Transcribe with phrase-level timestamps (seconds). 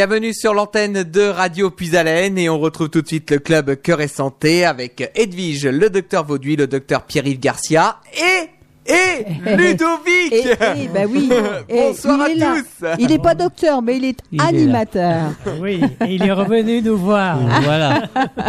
[0.00, 4.00] Bienvenue sur l'antenne de Radio Puisalène et on retrouve tout de suite le club Cœur
[4.00, 8.48] et Santé avec Edwige, le docteur Vauduit, le docteur Pierre-Yves Garcia et
[8.90, 10.32] et Ludovic.
[10.32, 11.30] Et, et, bah oui.
[11.68, 12.54] Et Bonsoir il à est là.
[12.80, 12.86] tous.
[12.98, 14.48] Il n'est pas docteur, mais il est Il est là.
[14.48, 15.20] animateur.
[15.60, 17.38] Oui, et il est revenu nous voir.
[17.62, 18.02] Voilà.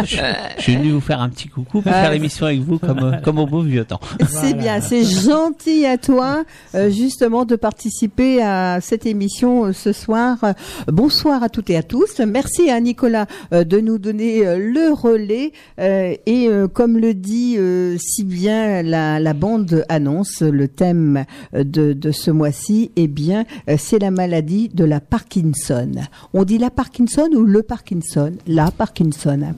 [0.04, 0.16] je,
[0.56, 2.00] je suis venu vous faire un petit coucou pour Ouais.
[2.00, 4.00] faire l'émission avec vous comme, euh, comme au beau vieux temps.
[4.28, 6.44] C'est bien, c'est gentil à toi,
[6.74, 10.38] euh, justement, de participer à cette émission euh, ce soir.
[10.44, 10.52] Euh,
[10.88, 12.20] bonsoir à toutes et à tous.
[12.26, 15.52] Merci à Nicolas euh, de nous donner euh, le relais.
[15.80, 21.24] Euh, et euh, comme le dit euh, si bien la, la bande annonce, le thème
[21.54, 25.90] euh, de, de ce mois-ci, eh bien, euh, c'est la maladie de la Parkinson.
[26.32, 28.32] On dit la Parkinson ou le Parkinson?
[28.46, 29.54] La Parkinson.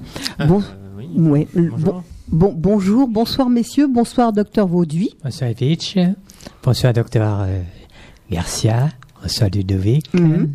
[0.47, 0.63] Bon,
[1.15, 1.47] bon,
[2.29, 5.17] bon, bonjour, bonsoir messieurs, bonsoir docteur Vauduit.
[5.23, 5.97] Bonsoir Vitch,
[6.63, 7.61] bonsoir docteur euh,
[8.31, 8.91] Garcia,
[9.23, 10.13] bonsoir Ludovic.
[10.15, 10.55] Mhm.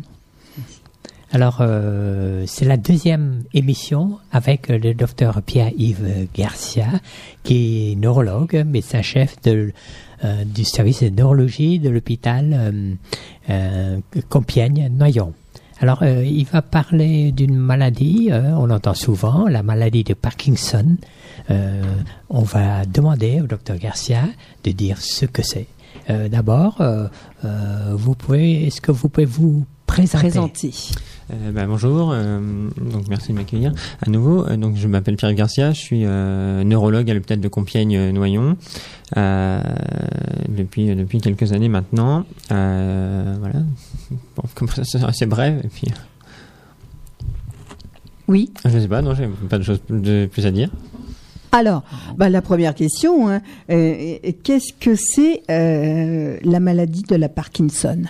[1.32, 6.88] Alors, euh, c'est la deuxième émission avec euh, le docteur Pierre-Yves Garcia,
[7.44, 9.72] qui est neurologue, médecin-chef de, euh,
[10.44, 12.94] du service de neurologie de l'hôpital euh,
[13.48, 15.32] euh, Compiègne-Noyon.
[15.80, 20.96] Alors, euh, il va parler d'une maladie, euh, on entend souvent, la maladie de Parkinson.
[21.50, 21.82] Euh,
[22.28, 24.24] on va demander au docteur Garcia
[24.64, 25.66] de dire ce que c'est.
[26.10, 27.08] Euh, D'abord, euh,
[27.46, 30.72] euh, vous pouvez, est-ce que vous pouvez vous présenter.
[31.32, 32.40] Euh, bah, bonjour, euh,
[32.80, 33.72] donc merci de m'accueillir
[34.04, 34.46] à nouveau.
[34.46, 38.56] Euh, donc je m'appelle Pierre Garcia, je suis neurologue à l'hôpital de Compiègne-Noyon
[39.16, 42.24] depuis depuis quelques années maintenant.
[42.48, 43.62] Voilà,
[44.36, 45.54] bon, comme ça c'est assez bref.
[45.64, 45.86] Et puis
[48.26, 48.50] Oui.
[48.64, 50.70] Je sais pas, non, j'ai pas de choses de plus à dire.
[51.52, 51.82] Alors,
[52.16, 58.04] bah, la première question, hein, qu'est-ce que c'est la maladie de la Parkinson?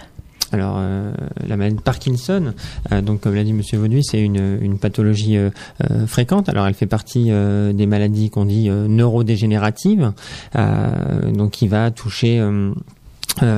[0.53, 1.13] Alors, euh,
[1.47, 2.55] la maladie Parkinson,
[2.93, 5.51] euh, donc comme l'a dit Monsieur Vauduit, c'est une, pathologie euh,
[5.91, 6.49] euh, fréquente.
[6.49, 10.13] Alors, elle fait partie des maladies qu'on dit neurodégénératives,
[10.55, 12.43] donc qui va toucher.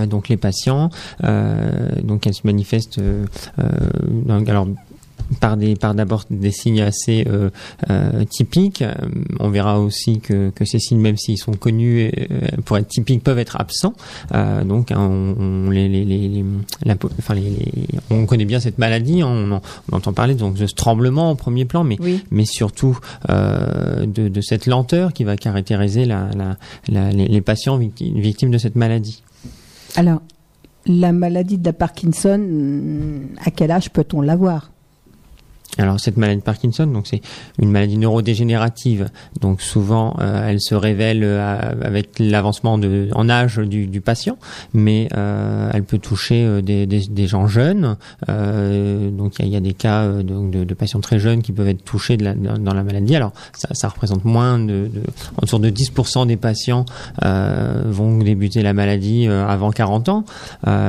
[0.06, 0.90] donc les patients,
[2.02, 3.00] donc elle se manifeste
[4.46, 4.66] alors
[5.40, 7.50] par des par d'abord des signes assez euh,
[7.90, 8.82] euh, typiques.
[8.82, 8.93] Euh,
[9.40, 13.23] On verra aussi que, que ces signes, même s'ils sont connus euh, pour être typiques,
[13.25, 13.94] peuvent être absents.
[14.34, 15.34] Euh, donc hein, on,
[15.67, 16.44] on les, les, les,
[16.84, 17.34] la enfin,
[18.11, 21.31] on connaît bien cette maladie, hein, on, en- on entend parler donc de ce tremblement
[21.31, 22.25] au premier plan, mais Oui.
[22.31, 22.99] mais surtout
[23.31, 26.56] euh, de, de cette lenteur qui va caractériser la, la,
[26.88, 29.23] la- les, patients victi- victimes de cette maladie.
[29.96, 30.20] Alors,
[30.87, 32.40] la maladie de la Parkinson,
[33.44, 34.71] à quel âge peut-on l'avoir?
[35.78, 37.22] Alors cette maladie de Parkinson, donc c'est
[37.58, 39.08] une maladie neurodégénérative.
[39.40, 44.36] Donc souvent, euh, elle se révèle euh, avec l'avancement de en âge du, du patient,
[44.74, 47.96] mais euh, elle peut toucher des, des, gens jeunes.
[48.28, 51.84] Donc il y a, des cas donc de, de patients très jeunes qui peuvent être
[51.84, 53.16] touchés de dans, la maladie.
[53.16, 55.02] Alors ça, ça représente moins de, de
[55.40, 56.84] autour de 10% des patients
[57.22, 60.25] vont débuter la maladie avant 40 ans,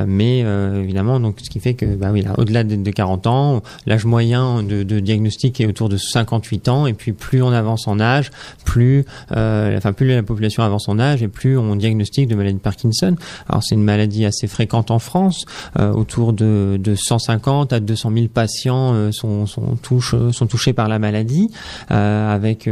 [0.06, 3.62] mais évidemment donc ce qui fait que bah oui là, au-delà de, de 40 ans,
[3.86, 7.86] l'âge moyen de, de diagnostic est autour de 58 ans et puis plus on avance
[7.86, 8.30] en âge,
[8.64, 12.56] plus euh, enfin plus la population avance en âge et plus on diagnostique de maladie
[12.56, 13.16] de Parkinson.
[13.48, 15.44] Alors c'est une maladie assez fréquente en France,
[15.78, 20.98] euh, autour de, de 150 à 200 000 patients euh, sont sont, touchés par la
[20.98, 21.50] maladie
[21.88, 22.68] avec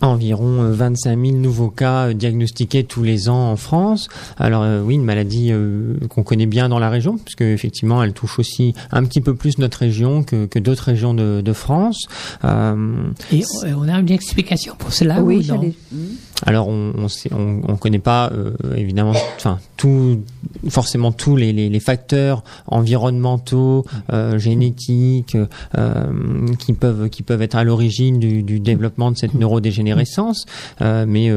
[0.00, 4.08] environ euh, 25 000 nouveaux cas euh, diagnostiqués tous les ans en France.
[4.38, 8.12] Alors euh, oui, une maladie euh, qu'on connaît bien dans la région, puisque effectivement elle
[8.12, 12.06] touche aussi un petit peu plus notre région que, que d'autres régions de, de France.
[12.44, 12.94] Euh,
[13.32, 13.44] Et
[13.76, 15.40] on a une explication pour cela ou non?
[15.42, 15.74] j'allais-
[16.44, 20.20] alors on on sait- on, on connaît pas euh, évidemment enfin tout
[20.68, 25.36] forcément tous les, les, les facteurs environnementaux euh, génétiques
[25.76, 26.04] euh,
[26.58, 30.46] qui peuvent qui peuvent être à l'origine du, du développement de cette neurodégénérescence.
[30.80, 31.30] Mais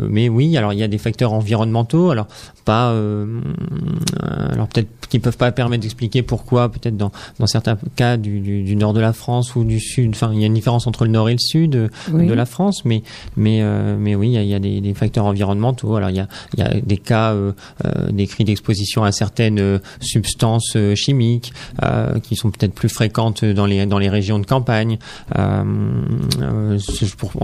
[0.00, 2.10] mais oui alors il y a des facteurs environnementaux.
[2.10, 2.26] Alors
[2.64, 2.90] pas
[4.52, 8.62] alors peut-être qui peuvent pas permettre d'expliquer pourquoi peut-être dans dans certains cas du, du,
[8.64, 10.10] du nord de la France ou du sud.
[10.10, 12.26] Enfin il y a une différence entre le nord et le sud Oui.
[12.26, 12.84] de la France.
[12.84, 13.02] Mais
[13.36, 15.96] mais euh, mais oui il y a, il y a des, facteurs environnementaux.
[15.96, 16.28] Alors il y a
[16.80, 17.52] des cas euh,
[17.84, 21.52] euh, décrits d'exposition à certaines euh, substances chimiques
[22.22, 24.98] qui sont peut-être plus fréquentes dans les régions de campagne.
[25.34, 25.66] En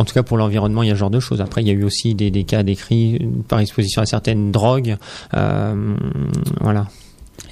[0.04, 1.40] tout cas pour l'environnement il y a ce genre de choses.
[1.40, 3.18] Après il y a eu aussi des, des cas décrits
[3.48, 4.96] par exposition à certaines drogues.
[5.32, 6.86] Voilà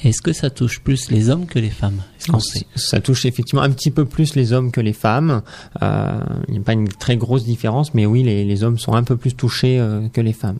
[0.02, 2.02] Est-ce que ça touche plus les hommes que les femmes?
[2.18, 5.42] Sait ça touche effectivement un petit peu plus les hommes que les femmes.
[5.82, 8.94] Euh, il n'y a pas une très grosse différence, mais oui, les, les hommes sont
[8.94, 10.58] un peu plus touchés euh, que les femmes.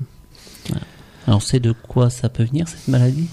[1.26, 3.28] Alors, on sait de quoi ça peut venir cette maladie?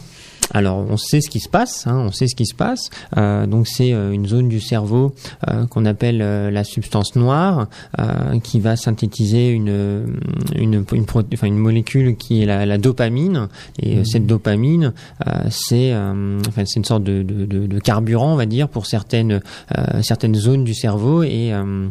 [0.54, 2.90] Alors, on sait ce qui se passe, hein, on sait ce qui se passe.
[3.18, 5.14] Euh, donc, c'est euh, une zone du cerveau
[5.50, 7.68] euh, qu'on appelle euh, la substance noire,
[8.00, 10.18] euh, qui va synthétiser une
[10.56, 13.50] une une, pro- enfin, une molécule qui est la, la dopamine.
[13.82, 14.94] Et euh, cette dopamine,
[15.28, 18.70] euh, c'est euh, enfin, c'est une sorte de, de, de, de carburant, on va dire,
[18.70, 19.42] pour certaines
[19.78, 21.90] euh, certaines zones du cerveau et euh,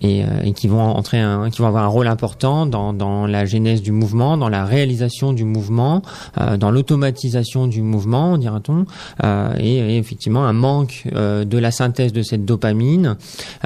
[0.00, 3.26] et, euh, et qui vont entrer un, qui vont avoir un rôle important dans dans
[3.26, 6.02] la genèse du mouvement, dans la réalisation du mouvement,
[6.40, 7.97] euh, dans l'automatisation du mouvement,
[8.38, 8.86] dira-t-on,
[9.24, 13.16] euh, et, et effectivement un manque euh, de la synthèse de cette dopamine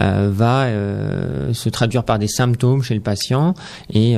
[0.00, 0.66] euh, va
[1.52, 3.54] se traduire par des symptômes chez le patient
[3.92, 4.16] et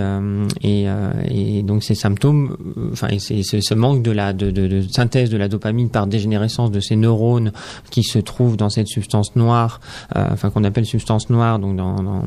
[0.62, 0.86] et,
[1.30, 2.56] et donc ces symptômes,
[2.92, 6.70] enfin c'est- ce, manque de la de, de, de synthèse de la dopamine par dégénérescence
[6.70, 7.52] de ces neurones
[7.90, 9.80] qui se trouvent dans cette substance noire,
[10.14, 12.22] enfin qu'on appelle substance noire, donc dans dans,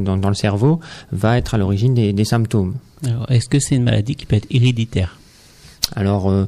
[0.00, 0.80] dans dans le cerveau,
[1.12, 2.74] va être à l'origine des, des symptômes.
[3.28, 5.18] Est-ce que c'est une maladie qui peut être héréditaire?
[5.96, 6.46] Alors, euh,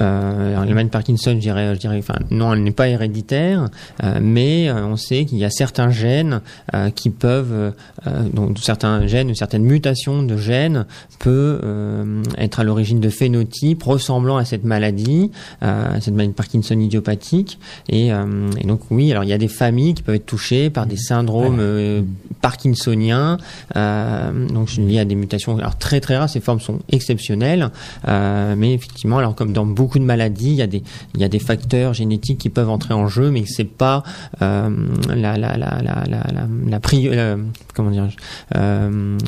[0.00, 2.88] euh, alors, la maladie de Parkinson, je dirais, je dirais, enfin, non, elle n'est pas
[2.88, 3.68] héréditaire,
[4.02, 6.40] euh, mais euh, on sait qu'il y a certains gènes
[6.74, 7.72] euh, qui peuvent,
[8.32, 10.86] donc certains gènes, certaines mutations de gènes
[11.18, 15.30] peut euh, être à l'origine de phénotypes ressemblant à cette maladie,
[15.62, 19.38] euh, cette maladie de Parkinson idiopathique, et, euh, et donc oui, alors il y a
[19.38, 22.02] des familles qui peuvent être touchées par des syndromes euh,
[22.40, 23.38] parkinsoniens,
[23.76, 27.70] euh, donc liés à des mutations alors très très rares, ces formes sont exceptionnelles,
[28.08, 30.82] euh, mais effectivement, alors comme dans beaucoup de maladies, il y a des,
[31.14, 34.02] il y a des facteurs génétiques qui peuvent entrer en jeu, mais c'est pas
[34.42, 34.70] euh,
[35.08, 37.36] la, la, la, la, la, euh,
[37.74, 38.08] comment dire,
[38.56, 39.18] euh,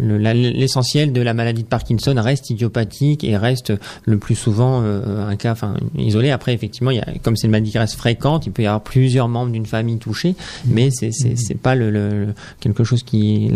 [0.00, 3.72] l'essentiel de la maladie de Parkinson reste idiopathique et reste
[4.04, 5.54] le plus souvent un cas,
[5.96, 6.30] isolé.
[6.30, 8.82] Après, effectivement, y a, comme c'est une maladie qui reste fréquente, il peut y avoir
[8.82, 10.34] plusieurs membres d'une famille touchés,
[10.66, 13.50] mais c'est c'est pas le, le- quelque chose qui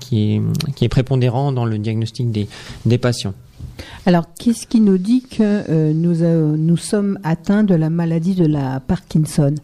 [0.00, 0.42] qui est
[0.74, 2.48] qui est prépondérant dans le diagnostic des
[2.86, 3.34] des patients.
[4.06, 8.34] Alors, qu'est-ce qui nous dit que euh, nous, euh, nous sommes atteints de la maladie
[8.34, 9.54] de la Parkinson?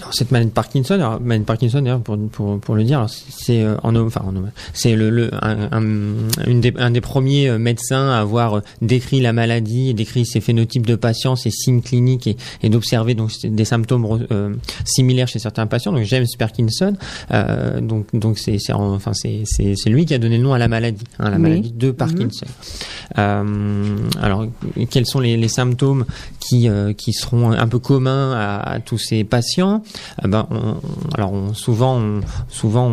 [0.00, 3.62] Alors, cette maladie de Parkinson, alors, maladie de Parkinson, pour, pour, pour le dire, c'est
[3.62, 4.32] euh, en, enfin, en-
[4.72, 8.60] c'est le, le un, un- une des, un des premiers euh, médecins à avoir euh,
[8.80, 13.30] décrit la maladie, décrit ses phénotypes de patients, ses signes cliniques et, et d'observer donc
[13.44, 15.92] des symptômes euh, similaires chez certains patients.
[15.92, 16.94] Donc James Parkinson,
[17.32, 20.44] euh, donc donc c'est c'est en- enfin c'est c'est c'est lui qui a donné le
[20.44, 21.42] nom à la maladie, hein, la Oui.
[21.42, 22.46] maladie de Parkinson.
[23.18, 24.46] Euh, alors
[24.90, 26.04] quels sont les, les symptômes
[26.40, 29.81] qui euh, qui seront un peu communs à, à tous ces patients?
[30.22, 30.76] Ah ben, on-
[31.14, 32.90] alors on- souvent, on- souvent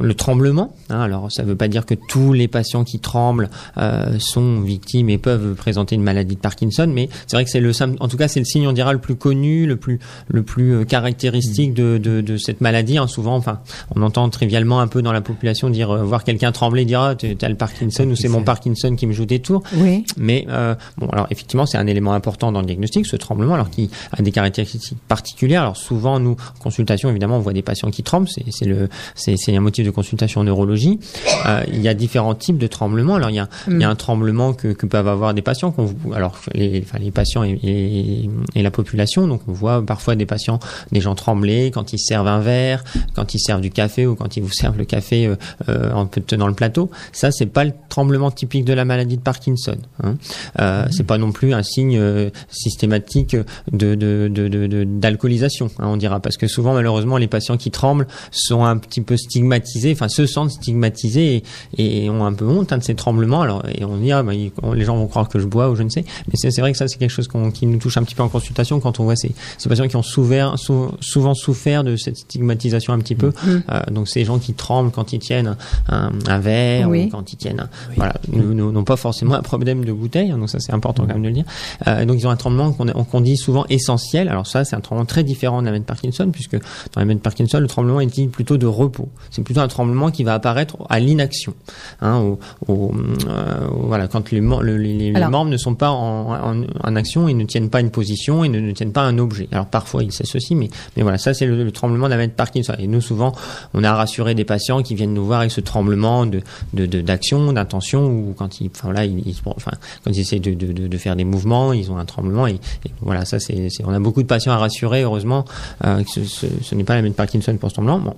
[0.00, 0.74] le tremblement.
[0.90, 4.60] hein, alors ça ne veut pas dire que tous les patients qui tremblent euh, sont
[4.60, 8.08] victimes et peuvent présenter une maladie de Parkinson, mais c'est vrai que c'est le en
[8.08, 10.84] tout cas c'est le signe on dira le plus connu, le plus le plus euh,
[10.84, 12.98] caractéristique de, de, de cette maladie.
[12.98, 13.06] hein.
[13.06, 13.60] souvent, enfin,
[13.94, 17.14] on entend trivialement un peu dans la population dire euh, voir quelqu'un trembler, dire ah,
[17.14, 19.62] t'as le Parkinson ou c'est mon Parkinson qui me joue des tours.
[19.76, 20.04] Oui.
[20.16, 23.70] Mais euh, bon, alors effectivement, c'est un élément important dans le diagnostic, ce tremblement, alors
[23.70, 25.62] qui a des caractéristiques particulières.
[25.62, 28.28] Alors souvent, nous, en consultation, évidemment, on voit des patients qui tremblent.
[28.28, 30.98] C'est le, c'est un motif de consultation en neurologie.
[31.46, 33.14] Euh, il y a différents types de tremblements.
[33.16, 35.70] Alors il y a, il y a un tremblement que, que peuvent avoir des patients.
[35.72, 39.26] qu'on alors les, enfin, les patients et, et, et la population.
[39.26, 40.58] Donc on voit parfois des patients,
[40.92, 42.84] des gens trembler quand ils servent un verre,
[43.14, 45.36] quand ils servent du café ou quand ils vous servent le café euh,
[45.68, 46.90] euh, en tenant le plateau.
[47.12, 49.76] Ça, c'est pas le tremblement typique de la maladie de Parkinson.
[50.02, 50.14] Hein.
[50.60, 53.36] Euh, C'est pas non plus un signe euh, systématique
[53.72, 57.56] de de- de- de- de- d'alcoolisation, hein, on dira, parce que souvent, malheureusement, les patients
[57.56, 61.42] qui tremblent sont un petit peu stigmatisés, enfin se sentent stigmatisés
[61.78, 63.42] et, et ont un peu honte hein, de ces tremblements.
[63.42, 65.82] Alors, et on dit, ah, ils- les gens vont croire que je bois ou je
[65.82, 66.04] ne sais.
[66.28, 68.28] Mais c'est vrai que ça, c'est quelque chose qui nous touche un petit peu en
[68.28, 72.16] consultation quand on voit ces, ces patients qui ont souffert, sou- souvent souffert de cette
[72.16, 73.32] stigmatisation un petit peu.
[73.46, 75.56] Euh, donc ces gens qui tremblent quand ils tiennent
[75.88, 77.04] un, un verre Oui.
[77.06, 80.30] ou quand ils tiennent, un- voilà, nous- nous- n'ont pas forcément un problème de bouteille.
[80.30, 81.44] hein, donc ça, c'est important quand même de le dire.
[81.86, 84.28] Euh, donc ils ont un tremblement qu'on dit souvent essentiel.
[84.28, 86.60] Alors ça, c'est un tremblement très différent de la de Parkinson, puisque dans
[86.96, 89.08] la maladie de Parkinson, le tremblement est dit plutôt de repos.
[89.30, 91.54] C'est plutôt un tremblement qui va apparaître à l'inaction.
[92.00, 92.38] Hein, au,
[92.72, 92.92] au-
[93.28, 96.64] euh, voilà, quand les, mem- le- les- les Alors- membres ne sont pas en, en-
[96.82, 99.48] en action, ils ne tiennent pas une position, ils ne, ne tiennent pas un objet.
[99.52, 102.32] Alors parfois ils s'associent, mais, mais voilà, ça c'est le, le tremblement de la maladie
[102.32, 102.74] de Parkinson.
[102.78, 103.32] Et nous souvent,
[103.74, 106.40] on a rassuré des patients qui viennent nous voir avec ce tremblement de
[106.72, 109.72] de- de- d'action, d'intention, ou quand ils, enfin voilà, ils, enfin
[110.04, 112.46] quand ils essaient de, de, de, de faire des mouvements, ils ont un tremblement.
[112.46, 115.02] Et, et voilà, ça c'est, on a beaucoup de patients à rassurer.
[115.02, 115.44] Heureusement,
[115.82, 117.98] ce, ce, n'est pas la de Parkinson pour ce tremblement.
[117.98, 118.14] Bon,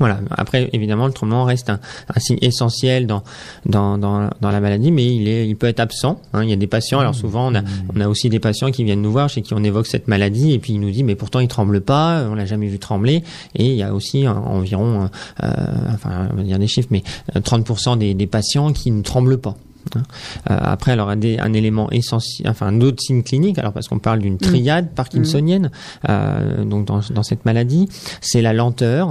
[0.00, 0.18] voilà.
[0.30, 1.78] Après, évidemment, le tremblement reste un,
[2.16, 3.22] signe essentiel dans,
[3.66, 6.20] la maladie, mais il, peut être absent.
[6.32, 6.42] hein.
[6.42, 9.12] Il y a des patients, alors souvent, on a, aussi des patients qui viennent nous
[9.12, 11.48] voir, chez qui on évoque cette maladie, et puis ils nous disent, mais pourtant, il
[11.48, 13.22] tremble pas, on l'a jamais vu trembler.
[13.54, 15.08] Et il y a aussi euh, environ,
[15.42, 15.48] euh,
[15.92, 17.04] enfin, on va dire des chiffres, mais
[17.36, 19.56] euh, 30% des, des patients qui ne tremblent pas.
[19.96, 20.02] Hein.
[20.50, 23.88] Euh, après, alors un, des- un élément essentiel, enfin un autre signe clinique, alors parce
[23.88, 25.70] qu'on parle d'une triade parkinsonienne,
[26.08, 27.88] euh, donc dans, dans cette maladie,
[28.20, 29.10] c'est la lenteur,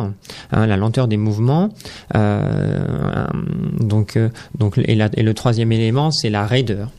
[0.51, 1.69] hein, la lenteur des mouvements.
[2.15, 3.25] Euh,
[3.79, 6.89] donc, euh, donc et, la- et le troisième élément, c'est la raideur.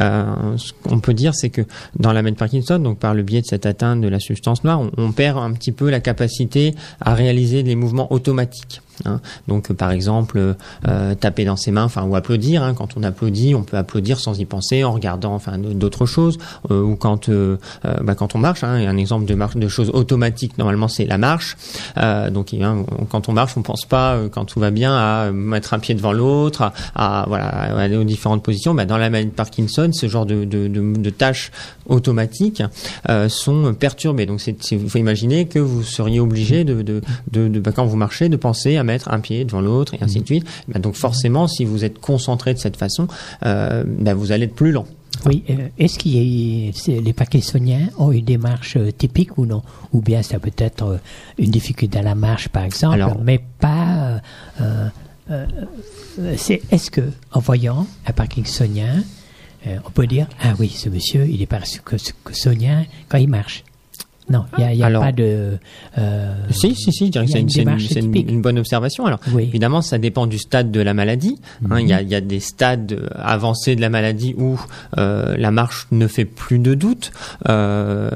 [0.00, 0.24] Euh,
[0.56, 1.62] ce qu'on peut dire, c'est que
[1.98, 4.64] dans la maladie de Parkinson, donc par le biais de cette atteinte de la substance
[4.64, 8.80] noire, on, perd un petit peu la capacité à réaliser des mouvements automatiques.
[9.04, 9.20] hein.
[9.48, 10.54] Donc, par exemple,
[10.88, 12.62] euh, taper dans ses mains, enfin, ou applaudir.
[12.62, 12.74] hein.
[12.74, 16.38] Quand on applaudit, on peut applaudir sans y penser, en regardant, enfin, d'autres choses.
[16.70, 19.68] Euh, ou quand, euh, euh, bah, quand on marche, hein, un exemple de marche, de
[19.68, 20.58] choses automatiques.
[20.58, 21.56] Normalement, c'est la marche.
[21.98, 25.30] Euh, donc, on- quand on marche, on pense pas, euh, quand tout va bien, à
[25.32, 28.74] mettre un pied devant l'autre, à, voilà, aller aux différentes positions.
[28.74, 31.50] Bah, dans la maladie de Parkinson, ce genre de, de, de, de tâches
[31.86, 32.62] automatiques
[33.08, 34.26] euh, sont perturbées.
[34.26, 37.96] Donc, il faut imaginer que vous seriez obligé de, de, de, de- bah, quand vous
[37.96, 40.46] marchez, de penser à mettre un pied devant l'autre et ainsi de suite.
[40.68, 43.08] Bah, donc, forcément, si vous êtes concentré de cette façon,
[43.44, 44.86] euh, bah, vous allez être plus lent.
[45.26, 45.98] Oui, euh, est-ce
[46.76, 49.62] c'est- les Parkinsoniens ont une démarche typique ou non?
[49.92, 50.98] Ou bien ça peut être
[51.38, 54.20] une difficulté à la marche, par exemple, Alors- mais pas.
[54.60, 54.88] euh,
[55.30, 55.46] euh,
[56.70, 57.00] est-ce que,
[57.32, 59.02] en voyant un Parkinsonien,
[59.66, 63.64] euh, on peut dire Ah oui, ce monsieur, il est Parkinsonien quand il marche
[64.30, 65.58] Non, il n'y a, Alors- pas de.
[65.98, 69.04] euh, Si, si, si, que c'est une, une une- une- bonne observation.
[69.04, 69.42] Alors, Oui.
[69.42, 71.38] évidemment, ça dépend du stade de la maladie.
[71.70, 71.78] hein.
[71.80, 74.58] Il y, a, il y a des stades euh, avancés de la maladie où
[74.96, 77.12] euh, la marche ne fait plus de doute.
[77.50, 78.08] Euh,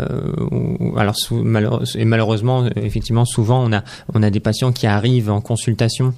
[0.97, 1.15] alors,
[1.95, 3.83] et malheureusement, effectivement, souvent, on a,
[4.15, 6.15] on a des patients qui arrivent en consultation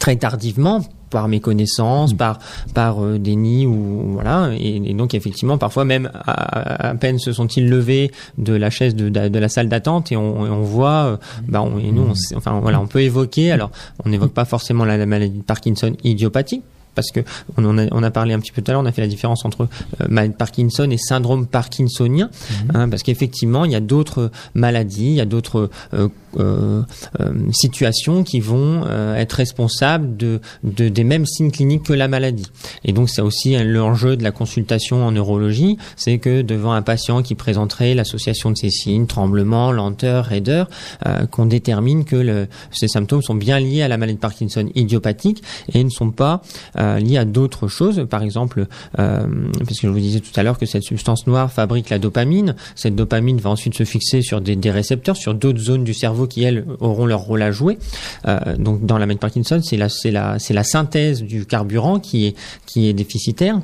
[0.00, 0.80] très tardivement
[1.14, 2.38] par méconnaissance, par
[2.74, 4.50] par euh, déni ou voilà.
[4.58, 8.94] Et, et donc effectivement parfois même à, à peine se sont-ils levés de la chaise
[8.94, 11.16] de, de, de la salle d'attente et on, et on voit euh,
[11.48, 13.52] bah on, et nous on sait- enfin voilà on peut évoquer.
[13.52, 13.70] Alors
[14.04, 16.62] on n'évoque pas forcément la, la maladie de Parkinson idiopathique
[16.94, 17.20] parce que
[17.56, 19.02] on, en a, on a parlé un petit peu tout à l'heure, on a fait
[19.02, 22.30] la différence entre euh, maladie de Parkinson et syndrome parkinsonien,
[22.74, 26.08] hein, parce qu'effectivement, il y a d'autres maladies, il y a d'autres euh,
[26.38, 26.82] euh,
[27.20, 32.08] euh, situations qui vont euh, être responsables de, de des mêmes signes cliniques que la
[32.08, 32.50] maladie.
[32.84, 37.22] Et donc, c'est aussi l'enjeu de la consultation en neurologie, c'est que devant un patient
[37.22, 40.68] qui présenterait l'association de ces signes, tremblement, lenteur, raideur,
[41.06, 44.68] euh, qu'on détermine que le, ces symptômes sont bien liés à la maladie de Parkinson
[44.74, 46.42] idiopathique et ne sont pas
[46.78, 48.06] euh, liés à d'autres choses.
[48.08, 48.66] Par exemple,
[48.98, 49.26] euh,
[49.58, 52.54] parce que je vous disais tout à l'heure que cette substance noire fabrique la dopamine.
[52.74, 56.42] Cette dopamine va ensuite se fixer sur des, récepteurs, sur d'autres zones du cerveau qui
[56.42, 57.78] elles auront leur rôle à jouer.
[58.26, 62.34] Euh, donc dans la maladie de Parkinson, c'est la, synthèse du carburant qui
[62.76, 63.60] est déficitaire.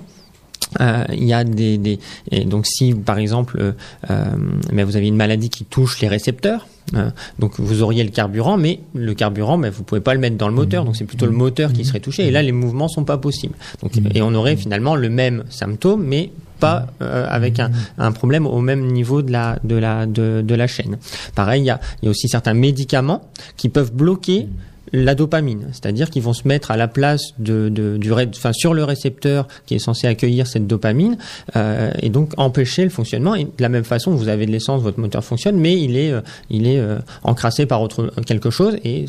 [0.80, 1.98] Euh, il y a des, des
[2.30, 3.72] et donc si par exemple euh,
[4.10, 4.24] euh,
[4.72, 8.56] mais vous avez une maladie qui touche les récepteurs euh, donc vous auriez le carburant
[8.56, 11.26] mais le carburant mais vous pouvez pas le mettre dans le moteur donc c'est plutôt
[11.26, 13.54] le moteur qui serait touché et là les mouvements sont pas possibles.
[13.82, 18.46] Donc et on aurait finalement le même symptôme mais pas euh, avec un, un problème
[18.46, 20.98] au même niveau de la de la de, de la chaîne.
[21.34, 23.22] Pareil il y a, il y a aussi certains médicaments
[23.56, 24.46] qui peuvent bloquer
[24.92, 28.52] la dopamine, c'est-à-dire qu'ils vont se mettre à la place de, de du ré- enfin
[28.52, 31.16] sur le récepteur qui est censé accueillir cette dopamine
[31.56, 33.34] euh, et donc empêcher le fonctionnement.
[33.34, 36.10] Et de la même façon, vous avez de l'essence, votre moteur fonctionne, mais il est
[36.10, 36.20] euh,
[36.50, 39.04] il est euh, encrassé par autre quelque chose et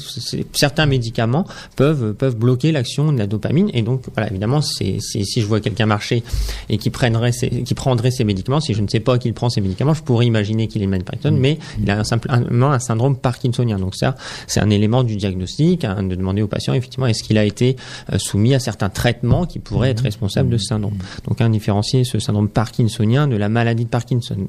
[0.54, 1.46] certains médicaments
[1.76, 5.60] peuvent peuvent bloquer l'action de la dopamine et donc voilà évidemment c'est si je vois
[5.62, 6.24] quelqu'un marcher
[6.70, 9.50] et qui prendrait ces, qui prendrait ces médicaments, si je ne sais pas qu'il prend
[9.50, 13.16] ces médicaments, je pourrais imaginer qu'il est Parkinson, mais il a un simplement un syndrome
[13.16, 13.80] parkinsonien.
[13.80, 17.38] Donc ça, c'est un élément du diagnostic, hein, de demander au patient effectivement est-ce qu'il
[17.38, 17.76] a été
[18.12, 20.98] euh, soumis à certains traitements qui pourraient être responsables de ce syndrome?
[21.28, 24.48] Donc un différencier ce syndrome parkinsonien de la maladie de Parkinson.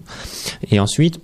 [0.70, 1.20] Et ensuite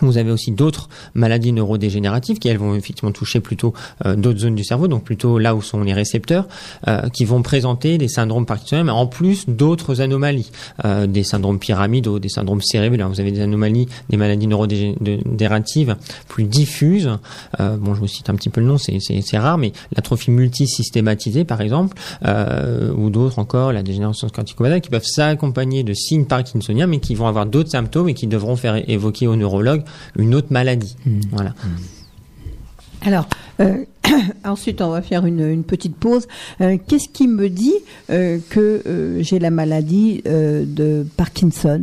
[0.00, 3.72] vous avez aussi d'autres maladies neurodégénératives qui elles vont effectivement toucher plutôt
[4.06, 6.46] euh, d'autres zones du cerveau, donc plutôt là où sont les récepteurs,
[6.86, 10.50] euh, qui vont présenter des syndromes parkinsoniens, mais en plus d'autres anomalies,
[10.84, 12.88] euh, des syndromes pyramidaux, des syndromes cérébraux.
[13.08, 15.96] Vous avez des anomalies, des maladies neurodégénératives
[16.28, 17.10] plus diffuses.
[17.58, 21.60] Bon, je vous cite un petit peu le nom, c'est rare, mais l'atrophie multisystématisée, par
[21.60, 27.14] exemple, ou d'autres encore, la dégénérescence corticobasale, qui peuvent s'accompagner de signes parkinsoniens, mais qui
[27.14, 29.77] vont avoir d'autres symptômes et qui devront faire évoquer au neurologue
[30.16, 30.96] une autre maladie.
[31.30, 31.54] Voilà.
[33.02, 33.28] Alors,
[33.60, 33.84] euh,
[34.44, 36.26] ensuite, on va faire une, une petite pause.
[36.60, 37.74] Euh, Qu'est-ce qui me dit
[38.10, 41.82] euh, que j'ai la maladie de Parkinson?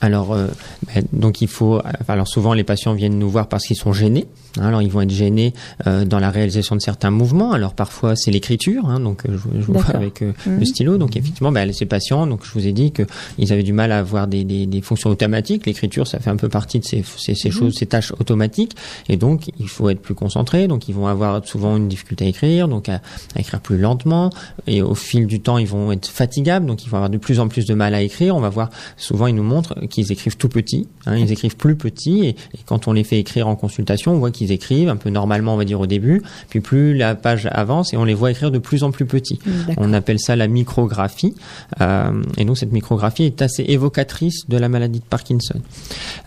[0.00, 0.48] Alors, euh,
[0.86, 1.80] ben, donc il faut.
[2.08, 4.26] Alors souvent, les patients viennent nous voir parce qu'ils sont gênés.
[4.58, 4.62] Hein.
[4.66, 5.52] alors, ils vont être gênés
[5.86, 7.52] euh, dans la réalisation de certains mouvements.
[7.52, 8.86] Alors parfois, c'est l'écriture.
[8.88, 10.58] hein, donc, euh, je, je vous vois avec euh, Mhm.
[10.60, 10.98] le stylo.
[10.98, 12.26] Donc, effectivement, ben, ces patients.
[12.26, 13.02] Donc, je vous ai dit que
[13.38, 15.66] ils avaient du mal à avoir des, des, des fonctions automatiques.
[15.66, 18.76] L'écriture, ça fait un peu partie de ces, ces, ces choses, ces tâches automatiques.
[19.08, 20.66] Et donc, il faut être plus concentré.
[20.68, 23.00] Donc, ils vont avoir souvent une difficulté à écrire, donc à,
[23.36, 24.30] à écrire plus lentement.
[24.66, 26.66] Et au fil du temps, ils vont être fatigables.
[26.66, 28.36] Donc, ils vont avoir de plus en plus de mal à écrire.
[28.36, 30.88] On va voir souvent, ils nous montrent qu'ils écrivent tout petit.
[31.06, 32.20] Hein, ils écrivent plus petit.
[32.24, 35.10] Et, et quand on les fait écrire en consultation, on voit qu'ils écrivent un peu
[35.10, 36.22] normalement, on va dire au début.
[36.48, 39.38] Puis plus la page avance et on les voit écrire de plus en plus petit.
[39.44, 39.74] D'accord.
[39.78, 41.34] On appelle ça la micrographie.
[41.80, 45.60] Euh, et donc cette micrographie est assez évocatrice de la maladie de Parkinson.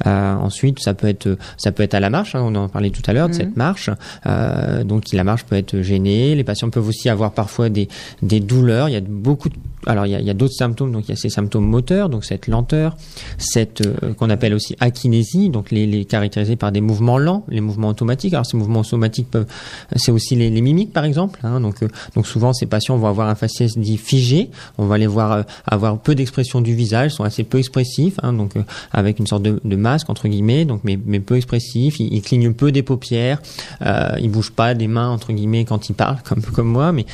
[0.06, 2.36] Euh, ensuite, ça peut être ça peut être à la marche.
[2.36, 3.90] hein, on en parlait tout à l'heure de cette marche.
[4.26, 6.36] Euh, donc la marche peut être gênée.
[6.36, 7.88] Les patients peuvent aussi avoir parfois des
[8.22, 8.90] des douleurs.
[8.90, 9.56] Il y a beaucoup de
[9.88, 10.92] alors il y a, a d'autres symptômes.
[10.92, 12.96] Donc il y a ces symptômes moteurs, donc cette lenteur,
[13.38, 17.62] cette euh, qu'on appelle aussi akinésie, donc les, les caractérisés par des mouvements lents, les
[17.62, 18.34] mouvements automatiques.
[18.34, 19.48] Alors ces mouvements automatiques peuvent,
[19.96, 21.40] c'est aussi les, les mimiques par exemple.
[21.44, 21.60] hein.
[21.60, 24.50] donc euh, donc souvent ces patients vont avoir un faciès dit figé.
[24.78, 28.34] On va les voir euh, avoir peu d'expression du visage, sont assez peu expressifs, hein,
[28.34, 32.00] donc euh, avec une sorte de, de masque entre guillemets, donc mais, mais peu expressifs.
[32.00, 33.42] Ils, ils clignent peu des paupières,
[33.82, 36.92] euh, ils bougent pas des mains entre guillemets quand ils parlent, comme comme moi.
[36.92, 37.06] Mais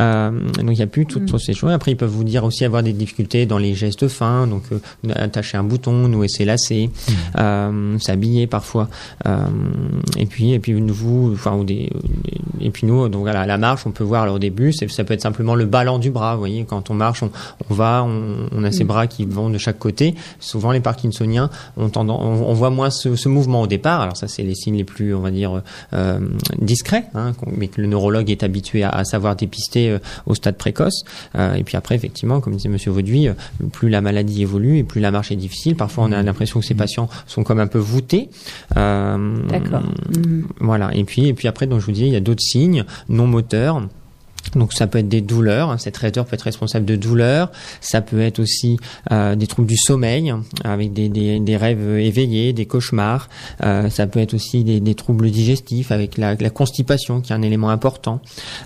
[0.00, 1.70] euh, donc il y a plus toutes toutes ces choses.
[1.72, 4.78] Après ils peuvent vous dire aussi avoir des difficultés dans les gestes fins, donc euh,
[5.14, 6.90] attacher un bout boutons, nouer ses lacets,
[7.98, 8.88] s'habiller parfois.
[9.26, 9.46] Euh,
[10.16, 11.90] et puis et puis vous, enfin ou des
[12.60, 15.04] et puis nous donc voilà, à la marche, on peut voir alors, au début, ça
[15.04, 16.34] peut être simplement le ballon du bras.
[16.34, 17.30] Vous voyez, quand on marche, on,
[17.68, 20.14] on va, on, on a ses bras qui vont de chaque côté.
[20.40, 24.00] Souvent, les Parkinsoniens ont tendance, on, on voit moins ce, ce mouvement au départ.
[24.00, 26.20] Alors ça, c'est les signes les plus, on va dire, euh,
[26.60, 30.56] discrets, hein, mais que le neurologue est habitué à, à savoir dépister euh, au stade
[30.56, 31.04] précoce.
[31.36, 33.34] Euh, et puis après, effectivement, comme disait Monsieur Vauduit, euh,
[33.72, 35.74] plus la maladie évolue et plus la marche est difficile.
[35.76, 38.30] Parfois, on a l'impression que ces patients sont comme un peu voûtés.
[38.76, 39.82] Euh, D'accord.
[40.16, 40.44] Mhm.
[40.60, 40.94] voilà.
[40.94, 43.26] Et puis, et puis après, donc je vous disais, il y a d'autres signes non
[43.26, 43.82] moteurs.
[44.54, 48.00] Donc ça peut être des douleurs, hein, cette raideur peut être responsable de douleurs, ça
[48.00, 48.78] peut être aussi
[49.10, 50.32] euh, des troubles du sommeil,
[50.64, 53.28] avec des, des, des rêves éveillés, des cauchemars,
[53.64, 57.36] Euh, ça peut être aussi des, des troubles digestifs, avec la, la constipation qui est
[57.36, 58.20] un élément important,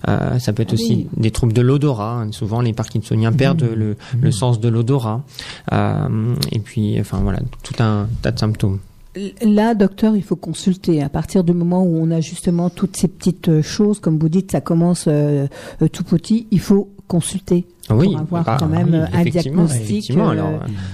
[0.09, 2.33] Euh, ça peut être Ah aussi des troubles de l'odorat, hein.
[2.33, 5.23] souvent les parkinsoniens perdent le, le sens de l'odorat,
[5.73, 8.79] et puis enfin voilà, tout un tas de symptômes.
[9.43, 11.03] Là, docteur, il faut consulter.
[11.03, 14.29] À partir du moment où on a justement toutes ces petites euh, choses, comme vous
[14.29, 15.49] dites, ça commence euh,
[15.83, 20.13] euh, tout petit, il faut consulter Oui, pour avoir ah, quand même oui, un diagnostic
[20.13, 20.47] euh, alors,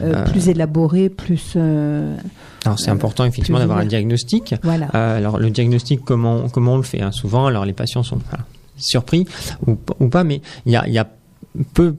[0.02, 4.55] euh, euh, plus élaboré, plus Alors c'est important effectivement d'avoir un diagnostic.
[4.62, 4.87] voilà.
[4.87, 7.12] Alors le diagnostic, comment comment on le fait hein?
[7.12, 8.46] Souvent, alors les patients sont voilà,
[8.79, 9.26] surpris
[9.66, 9.74] ou,
[10.09, 11.07] pas, mais il y a, y a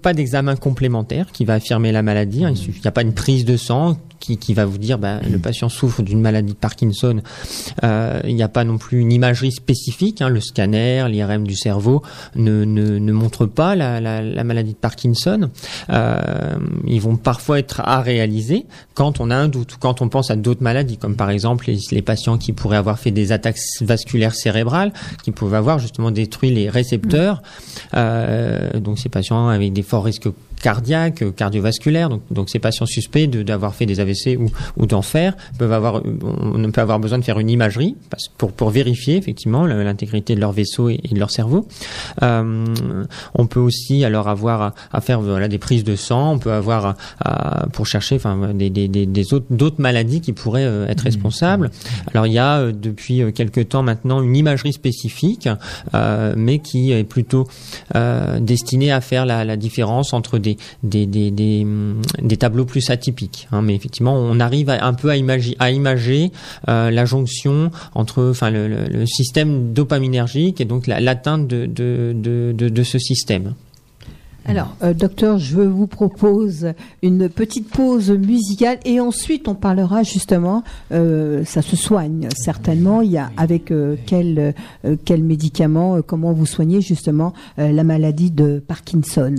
[0.02, 2.46] pas d'examen complémentaire qui va affirmer la maladie.
[2.46, 2.54] hein.
[2.56, 5.38] Il n'y a pas une prise de sang qui, qui va vous dire ben, le
[5.38, 7.22] patient souffre d'une maladie de Parkinson.
[7.84, 10.22] Euh, il n'y a pas non plus une imagerie spécifique.
[10.22, 10.30] hein.
[10.30, 12.02] Le scanner, l'IRM du cerveau
[12.36, 15.50] ne, ne, ne montre pas la, la, la maladie de Parkinson.
[15.92, 16.56] Euh,
[16.88, 18.66] ils vont parfois être à réaliser
[18.96, 21.78] quand on a un doute, quand on pense à d'autres maladies, comme par exemple les,
[21.92, 24.92] les patients qui pourraient avoir fait des attaques vasculaires cérébrales,
[25.24, 27.44] qui pouvaient avoir justement détruit les récepteurs.
[27.94, 30.30] Euh, donc ces patients avec des forts risques
[30.62, 35.02] cardiaques, cardiovasculaires, donc, donc ces patients suspects de- d'avoir fait des AVC ou, ou d'en
[35.02, 37.96] faire peuvent avoir, on peut avoir besoin de faire une imagerie
[38.38, 41.68] pour, pour vérifier effectivement l'intégrité de leur vaisseau et, et de leur cerveau.
[42.24, 42.66] Euh,
[43.36, 46.52] on peut aussi alors avoir à, à faire voilà des prises de sang, on peut
[46.54, 46.96] avoir à-
[47.64, 51.70] à- pour chercher enfin des, des, des, autres d'autres maladies qui pourraient euh, être responsables.
[52.14, 55.48] Alors il y a euh, depuis quelques temps maintenant une imagerie spécifique,
[55.94, 57.48] euh, mais qui est plutôt
[57.96, 60.47] euh, destinée à faire la, la différence entre des
[60.84, 63.48] hum, des tableaux plus atypiques.
[63.52, 63.62] hein.
[63.62, 66.32] mais effectivement, on arrive un peu à imager,
[66.68, 73.54] euh, la jonction entre le, système dopaminergique et donc la- l'atteinte de ce système.
[74.50, 80.64] Alors, euh, docteur, je vous propose une petite pause musicale et ensuite on parlera justement,
[80.94, 84.54] euh, ça se soigne certainement, il y a avec euh, quel,
[84.86, 89.36] euh, quel médicament, euh, comment vous soignez justement euh, la maladie de Parkinson.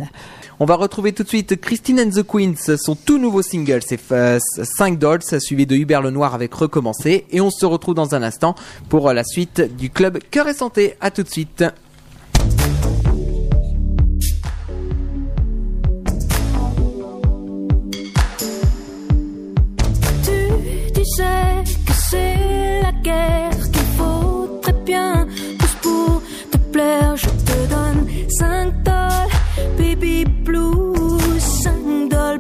[0.61, 4.01] On va retrouver tout de suite Christine and the Queens, son tout nouveau single, c'est
[4.63, 7.25] 5 Dolls, suivi de Hubert Lenoir avec Recommencer.
[7.31, 8.57] Et on se retrouve dans un instant
[8.91, 10.97] pour la suite du club Cœur et Santé.
[11.01, 11.65] À tout de suite.
[23.19, 25.27] Guerre qu'il faut très bien.
[25.59, 29.35] Tous pour te plaire, je te donne 5 dollars,
[29.79, 32.39] baby blues, 5 dollars,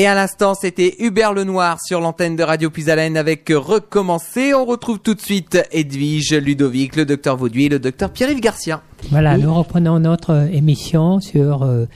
[0.00, 4.54] Et à l'instant, c'était Hubert Lenoir sur l'antenne de Radio Puisalène avec Recommencer.
[4.54, 8.80] On retrouve tout de suite Edwige, Ludovic, le docteur Vauduit et le docteur Pierre-Yves Garcia.
[9.10, 11.86] Voilà, nous reprenons notre euh, émission sur euh,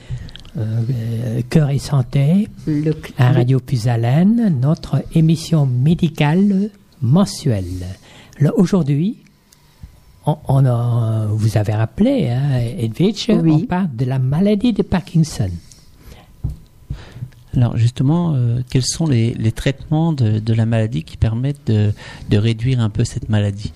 [0.57, 7.85] euh, Cœur et Santé Le, à Radio Puisalène, notre émission médicale mensuelle.
[8.57, 9.19] Aujourd'hui,
[10.25, 13.51] on, on a- vous avez rappelé, hein, Edwige, Oui.
[13.53, 15.49] on parle de la maladie de Parkinson.
[17.55, 22.89] Alors justement, euh, quels sont les, traitements de, la maladie qui permettent de réduire un
[22.89, 23.73] peu cette maladie?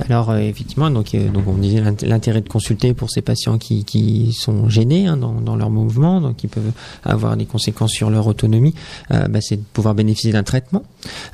[0.00, 3.58] Alors euh, effectivement, donc, euh, donc on disait l'int- l'intérêt de consulter pour ces patients
[3.58, 6.72] qui, qui sont gênés hein, dans, dans leur mouvement, donc qui peuvent
[7.04, 8.74] avoir des conséquences sur leur autonomie,
[9.10, 10.82] euh, bah, c'est de pouvoir bénéficier d'un traitement.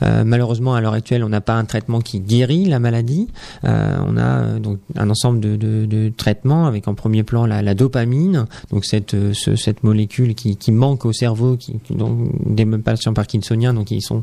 [0.02, 3.28] Malheureusement, à l'heure actuelle, on n'a pas un traitement qui guérit la maladie.
[3.62, 8.84] On a donc un ensemble de, de, traitements avec en premier plan la, dopamine, donc
[8.84, 13.86] cette, ce- cette molécule qui, qui manque au cerveau, qui, dont des patients parkinsoniens, donc
[13.86, 14.22] qui sont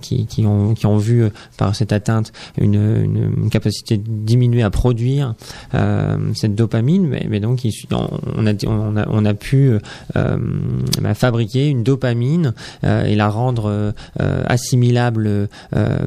[0.00, 1.24] qui, qui ont qui ont vu
[1.56, 5.34] par cette atteinte une, une capacité de diminuer à produire
[5.74, 7.60] euh, cette dopamine, mais, donc
[7.92, 9.70] on, a, on, a, on a pu
[10.16, 10.36] euh,
[11.00, 15.48] bah, fabriquer une dopamine euh, et la rendre euh, assimilable euh,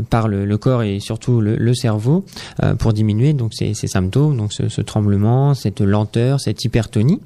[0.09, 2.25] par le, corps et surtout le, cerveau
[2.63, 7.21] euh, pour diminuer donc ces, symptômes, donc ce, tremblement, cette lenteur, cette hypertonie.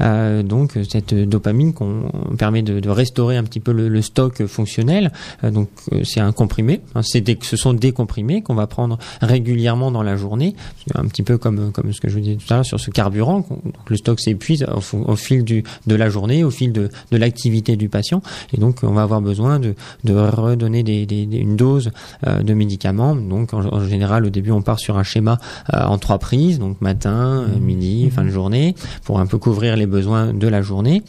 [0.00, 5.10] Euh, donc cette dopamine qu'on permet de, restaurer un petit peu le, stock fonctionnel.
[5.42, 8.98] Euh, donc euh, c'est un comprimé, hein, c'est ce sont des comprimés qu'on va prendre
[9.22, 10.54] régulièrement dans la journée,
[10.94, 12.90] un petit peu comme comme ce que je vous disais tout à l'heure sur ce
[12.90, 13.38] carburant.
[13.48, 14.66] donc le stock s'épuise
[15.06, 18.78] au, fil du, de la journée, au fil de, de l'activité du patient, et donc
[18.82, 21.90] on va avoir besoin de, de redonner des, des- des- une dose
[22.26, 23.14] euh, de médicaments.
[23.16, 25.38] Donc en, en général au début on part sur un schéma
[25.72, 29.76] euh, en trois prises, donc matin, euh, midi, fin de journée, pour un peu couvrir
[29.76, 31.02] les besoins de la journée.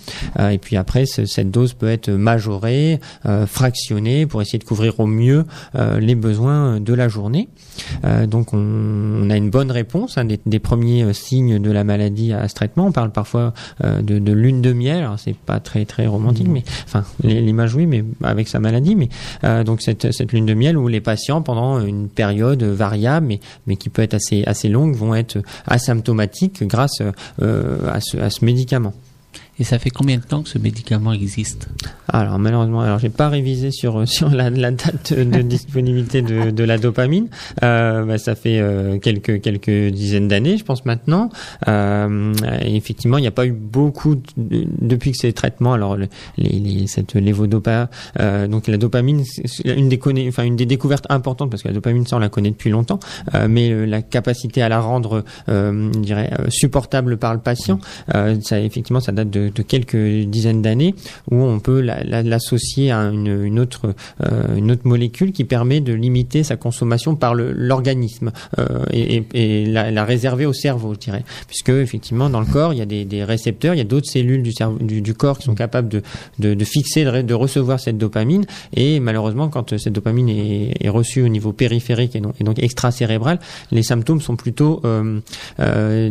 [0.52, 3.00] Et puis après, ce- cette dose peut être majorée,
[3.48, 5.46] fractionnée, pour essayer de couvrir au mieux
[6.00, 7.48] les besoins de la journée.
[8.26, 11.72] Euh, donc on, on a une bonne réponse hein, des, des premiers euh, signes de
[11.72, 12.88] la maladie à ce traitement.
[12.88, 15.04] On parle parfois euh, de, de lune de miel.
[15.04, 18.96] Alors c'est pas très très romantique, mais enfin l'image oui, mais avec sa maladie.
[18.96, 19.10] Mais
[19.64, 23.76] donc cette, cette lune de miel où les patients pendant une période variable, mais mais
[23.76, 27.02] qui peut être assez assez longue, vont être asymptomatiques grâce
[27.42, 28.94] euh, à, ce, à ce médicament.
[29.58, 31.70] Et ça fait combien de temps que ce médicament existe
[32.10, 36.64] Alors malheureusement, alors j'ai pas révisé sur sur la, la date de disponibilité de, de
[36.66, 37.28] la dopamine.
[37.64, 41.30] Euh, bah, ça fait euh, quelques quelques dizaines d'années, je pense maintenant.
[41.70, 45.74] Euh, effectivement, il n'y a pas eu beaucoup de- depuis que ces traitements.
[45.74, 47.90] Alors le- les, les cette lévodopa,
[48.20, 49.24] euh, donc la dopamine,
[49.64, 52.28] une des conna- enfin une des découvertes importantes parce que la dopamine, ça on la
[52.30, 53.00] connaît depuis longtemps,
[53.34, 57.40] euh, mais euh, la capacité à la rendre, euh, je dirais, euh, supportable par le
[57.40, 57.80] patient,
[58.14, 60.96] euh, ça effectivement ça date de, de quelques dizaines d'années
[61.32, 65.82] où on peut la- la- l'associer à une, autre euh, une autre molécule qui permet
[65.82, 71.70] de limiter sa consommation par l'organisme euh, et, la, réserver au cerveau, je dirais, puisque
[71.70, 74.52] effectivement dans le corps il y a des, récepteurs, il y a d'autres cellules du
[74.52, 76.02] cerveau du, corps qui sont capables de,
[76.40, 81.52] de, fixer, de, recevoir cette dopamine et malheureusement quand cette dopamine est, reçue au niveau
[81.52, 83.40] périphérique et donc, extracérébral,
[83.72, 85.20] les symptômes sont plutôt euh,
[85.60, 86.10] euh,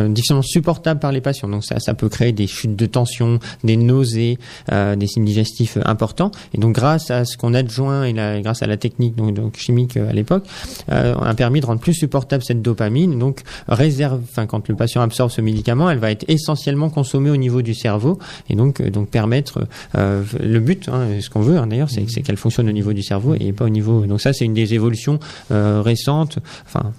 [0.00, 1.48] euh, difficilement supportables par les patients.
[1.48, 4.38] Donc ça, peut créer des chutes de tension, des nausées,
[4.72, 6.30] euh, des signes digestifs importants.
[6.54, 9.14] Et donc grâce à ce qu'on adjoint et grâce à la technique
[9.56, 10.44] chimique euh, à l'époque,
[10.90, 13.18] euh, on a permis de rendre plus supportable cette dopamine.
[13.18, 17.36] Donc réserve, enfin quand le patient absorbe ce médicament, elle va être essentiellement consommée au
[17.36, 21.90] niveau du cerveau et donc donc permettre le but, hein, ce qu'on veut hein, d'ailleurs,
[21.90, 24.06] c'est qu'elle fonctionne au niveau du cerveau et pas au niveau.
[24.06, 25.18] Donc ça c'est une des évolutions
[25.50, 26.92] récentes, enfin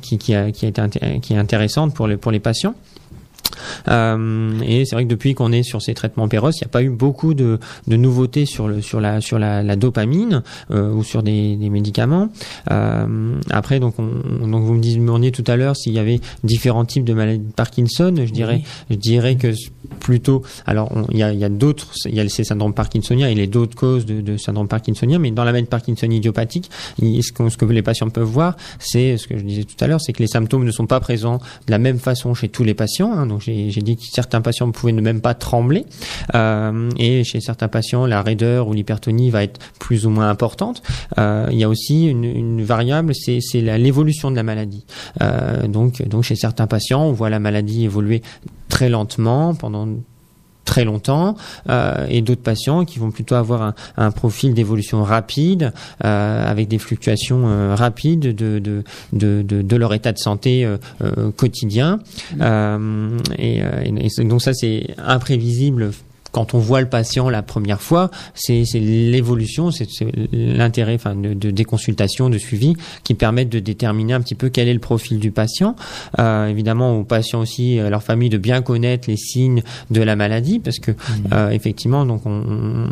[0.00, 0.72] qui, qui a été
[1.22, 2.74] qui est intéressante pour les pour les patients.
[3.88, 6.68] Euh, et c'est vrai que depuis qu'on est sur ces traitements Péros, il n'y a
[6.68, 10.92] pas eu beaucoup de, de nouveautés sur le sur la sur la, la dopamine euh,
[10.92, 12.28] ou sur des, des médicaments.
[12.70, 16.84] Euh, après, donc, on, donc vous me demandiez tout à l'heure s'il y avait différents
[16.84, 18.14] types de maladies de Parkinson.
[18.16, 19.52] Je dirais je dirais que
[20.00, 20.42] plutôt.
[20.66, 23.46] Alors, il y a, y a d'autres, il y a ces syndromes parkinsoniens et les
[23.46, 27.64] d'autres causes de, de syndrome parkinsonien, mais dans la maladie de Parkinson idiopathique, ce, que
[27.66, 30.28] les patients peuvent voir, c'est ce que je disais tout à l'heure, c'est que les
[30.28, 33.12] symptômes ne sont pas présents de la même façon chez tous les patients.
[33.12, 33.26] hein.
[33.26, 35.84] donc, j'ai dit que certains patients pouvaient ne même pas trembler,
[36.34, 40.82] euh, et chez certains patients, la raideur ou l'hypertonie va être plus ou moins importante.
[41.18, 44.84] Euh, il y a aussi une, une variable, c'est l'évolution de la maladie.
[45.20, 48.22] Euh, donc, donc, chez certains patients, on voit la maladie évoluer
[48.68, 49.88] très lentement pendant
[50.64, 51.36] très longtemps
[51.68, 55.72] euh, et d'autres patients qui vont plutôt avoir un, un profil d'évolution rapide
[56.04, 60.66] euh, avec des fluctuations euh, rapides de, de, de, de, de leur état de santé
[61.36, 61.98] quotidien.
[62.40, 65.90] Euh, et, et- et c'est- donc ça c'est imprévisible
[66.32, 69.86] quand on voit le patient la première fois, c'est l'évolution, c'est
[70.32, 74.48] l'intérêt enfin, de, de, des consultations, de suivi, qui permettent de déterminer un petit peu
[74.48, 75.76] quel est le profil du patient.
[76.18, 80.16] Euh, évidemment, aux patients aussi, à leur famille, de bien connaître les signes de la
[80.16, 80.92] maladie, parce que
[81.32, 82.30] euh, effectivement, donc on,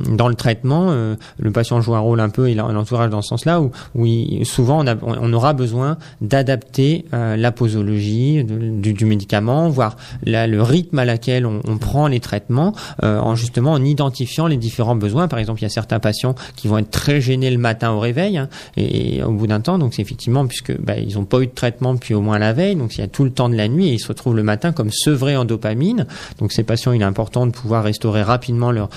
[0.06, 3.10] on- dans le traitement, euh, le patient joue un rôle un peu et l'en- l'entourage
[3.10, 7.52] dans ce sens-là, où, où il- souvent on, a- on- aura besoin d'adapter euh, la
[7.52, 12.20] posologie de- du, du médicament, voire la- le rythme à laquelle on, on prend les
[12.20, 15.28] traitements, euh, en justement en identifiant les différents besoins.
[15.28, 18.00] Par exemple, il y a certains patients qui vont être très gênés le matin au
[18.00, 21.40] réveil, hein, et, au bout d'un temps, donc c'est effectivement puisque bah, ils n'ont pas
[21.40, 23.48] eu de traitement depuis au moins la veille, donc il y a tout le temps
[23.48, 26.06] de la nuit et ils se retrouvent le matin comme sevrés en dopamine.
[26.38, 28.90] Donc ces patients, il est important de pouvoir restaurer rapidement leur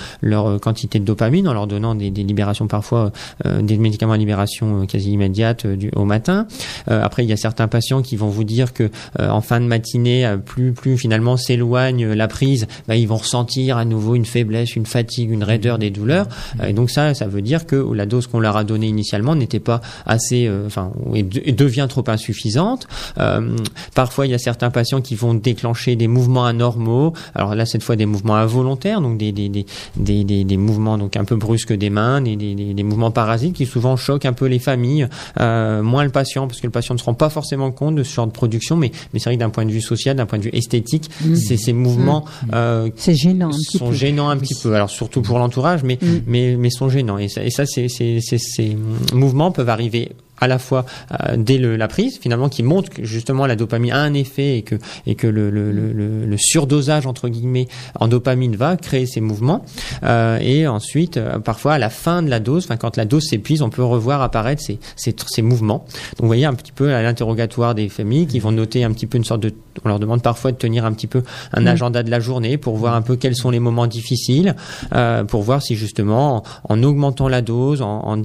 [0.46, 3.12] euh, quantité de dopamine en leur donnant des, libérations parfois
[3.46, 6.46] euh, des médicaments à libération euh, quasi immédiate au matin.
[6.86, 10.36] Après, il y a certains patients qui vont vous dire que en fin de matinée,
[10.44, 14.74] plus plus finalement s'éloigne la prise, bah, ils vont ressentir à nouveau une une faiblesse,
[14.76, 16.26] une fatigue, une raideur, des douleurs.
[16.60, 19.34] Euh, Et donc ça, ça veut dire que la dose qu'on leur a donnée initialement
[19.34, 22.86] n'était pas assez, euh, enfin, et, de- et devient trop insuffisante.
[23.18, 23.56] Euh,
[23.94, 27.12] parfois, il y a certains patients qui vont déclencher des mouvements anormaux.
[27.34, 29.66] Alors là, cette fois, des mouvements involontaires, donc des des des
[29.96, 33.66] des, des, des mouvements donc un peu brusques des mains, des, des, mouvements parasites qui
[33.66, 35.08] souvent choquent un peu les familles,
[35.40, 38.02] euh, moins le patient, parce que le patient ne se rend pas forcément compte de
[38.02, 40.26] ce genre de production, mais mais c'est vrai que d'un point de vue social, d'un
[40.26, 43.94] point de vue esthétique, c'est ces mouvements euh, C'est gênant sont peu.
[44.14, 44.74] Gênants un petit peu.
[44.74, 46.06] Alors surtout pour l'entourage, mais Mm.
[46.26, 47.18] mais mais sont gênants.
[47.18, 48.76] Et ça, et ça c'est c'est c'est- ces
[49.12, 53.04] mouvements peuvent arriver à la fois euh, dès le, la prise, finalement, qui montre que
[53.04, 54.76] justement la dopamine a un effet et que
[55.06, 57.68] et que le le, le, surdosage entre guillemets
[58.00, 59.64] en dopamine va créer ces mouvements.
[60.02, 63.24] Euh, et ensuite, euh, parfois à la fin de la dose, enfin quand la dose
[63.24, 65.84] s'épuise, on peut revoir apparaître ces, ces ces mouvements.
[66.16, 69.06] Donc vous voyez un petit peu à l'interrogatoire des familles qui vont noter un petit
[69.06, 69.54] peu une sorte de,
[69.84, 71.22] on leur demande parfois de tenir un petit peu
[71.52, 74.54] un agenda de la journée pour voir un peu quels sont les moments difficiles,
[74.94, 78.20] euh, pour voir si justement en, en augmentant la dose, en, en,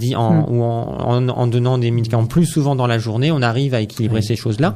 [0.49, 3.81] ou en, en, en donnant des médicaments plus souvent dans la journée, on arrive à
[3.81, 4.75] équilibrer ces choses-là.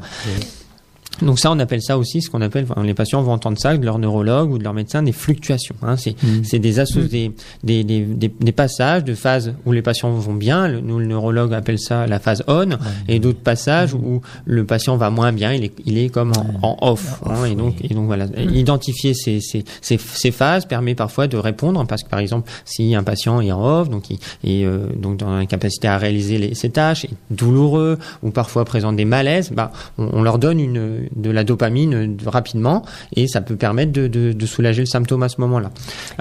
[1.22, 3.78] Donc ça, on appelle ça aussi ce qu'on appelle, enfin, les patients vont entendre ça
[3.78, 5.76] de leur neurologue ou de leur médecin, des fluctuations.
[5.84, 5.96] Hein.
[5.96, 7.32] C'est des, assos, des,
[7.64, 10.68] des, des, des, des passages de phases où les patients vont bien.
[10.68, 12.70] Le- nous, le neurologue appelle ça la phase on,
[13.08, 15.54] et d'autres passages où le patient va moins bien.
[15.54, 17.22] Il est, il est comme en, en off.
[17.28, 17.46] hein.
[17.46, 21.86] et donc, et donc voilà, identifier ces, ces, ces, ces phases permet parfois de répondre
[21.88, 25.18] parce que par exemple, si un patient est en off, donc il est euh, donc
[25.18, 29.72] dans l'incapacité à réaliser les, ses tâches, est douloureux ou parfois présente des malaises, bah,
[29.98, 32.84] on, on leur donne une de la dopamine euh, rapidement
[33.16, 35.72] et ça peut permettre de, de, de soulager le symptôme à ce moment-là.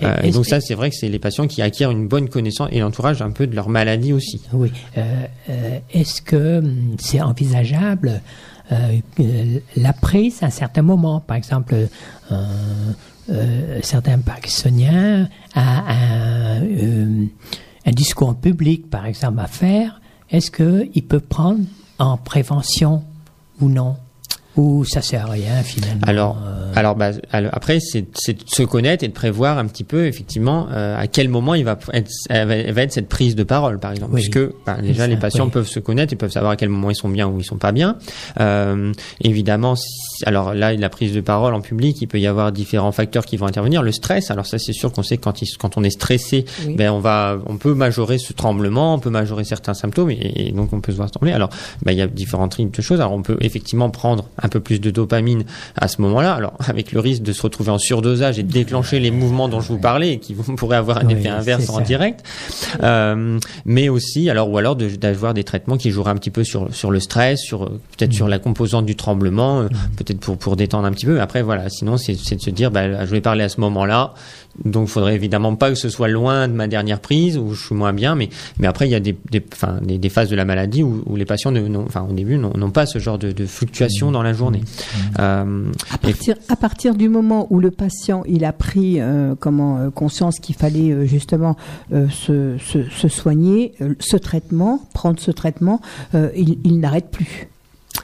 [0.00, 2.28] Et- Euh, et donc ça, c'est vrai que c'est les patients qui acquièrent une bonne
[2.28, 4.40] connaissance et l'entourage un peu de leur maladie aussi.
[4.52, 4.72] Oui.
[4.98, 5.26] Euh,
[5.92, 8.20] Est-ce que hum, c'est envisageable
[8.72, 8.98] euh,
[9.76, 11.20] la prise à un certain moment?
[11.20, 11.74] Par exemple,
[13.82, 16.62] certains Parkinsoniens a un,
[17.86, 20.00] un discours public, par exemple, à faire.
[20.30, 21.60] Est-ce qu'il peut prendre
[21.98, 23.02] en prévention
[23.60, 23.96] ou non?
[24.56, 28.62] Ou ça sert à rien finalement Alors, euh, alors, bah, alors, après, c'est de se
[28.62, 32.10] connaître et de prévoir un petit peu, effectivement, euh, à quel moment il va être,
[32.30, 34.12] va, être cette prise de parole, par exemple.
[34.14, 34.20] Oui.
[34.20, 35.50] Puisque bah, déjà, ça, les patients oui.
[35.52, 37.56] peuvent se connaître et peuvent savoir à quel moment ils sont bien ou ils sont
[37.56, 37.96] pas bien.
[38.40, 38.92] Euh,
[39.22, 42.92] évidemment, si- alors là, la prise de parole en public, il peut y avoir différents
[42.92, 43.82] facteurs qui vont intervenir.
[43.82, 46.44] Le stress, alors ça, c'est sûr qu'on sait que quand, il, quand on est stressé,
[46.66, 46.74] Oui.
[46.76, 50.52] ben on va, on peut majorer ce tremblement, on peut majorer certains symptômes et, et
[50.52, 51.32] donc on peut se voir trembler.
[51.32, 51.48] Alors,
[51.84, 53.00] ben, il y a différentes types de choses.
[53.00, 55.44] Alors, on peut effectivement prendre un peu plus de dopamine
[55.76, 56.34] à ce moment-là.
[56.34, 59.60] Alors, avec le risque de se retrouver en surdosage et de déclencher les mouvements dont
[59.60, 61.80] je vous parlais et qui pourraient avoir un Oui, effet inverse en ça.
[61.82, 62.24] direct.
[62.82, 66.44] Euh, mais aussi, alors, ou alors de- d'avoir des traitements qui joueraient un petit peu
[66.44, 70.56] sur, sur le stress, sur, peut-être sur la composante du tremblement, euh, peut-être pour, pour
[70.56, 71.14] détendre un petit peu.
[71.14, 73.60] Mais après, voilà, sinon, c'est c'est de se dire, bah, je vais parler à ce
[73.60, 74.14] moment-là.
[74.64, 77.66] Donc, il faudrait évidemment pas que ce soit loin de ma dernière prise où je
[77.66, 78.28] suis moins bien, mais
[78.58, 81.02] mais après il y a des des, enfin, des, des phases de la maladie où,
[81.06, 84.10] où les patients ne, enfin au début n'ont n'ont pas ce genre de, de fluctuation
[84.10, 84.60] dans la journée.
[85.18, 89.78] Euh, À partir, à partir du moment où le patient il a pris euh, comment
[89.78, 91.56] euh, conscience qu'il fallait euh, justement
[91.92, 95.80] euh, se, se, se soigner, euh, ce traitement, prendre ce traitement,
[96.14, 97.48] euh, il, il n'arrête plus.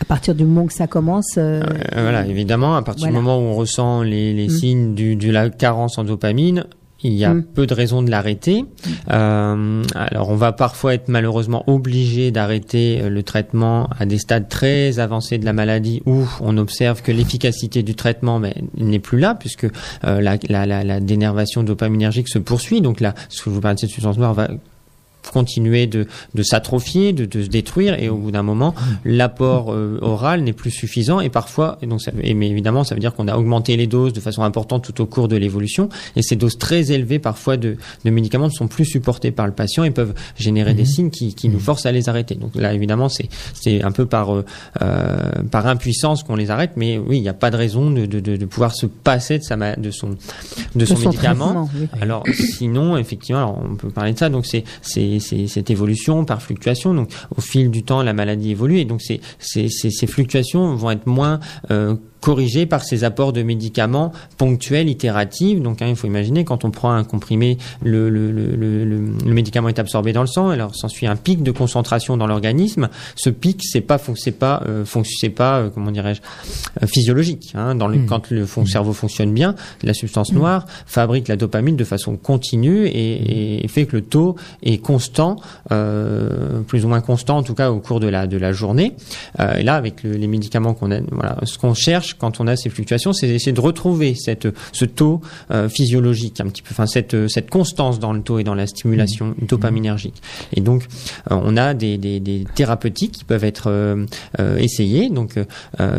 [0.00, 3.18] À partir du moment que ça commence, euh, Euh, voilà, évidemment, à partir Voilà.
[3.18, 4.50] du moment où on ressent les, les Mm.
[4.50, 6.64] signes du, de la carence en dopamine,
[7.02, 7.44] il y a Mm.
[7.54, 8.64] peu de raisons de l'arrêter.
[9.12, 14.98] Euh, alors, on va parfois être malheureusement obligé d'arrêter le traitement à des stades très
[14.98, 18.40] avancés de la maladie où on observe que l'efficacité du traitement
[18.76, 22.80] n'est plus là puisque euh, la, la, la, la dénervation dopaminergique se poursuit.
[22.80, 24.48] Donc là, ce que je vous parlais de cette substance noire va
[25.32, 28.74] continuer de, de s'atrophier, de, de se détruire, et au bout d'un moment,
[29.04, 32.94] l'apport euh, oral n'est plus suffisant, et parfois, et donc ça, et, mais évidemment, ça
[32.94, 35.88] veut dire qu'on a augmenté les doses de façon importante tout au cours de l'évolution,
[36.16, 39.52] et ces doses très élevées parfois de, de médicaments ne sont plus supportées par le
[39.52, 42.34] patient et peuvent générer des signes qui, qui nous forcent à les arrêter.
[42.34, 44.44] Donc là, évidemment, c'est c'est un peu par euh,
[44.82, 48.06] euh, par impuissance qu'on les arrête, mais oui, il n'y a pas de raison de,
[48.06, 49.76] de, de, de pouvoir se passer de sa ma-
[50.74, 51.70] de son de son, médicament.
[51.74, 51.88] oui.
[52.00, 54.28] Alors sinon, effectivement, alors, on peut parler de ça.
[54.28, 56.94] Donc c'est cette évolution par fluctuation.
[56.94, 60.74] Donc au fil du temps, la maladie évolue et donc ces ces ces, ces fluctuations
[60.74, 61.40] vont être moins
[61.70, 65.60] euh, corrigées par ces apports de médicaments ponctuels, itératifs.
[65.60, 68.98] Donc hein, il faut imaginer quand on prend un comprimé, le le, le, le,
[69.32, 72.88] médicament est absorbé dans le sang, alors s'ensuit un pic de concentration dans l'organisme.
[73.14, 76.20] Ce pic, c'est pas c'est pas euh, c'est pas euh, comment dirais-je
[76.82, 77.52] euh, physiologique.
[77.54, 77.74] Hein.
[77.74, 78.06] Dans le, Mm.
[78.06, 83.64] Quand le cerveau fonctionne bien, la substance noire fabrique la dopamine de façon continue et,
[83.64, 85.36] et fait que le taux est constant,
[85.72, 88.94] euh, plus ou moins constant en tout cas au cours de la de la journée.
[89.40, 92.46] Euh, et là, avec le- les médicaments qu'on a, voilà, ce qu'on cherche quand on
[92.46, 96.70] a ces fluctuations, c'est d'essayer de retrouver cette, ce taux euh, physiologique, un petit peu,
[96.72, 100.22] enfin cette, cette constance dans le taux et dans la stimulation dopaminergique.
[100.54, 100.86] Et donc,
[101.30, 103.68] on a des, des, des thérapeutiques qui peuvent être
[104.58, 105.10] essayées.
[105.10, 105.34] Donc,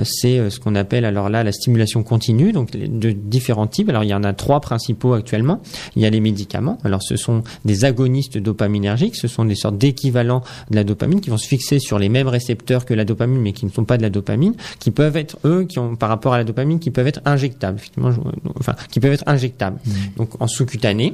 [0.04, 3.90] c'est ce qu'on appelle alors là la stimulation continue, donc de différents types.
[3.90, 5.62] Alors, il y en a trois principaux actuellement.
[5.96, 6.80] Il y a les médicaments.
[6.84, 9.16] Alors, ce sont des agonistes dopaminergiques.
[9.16, 10.42] Ce sont des sortes d'équivalents
[10.72, 13.54] de la dopamine qui vont se fixer sur les mêmes récepteurs que la dopamine, mais
[13.54, 16.34] qui ne sont pas de la dopamine, qui peuvent être eux, qui ont par rapport
[16.34, 17.78] à la dopamine, qui peuvent être injectables.
[17.78, 18.20] Effectivement, je-
[18.60, 19.78] enfin, qui peuvent être injectables.
[20.18, 21.14] Donc, en sous-cutané.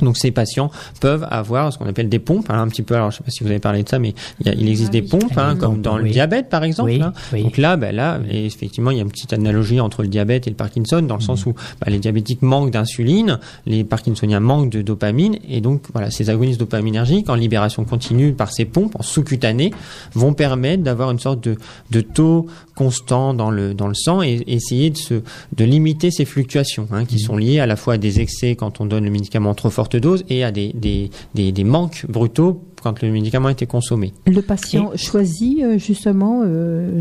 [0.00, 0.70] Donc ces patients
[1.00, 2.94] peuvent avoir ce qu'on appelle des pompes, hein, un petit peu.
[2.94, 4.68] Alors je sais pas si vous avez parlé de ça, mais il, y a- il
[4.68, 6.90] existe des pompes, hein, comme dans le diabète par exemple.
[6.90, 7.12] Oui, hein.
[7.32, 7.42] oui.
[7.44, 10.46] Donc là, ben là, et effectivement, il y a une petite analogie entre le diabète
[10.46, 14.70] et le Parkinson, dans le sens où bah, les diabétiques manquent d'insuline, les Parkinsoniens manquent
[14.70, 19.02] de dopamine, et donc voilà, ces agonistes dopaminergiques en libération continue par ces pompes en
[19.02, 19.72] sous-cutané
[20.14, 21.56] vont permettre d'avoir une sorte de,
[21.90, 25.14] de taux constant dans le dans le sang et essayer de se
[25.56, 28.80] de limiter ces fluctuations hein, qui sont liées à la fois à des excès quand
[28.80, 32.06] on donne le médicament en trop forte dose et à des des, des, des manques
[32.08, 34.12] brutaux quand le médicament a été consommé.
[34.26, 37.00] Le patient choisit euh, justement euh,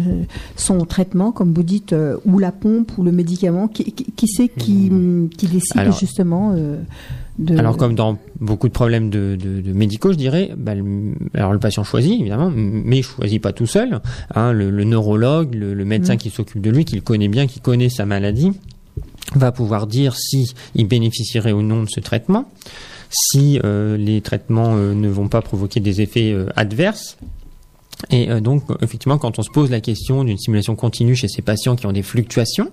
[0.56, 3.68] son traitement, comme vous dites, euh, ou la pompe ou le médicament.
[3.68, 4.90] Qui, qui, qui c'est qui,
[5.38, 6.78] qui décide Alors- justement euh,
[7.40, 7.58] de...
[7.58, 11.54] Alors comme dans beaucoup de problèmes de, de, de médicaux, je dirais, bah, le, alors
[11.54, 14.02] le patient choisit évidemment, mais il choisit pas tout seul.
[14.36, 16.20] Hein, le, le neurologue, le, le médecin Mhm.
[16.20, 18.52] qui s'occupe de lui, qui le connaît bien, qui connaît sa maladie,
[19.36, 22.46] va pouvoir dire si il bénéficierait ou non de ce traitement,
[23.10, 27.18] si euh, les traitements euh, ne vont pas provoquer des effets euh, adverses.
[28.10, 31.42] Et euh, donc, effectivement, quand on se pose la question d'une stimulation continue chez ces
[31.42, 32.70] patients qui ont des fluctuations,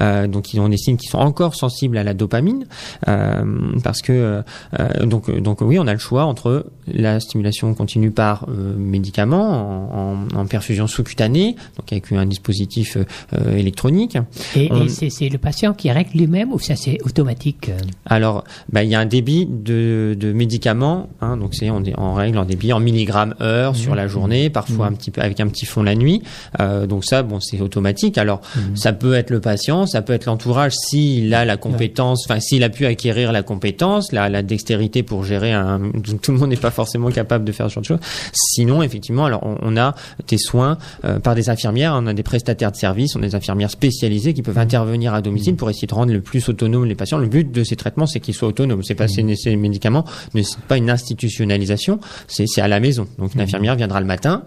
[0.00, 2.64] euh, donc ils ont des signes qui sont encore sensibles à la dopamine,
[3.08, 3.42] euh,
[3.84, 4.42] parce que
[4.78, 9.48] euh, donc donc oui, on a le choix entre la stimulation continue par euh, médicament
[9.50, 14.16] en, en- en perfusion sous-cutanée, donc avec un dispositif euh, électronique.
[14.56, 17.70] Et, On- et c'est c'est le patient qui règle lui-même ou ça c'est automatique
[18.06, 22.14] Alors, bah, il y a un débit de, de médicaments, hein, donc c'est on, en
[22.14, 25.48] règle en débit en milligrammes heure sur la journée, parfois un petit peu avec un
[25.48, 26.22] petit fond la nuit.
[26.60, 28.18] Euh, donc ça, bon, c'est automatique.
[28.18, 28.40] Alors,
[28.74, 32.62] ça peut être le patient, ça peut être l'entourage s'il a la compétence, enfin s'il
[32.62, 35.80] a pu acquérir la compétence, la, la dextérité pour gérer un.
[36.22, 38.00] Tout le monde n'est pas forcément capable de faire ce genre de choses.
[38.32, 39.94] Sinon, effectivement, alors on, on a
[40.28, 43.34] des soins euh, par des infirmières, on a des prestataires de services, on a des
[43.34, 46.94] infirmières spécialisées qui peuvent intervenir à domicile pour essayer de rendre le plus autonome les
[46.94, 47.18] patients.
[47.18, 48.82] Le but de ces traitements, c'est qu'ils soient autonomes.
[48.82, 50.04] C'est pas ces, ces médicaments
[50.34, 53.06] ne c'est pas une institutionnalisation, c'est c'est à la maison.
[53.18, 54.42] Donc une infirmière viendra le matin,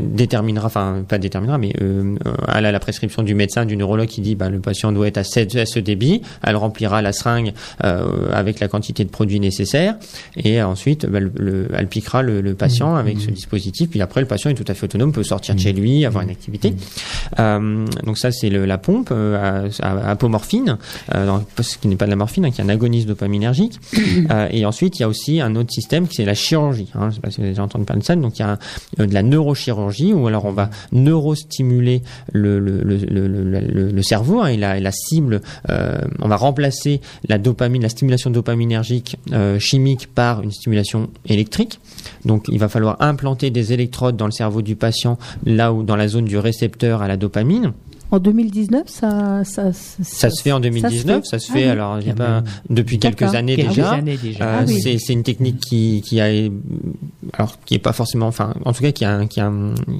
[0.00, 4.08] déterminera, enfin pas déterminera, mais euh, euh, elle a la prescription du médecin, du neurologue
[4.08, 6.22] qui dit bah, le patient doit être à, cette- à ce débit.
[6.42, 7.52] Elle remplira la seringue
[7.84, 9.96] euh, avec la quantité de produits nécessaires
[10.36, 13.90] et ensuite bah, le, le- elle piquera le, le patient avec ce dispositif.
[13.90, 16.22] Puis après le patient est tout à fait autonome, peut sortir de chez lui, avoir
[16.24, 16.74] une activité.
[17.38, 20.78] Euh, donc ça c'est la pompe euh, à, apomorphine,
[21.14, 23.78] euh, dans- ce qui n'est pas de la morphine, hein, qui est un agoniste dopaminergique.
[24.30, 26.88] Euh, et ensuite il y a aussi un autre système qui c'est la chirurgie.
[26.94, 28.14] Hein, je sais pas si vous avez déjà entendu parler de ça.
[28.16, 28.58] Donc il y a un-
[28.93, 34.78] euh, de la neurochirurgie où alors on va neurostimuler le, le, cerveau hein, et, la,
[34.78, 35.40] et la cible.
[35.70, 41.80] euh, on va remplacer la dopamine, la stimulation dopaminergique euh, chimique par une stimulation électrique.
[42.24, 45.96] Donc il va falloir implanter des électrodes dans le cerveau du patient là où dans
[45.96, 47.72] la zone du récepteur à la dopamine.
[48.14, 51.70] En 2019, ça, ça, Ça se fait en 2019, ça se fait, Ah oui.
[51.70, 54.00] alors j'ai Ah pas ben, depuis quelques années quelques déjà.
[54.00, 54.44] déjà.
[54.44, 54.80] Euh, Ah oui.
[54.80, 56.26] c'est, c'est une technique qui, qui a,
[57.32, 59.50] alors qui est pas forcément, enfin, en tout cas qui a, qui a,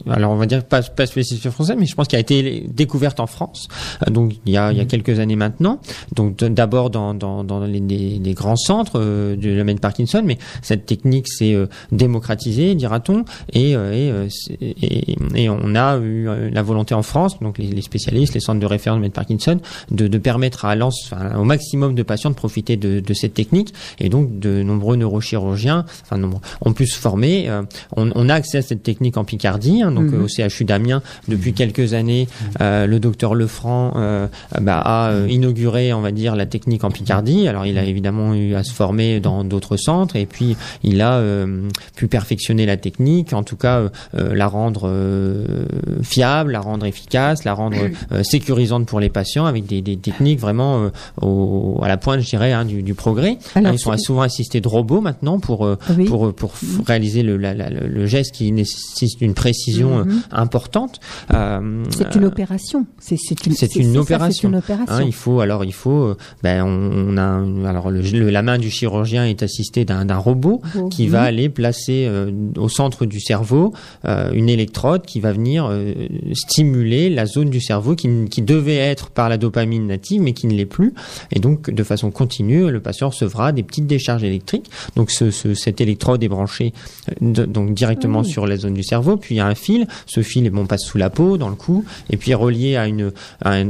[0.09, 3.19] alors on va dire pas, pas spécifique français, mais je pense qu'il a été découverte
[3.19, 3.67] en France,
[4.07, 5.81] euh, donc il y a, il y a quelques années maintenant.
[6.15, 10.39] Donc d'abord dans, dans, dans les, les- les grands centres euh, du domaine Parkinson, mais
[10.63, 14.29] cette technique s'est euh, démocratisée, dira-t-on, et, euh, et, euh,
[14.61, 18.41] et, et on a eu euh, la volonté en France, donc les, les spécialistes, les
[18.41, 19.59] centres de référence de Parkinson,
[19.91, 23.73] de, de permettre à enfin, au maximum de patients de profiter de, de cette technique,
[23.99, 27.49] et donc de nombreux neurochirurgiens, enfin nombreux, ont pu se former.
[27.49, 27.63] euh,
[27.97, 30.15] on, on a accès à cette technique en Picardie, hein, donc Mhm.
[30.15, 32.29] euh, au CHU d'Amiens depuis quelques années.
[32.61, 34.27] euh, le docteur Lefranc euh,
[34.61, 37.49] bah, a euh, inauguré, on va dire, la technique en Picardie.
[37.49, 41.15] Alors il a évidemment eu à se former dans d'autres centres, et puis il a
[41.15, 43.83] euh, pu perfectionner la technique, en tout cas
[44.15, 45.65] la rendre euh,
[46.03, 47.84] fiable, la rendre efficace, la rendre
[48.23, 50.89] sécurisante pour les patients avec des, des techniques vraiment euh,
[51.23, 53.39] au, à la pointe, je dirais, hein, du, du progrès.
[53.55, 56.05] Alors, Hein, ils sont souvent assistés de robots maintenant pour euh, Oui.
[56.05, 60.05] pour pour f- réaliser le, la- la- le, le geste qui nécessite une précision euh,
[60.05, 60.23] Mhm.
[60.33, 61.01] importante.
[61.33, 62.87] Euh, C'est une opération.
[62.99, 63.17] C'est
[63.47, 63.53] une,
[63.99, 64.31] opération.
[64.43, 64.95] C'est une opération.
[64.95, 68.43] Hein, il faut alors il faut euh, ben on, on a alors le, le- la
[68.43, 70.61] main du chirurgien est assistée d'un robot
[70.91, 73.73] qui va aller placer euh, au centre du cerveau
[74.05, 75.93] euh, une électrode qui va venir euh,
[76.33, 80.33] stimuler la zone du cerveau cerveau qui, qui devait être par la dopamine native, mais
[80.33, 80.95] qui ne l'est plus.
[81.33, 84.71] Et donc, de façon continue, le patient recevra des petites décharges électriques.
[84.97, 86.73] Donc, ce, ce- cette électrode est branchée
[87.11, 89.17] euh, de- donc directement sur la zone du cerveau.
[89.17, 89.87] Puis il y a un fil.
[90.07, 92.87] Ce fil, bon, passe sous la peau, dans le cou, et puis est relié à
[92.87, 93.13] une
[93.43, 93.69] à un,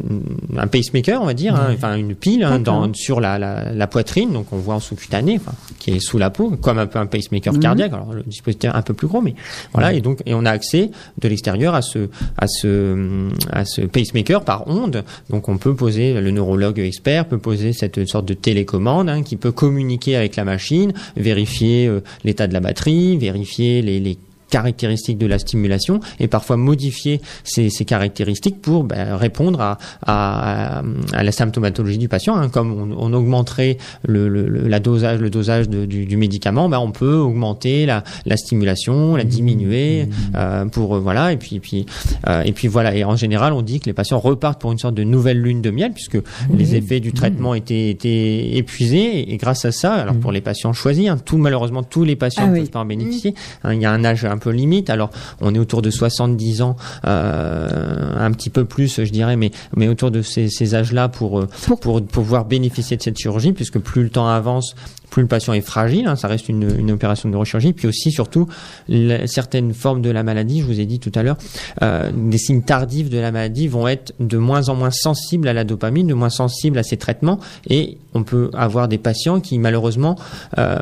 [0.57, 3.87] un pacemaker, on va dire, hein, enfin une pile hein, dans, sur la, la, la
[3.87, 4.33] poitrine.
[4.33, 7.07] Donc, on voit en sous-cutané, enfin, qui est sous la peau, comme un peu un
[7.07, 7.93] pacemaker cardiaque.
[7.95, 9.35] Alors, le dispositif est un peu plus gros, mais
[9.73, 9.93] voilà.
[9.95, 10.91] Et donc, et on a accès
[11.21, 15.05] de l'extérieur à ce à ce à ce pacemaker par onde.
[15.31, 19.37] Donc, on peut poser le neurologue expert peut poser cette sorte de télécommande hein, qui
[19.37, 24.19] peut communiquer avec la machine, vérifier euh, l'état de la batterie, vérifier les, les
[24.59, 30.83] caractéristiques de la stimulation et parfois modifier ces, ces caractéristiques pour ben, répondre à, à,
[31.13, 32.37] à la symptomatologie du patient.
[32.37, 32.49] hein.
[32.49, 36.69] Comme on, on augmenterait le, le, le- la dosage, le dosage de- du, du médicament,
[36.69, 41.59] ben, on peut augmenter la, la stimulation, la diminuer euh, pour euh, voilà et puis
[41.59, 41.85] puis
[42.29, 44.79] euh, et puis voilà et en général on dit que les patients repartent pour une
[44.79, 46.19] sorte de nouvelle lune de miel puisque
[46.57, 50.41] les effets du traitement étaient, étaient épuisés et, et grâce à ça alors pour les
[50.41, 52.61] patients choisis hein, tout malheureusement tous les patients Ah ne oui.
[52.61, 53.35] peuvent pas en bénéficier
[53.65, 54.91] Hein, il y a un âge un peu limite.
[54.91, 56.77] Alors on est autour de 70 ans
[57.07, 61.09] euh, un petit peu plus je dirais mais mais autour de ces, ces âges là
[61.09, 64.75] pour, euh, Pour- pour pouvoir bénéficier de cette chirurgie puisque plus le temps avance
[65.11, 68.11] plus le patient est fragile, hein, ça reste une, une opération de neurochirurgie, puis aussi
[68.11, 68.49] surtout
[68.89, 71.37] la- certaines formes de la maladie, je vous ai dit tout à l'heure,
[71.83, 75.53] euh, des signes tardifs de la maladie vont être de moins en moins sensibles à
[75.53, 77.39] la dopamine, de moins sensibles à ces traitements,
[77.71, 80.17] et on peut avoir des patients qui malheureusement
[80.59, 80.79] euh,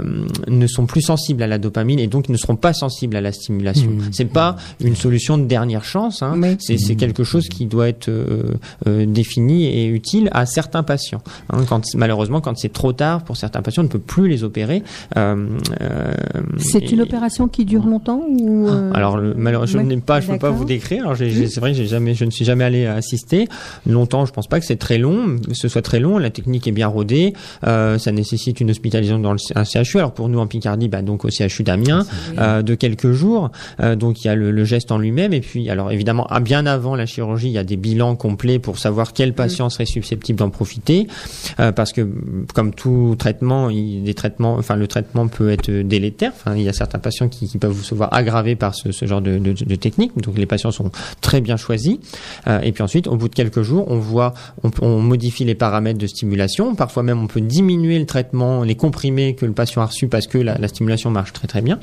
[0.49, 3.33] ne sont plus sensibles à la dopamine et donc ne seront pas sensibles à la
[3.33, 3.91] stimulation.
[4.13, 8.53] C'est pas une solution de dernière chance, hein, c'est quelque chose qui doit être euh,
[8.87, 11.23] euh, défini et utile à certains patients.
[11.51, 11.65] hein.
[11.69, 14.83] quand malheureusement, quand c'est trop tard pour certains patients, on ne peut plus les opérer.
[15.17, 15.47] Euh,
[15.81, 16.13] euh,
[16.59, 20.39] C'est une opération qui dure longtemps ou euh, alors le- malheureusement, je pas, je peux
[20.39, 21.03] pas vous décrire.
[21.05, 23.49] Alors j'ai- c'est vrai j'ai jamais, je ne suis jamais allé assister
[23.87, 24.27] longtemps.
[24.27, 26.19] Je pense pas que c'est très long, que ce soit très long.
[26.19, 27.33] La technique est bien rodée.
[27.63, 29.99] Ça nécessite une hospitalisation dans le, un CHU.
[29.99, 32.05] Alors pour nous en Picardie, bah, donc au CHU d'Amiens,
[32.39, 33.51] euh, de quelques jours.
[33.99, 36.67] Donc il y a le, le geste en lui-même et puis alors évidemment ah, bien
[36.67, 40.39] avant la chirurgie, il y a des bilans complets pour savoir quel patient serait susceptible
[40.39, 41.07] d'en profiter
[41.61, 42.09] Euh, parce que
[42.55, 46.33] comme tout traitement, il, des traitements, enfin le traitement peut être délétère.
[46.55, 50.13] Il y a certains patients qui, peuvent se voir aggravés par ce, genre de, technique.
[50.17, 50.91] Donc les patients sont
[51.21, 51.99] très bien choisis.
[52.47, 54.35] Euh, et puis ensuite, au bout de quelques jours, on voit,
[54.81, 56.75] on, modifie les paramètres de stimulation.
[56.75, 60.27] Parfois même, on peut diminuer le traitement, les comprimés que le patient a reçus parce
[60.27, 61.79] que la, la stimulation marche très très bien.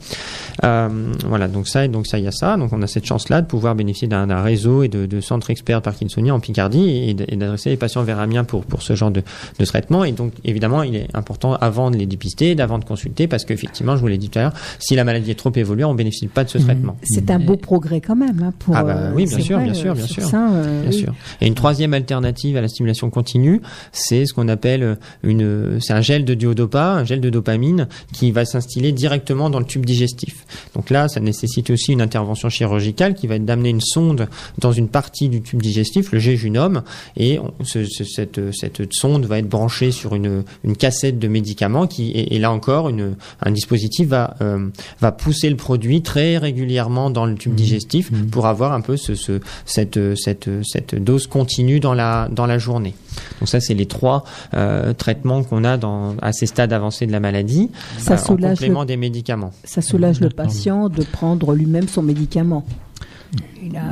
[0.64, 2.58] Euh, voilà, donc ça, donc ça, il y a ça.
[2.58, 6.34] Donc on a cette chance-là de pouvoir bénéficier d'un réseau et de, centres experts parkinsoniens
[6.34, 9.22] en Picardie et d'adresser les patients vers Amiens pour pour ce genre de,
[9.60, 10.04] de traitement.
[10.04, 13.96] Et donc évidemment, il est important avant de les dépister, d'avant de consulter, parce qu'effectivement,
[13.96, 16.28] je vous l'ai dit tout à l'heure, si la maladie est trop évoluée, on bénéficie
[16.28, 16.98] pas de ce traitement.
[17.04, 18.76] C'est un beau progrès quand même hein, pour.
[18.76, 20.24] Ah bah euh, oui, bien sûr, vrai, bien sûr, euh, bien sûr.
[20.24, 20.98] ça, euh, Bien oui.
[20.98, 21.16] sûr.
[21.42, 26.02] Et une troisième alternative à la stimulation continue, c'est ce qu'on appelle une, c'est un
[26.02, 30.46] gel de duodopa, un gel de dopamine qui va s'instiller directement dans le tube digestif.
[30.76, 34.28] Donc là, ça nécessite aussi une intervention chirurgicale qui va être d'amener une sonde
[34.60, 36.82] dans une partie du tube digestif, le jéjunum,
[37.18, 41.28] et on- ce- ce- cette, cette sonde va être branchée sur une, une cassette de
[41.28, 44.70] médicaments qui, et, et là encore, une, un dispositif va, euh,
[45.02, 49.16] va pousser le produit très régulièrement dans le tube digestif pour avoir un peu ce,
[49.16, 52.94] ce, cette, cette, cette dose continue dans la, dans la journée.
[53.40, 54.24] Donc ça, c'est les trois
[54.54, 58.18] euh, traitements qu'on a dans, à ces stades avancés de la maladie, Ça euh, en
[58.26, 59.52] soulage complément le- des médicaments.
[59.64, 62.64] Ça soulage le patient de prendre lui-même son médicament.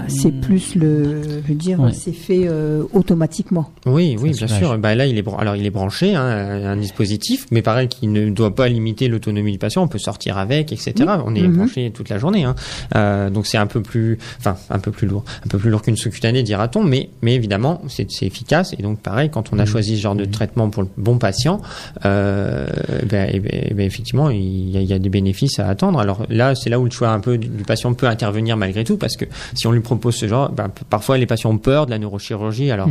[0.07, 1.91] C'est plus le, je veux dire, Ouais.
[1.93, 3.69] c'est fait euh, automatiquement.
[3.85, 4.77] Oui, oui, bien sûr.
[4.77, 8.07] Bah là, il est alors il est branché, hein, un un dispositif, mais pareil, qui
[8.07, 9.83] ne doit pas limiter l'autonomie du patient.
[9.83, 10.93] On peut sortir avec, etc.
[11.25, 11.57] On est Mhm.
[11.57, 12.55] branché toute la journée, hein.
[12.95, 15.81] Euh, donc c'est un peu plus, enfin un peu plus lourd, un peu plus lourd
[15.81, 18.73] qu'une sous-cutanée, dira-t-on, mais mais évidemment c'est efficace.
[18.79, 21.61] Et donc pareil, quand on a choisi ce genre de traitement pour le bon patient,
[22.05, 22.67] euh,
[23.05, 25.67] ben, eh ben, eh ben, effectivement, il y, a, il y a des bénéfices à
[25.67, 25.99] attendre.
[25.99, 28.83] Alors là, c'est là où le choix un peu du, du patient peut intervenir malgré
[28.83, 31.85] tout, parce que si on lui propose ce genre, ben, parfois les patients ont peur
[31.85, 32.71] de la neurochirurgie.
[32.71, 32.89] Alors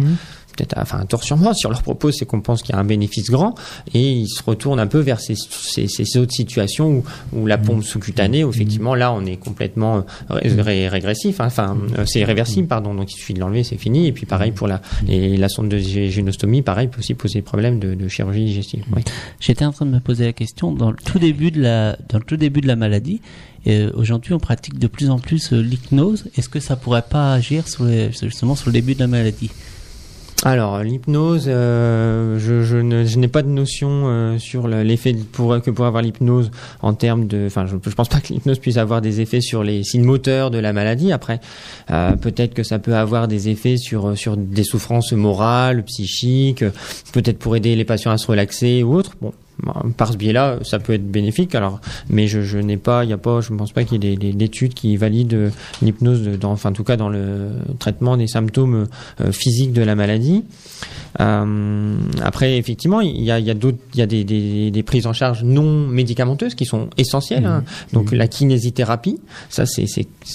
[0.56, 1.54] peut-être, enfin, un tort sur moi.
[1.54, 3.54] Si on leur propose, c'est qu'on pense qu'il y a un bénéfice grand,
[3.94, 7.58] et ils se retournent un peu vers ces, ces, ces autres situations où, où la
[7.58, 11.40] pompe sous-cutanée, où effectivement là, on est complètement euh, ré- ré- régressif.
[11.40, 11.46] hein.
[11.46, 12.94] Enfin, euh, c'est réversible, pardon.
[12.94, 14.06] Donc il suffit de l'enlever, c'est fini.
[14.06, 17.42] Et puis pareil pour la et la sonde de gé- génostomie, pareil, peut aussi poser
[17.42, 18.84] problème de, de chirurgie digestive.
[18.94, 19.02] Oui.
[19.40, 22.18] J'étais en train de me poser la question dans le tout début de la dans
[22.18, 23.20] le tout début de la maladie.
[23.66, 26.24] euh, Aujourd'hui, on pratique de plus en plus l'hypnose.
[26.36, 29.50] Est-ce que ça pourrait pas agir sur les- justement sur le début de la maladie?
[30.44, 35.14] Alors l'hypnose, euh, je, je ne- je n'ai pas de notion euh, sur le- l'effet
[35.32, 36.50] pour, que pourrait avoir l'hypnose
[36.82, 37.44] en termes de.
[37.46, 40.50] Enfin, je, je pense pas que l'hypnose puisse avoir des effets sur les signes moteurs
[40.50, 41.10] de la maladie.
[41.10, 41.40] Après,
[41.90, 46.64] euh, peut-être que ça peut avoir des effets sur sur des souffrances morales, psychiques,
[47.12, 49.16] peut-être pour aider les patients à se relaxer ou autre.
[49.22, 49.32] Bon.
[49.96, 51.54] Par ce biais-là, ça peut être bénéfique.
[51.54, 51.80] Alors,
[52.10, 54.06] mais je, je n'ai pas, il y a pas, je ne pense pas qu'il y
[54.06, 55.50] ait des, des- d'études qui valident euh,
[55.80, 58.86] l'hypnose, dans, enfin en tout cas dans le traitement des symptômes
[59.22, 60.44] euh, physiques de la maladie.
[61.20, 64.70] Euh, après, effectivement, il y a, il y a d'autres, il y a des, des,
[64.70, 67.46] des prises en charge non médicamenteuses qui sont essentielles.
[67.46, 67.64] hein.
[67.92, 69.86] Donc la kinésithérapie, ça c'est,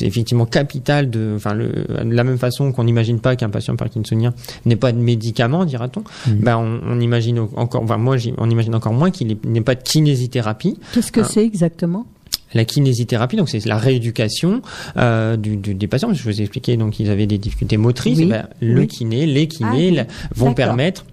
[0.02, 1.68] effectivement capital de, enfin le,
[2.04, 4.34] de la même façon qu'on n'imagine pas qu'un patient parkinsonien
[4.66, 6.04] n'ait pas de médicaments, dira-t-on.
[6.32, 9.76] Ben on, on imagine encore, enfin moi j'y- on imagine encore moins qu'il n'ait pas
[9.76, 10.78] de kinésithérapie.
[10.94, 11.28] Qu'est-ce que Ah.
[11.30, 12.06] c'est exactement?
[12.54, 14.62] La kinésithérapie, donc c'est la rééducation
[14.98, 16.14] euh, du, du- des patients.
[16.14, 18.18] Je vous ai expliqué, donc ils avaient des difficultés motrices.
[18.18, 18.26] Oui.
[18.26, 20.14] Eh ben, le kiné, les kinés Ah oui.
[20.36, 21.06] vont permettre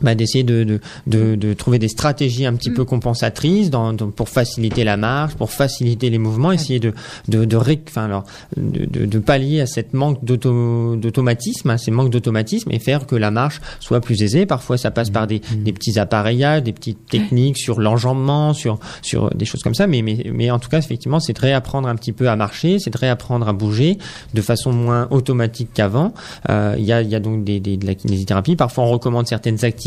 [0.00, 2.74] bah, d'essayer de, de, de, de trouver des stratégies un petit Mm.
[2.74, 6.92] peu compensatrices dans, dans- pour faciliter la marche, pour faciliter les mouvements, essayer de
[7.28, 8.24] de de, ré- enfin, alors,
[8.56, 13.06] de, de, de pallier à cette manque d'auto- d'automatisme, hein, ces manques d'automatisme et faire
[13.06, 14.46] que la marche soit plus aisée.
[14.46, 15.62] Parfois, ça passe par des, Mm.
[15.64, 19.86] des petits appareillages, des petites techniques sur l'enjambement, sur sur des choses comme ça.
[19.86, 22.78] Mais mais mais en tout cas, effectivement, c'est de réapprendre un petit peu à marcher,
[22.78, 23.98] c'est de réapprendre à bouger
[24.34, 26.14] de façon moins automatique qu'avant.
[26.48, 28.56] Euh, Il y a il y a donc des, des de la kinésithérapie.
[28.56, 29.81] Parfois, on recommande certaines activités.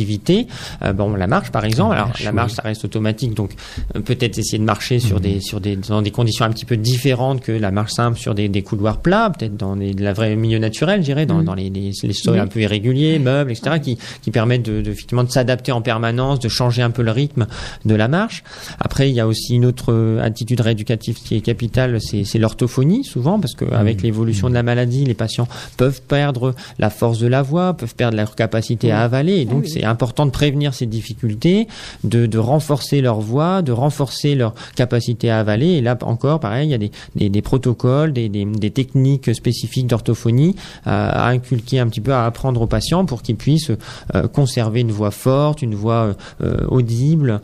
[0.84, 1.96] Euh, bon, la marche, par exemple.
[1.96, 3.52] Alors, la marche, ça reste automatique, donc
[3.96, 6.78] euh, peut-être essayer de marcher sur des sur des dans des conditions un petit peu
[6.78, 10.14] différentes que la marche simple sur des, des couloirs plats, peut-être dans des, de la
[10.14, 13.52] vraie milieu naturel, je dirais, dans, dans les, les, les sols un peu irréguliers, meubles,
[13.52, 17.04] etc., qui qui permettent de, de effectivement de s'adapter en permanence, de changer un peu
[17.04, 17.48] le rythme
[17.86, 18.44] de la marche.
[18.80, 22.40] Après, il y a aussi une autre euh, attitude rééducative qui est capitale, c'est c'est
[22.40, 27.28] l'orthophonie souvent, parce qu'avec l'évolution de la maladie, les patients peuvent perdre la force de
[27.28, 30.86] la voix, peuvent perdre leur capacité à avaler, et donc c'est important de prévenir ces
[30.86, 31.68] difficultés,
[32.04, 35.68] de, renforcer leur voix, de renforcer leur capacité à avaler.
[35.68, 40.56] Et là encore, pareil, il y a des, protocoles, des, techniques spécifiques d'orthophonie
[40.88, 43.72] euh, à inculquer un petit peu, à apprendre aux patients pour qu'ils puissent
[44.16, 47.42] euh, conserver une voix forte, une voix euh, audible.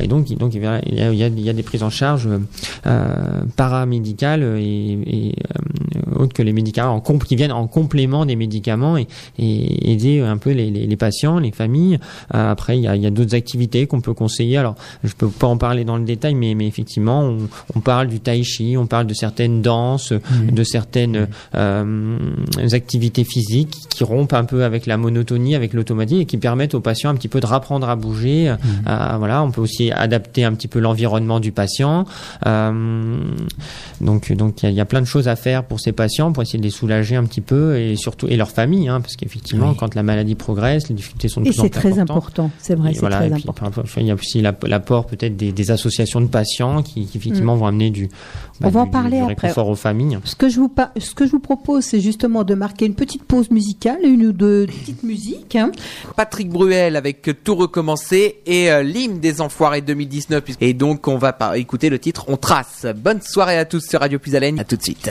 [0.00, 2.28] Et donc, il y a, des prises en charge
[3.56, 5.34] paramédicales et,
[6.14, 9.06] autres que les médicaments, qui viennent en complément des médicaments et,
[9.38, 11.83] aider un peu les patients, les familles.
[12.34, 14.56] Euh, après, il y a, y a d'autres activités qu'on peut conseiller.
[14.56, 17.38] Alors, je peux pas en parler dans le détail, mais, mais effectivement, on,
[17.74, 20.12] on parle du tai chi, on parle de certaines danses,
[20.50, 22.18] de certaines euh,
[22.72, 26.80] activités physiques qui rompent un peu avec la monotonie, avec l'automatie et qui permettent aux
[26.80, 28.48] patients un petit peu de rapprendre à bouger.
[28.48, 32.06] Euh, voilà, on peut aussi adapter un petit peu l'environnement du patient.
[32.46, 33.16] Euh,
[34.00, 35.92] donc, donc il y, a- il y a plein de choses à faire pour ces
[35.92, 39.00] patients pour essayer de les soulager un petit peu et surtout et leur famille, hein,
[39.00, 39.76] parce qu'effectivement, Oui.
[39.78, 42.74] quand la maladie progresse, les difficultés sont de Et plus en plus très important, c'est
[42.74, 43.70] vrai, c'est voilà, très puis, important.
[43.70, 47.18] parfois, il y a aussi la- l'apport peut-être des, des associations de patients qui, qui
[47.18, 48.08] effectivement vont amener du,
[48.62, 49.48] On va en parler du après.
[49.48, 50.18] réconfort aux familles.
[50.24, 52.94] Ce que je vous par- ce que je vous propose, c'est justement de marquer une
[52.94, 55.56] petite pause musicale, une ou deux petites musiques.
[55.56, 55.70] hein.
[56.16, 60.44] Patrick Bruel avec Tout recommencer et euh, l'hymne des enfoirés 2019.
[60.60, 62.86] Et donc on va par- écouter le titre On trace.
[62.96, 64.58] Bonne soirée à tous sur Radio Plus Haleine.
[64.60, 65.10] À tout de suite.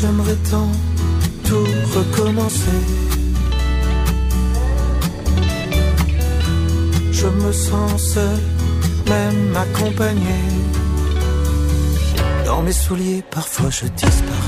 [0.00, 0.70] J'aimerais tant
[1.44, 2.80] tout recommencer.
[7.10, 8.40] Je me sens seul,
[9.08, 10.38] même accompagné.
[12.44, 14.47] Dans mes souliers, parfois je disparais.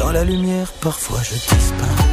[0.00, 2.09] Dans la lumière, parfois je disparais.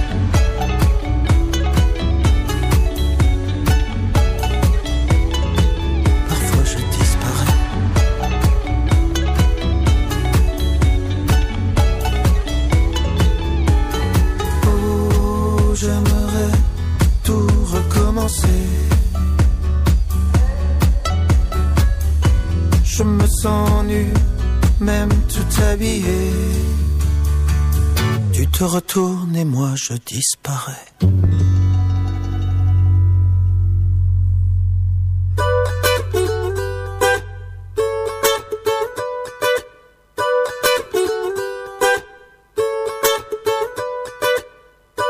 [28.77, 30.85] Retournes et moi je disparais.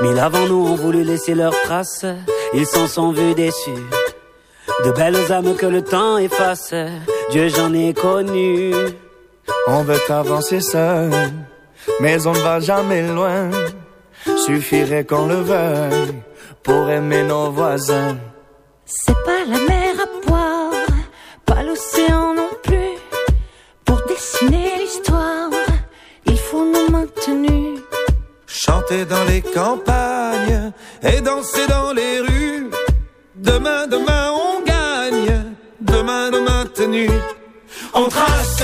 [0.01, 2.05] Mille avant nous ont voulu laisser leurs traces,
[2.53, 3.71] ils s'en sont vus déçus.
[4.85, 6.73] De belles âmes que le temps efface,
[7.31, 8.71] Dieu j'en ai connu.
[9.67, 11.11] On veut avancer seul,
[11.99, 13.49] mais on ne va jamais loin.
[14.45, 16.15] Suffirait qu'on le veuille
[16.63, 18.17] pour aimer nos voisins.
[18.85, 20.87] C'est pas la mer à boire,
[21.45, 22.97] pas l'océan non plus.
[23.85, 25.49] Pour dessiner l'histoire,
[26.25, 27.79] il faut nos mains tenues.
[28.45, 30.71] Chanter dans les campagnes
[31.03, 32.69] et danser dans les rues.
[33.35, 35.53] Demain, demain, on gagne.
[35.79, 37.09] Demain, demain, tenue.
[37.93, 38.05] On.
[38.05, 38.63] Trace,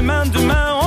[0.00, 0.79] Demain, demain,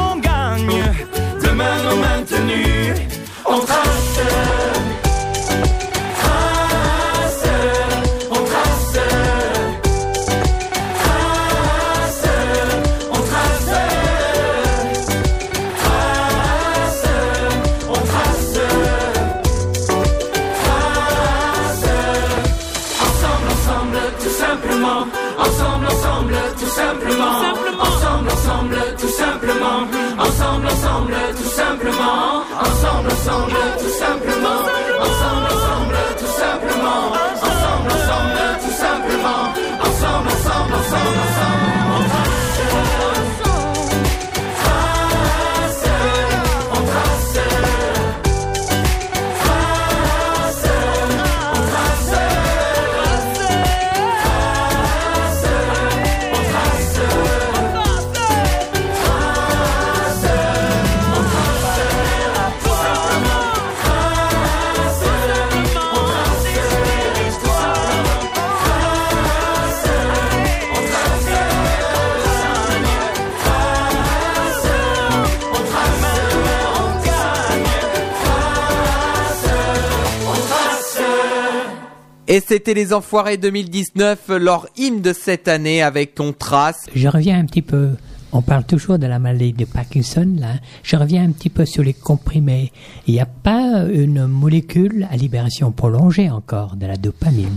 [82.34, 86.88] Et c'était les Enfoirés 2019, leur hymne de cette année avec ton trace.
[86.96, 87.90] Je reviens un petit peu.
[88.32, 90.56] On parle toujours de la maladie de Parkinson, là.
[90.82, 92.72] Je reviens un petit peu sur les comprimés.
[93.06, 97.56] Il n'y a pas une molécule à libération prolongée encore de la dopamine.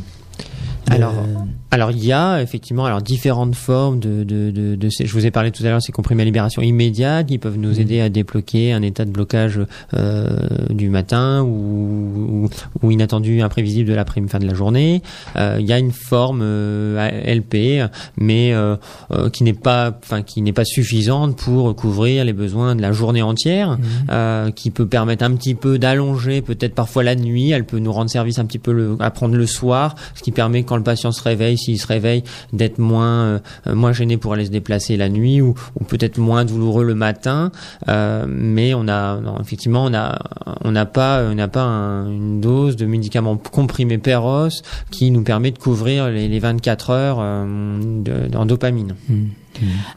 [0.90, 1.14] Alors,
[1.70, 5.26] alors il y a effectivement alors différentes formes de, de, de, de ces, je vous
[5.26, 8.08] ai parlé tout à l'heure ces comprimés à libération immédiate qui peuvent nous aider à
[8.08, 9.60] débloquer un état de blocage
[9.94, 10.28] euh,
[10.70, 12.48] du matin ou, ou,
[12.82, 15.02] ou inattendu imprévisible de l'après-midi fin de la journée.
[15.36, 18.76] Euh, il y a une forme euh, LP mais euh,
[19.10, 22.92] euh, qui n'est pas enfin qui n'est pas suffisante pour couvrir les besoins de la
[22.92, 23.78] journée entière
[24.10, 27.92] euh, qui peut permettre un petit peu d'allonger peut-être parfois la nuit, elle peut nous
[27.92, 30.82] rendre service un petit peu le, à prendre le soir, ce qui permet quand le
[30.82, 33.38] patient se réveille, s'il se réveille, d'être moins euh,
[33.74, 35.54] moins gêné pour aller se déplacer la nuit ou,
[35.88, 37.50] peut-être moins douloureux le matin.
[37.88, 41.20] Euh, mais on a effectivement on n'a pas
[41.62, 44.48] un- une dose de médicaments comprimés Peros
[44.90, 48.94] qui nous permet de couvrir les, les 24 heures euh, en dopamine.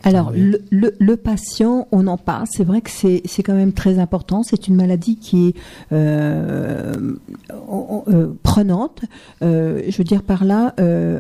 [0.03, 2.45] Alors, le, le, le patient, on en parle.
[2.49, 4.43] C'est vrai que c'est c'est quand même très important.
[4.43, 5.55] C'est une maladie qui est
[5.91, 7.15] euh,
[7.51, 9.01] euh, prenante.
[9.41, 10.73] Euh, je veux dire par là,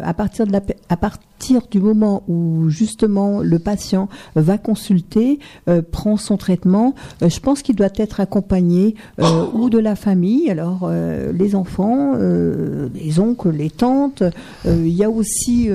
[0.03, 1.29] à partir de la, à partir
[1.71, 7.61] du moment où justement le patient va consulter, euh, prend son traitement, euh, je pense
[7.61, 10.49] qu'il doit être accompagné euh, ou de la famille.
[10.49, 10.89] Alors,
[11.33, 14.23] les enfants, les oncles, les tantes.
[14.65, 15.69] il y a aussi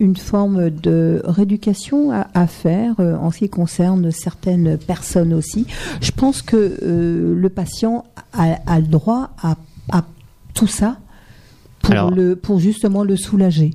[0.00, 5.66] une forme de rééducation à, faire en ce qui concerne certaines personnes aussi.
[6.00, 10.04] Je pense que le patient a, le droit à
[10.54, 10.98] tout ça
[11.84, 13.70] pour, Alors- le, pour justement le soulager.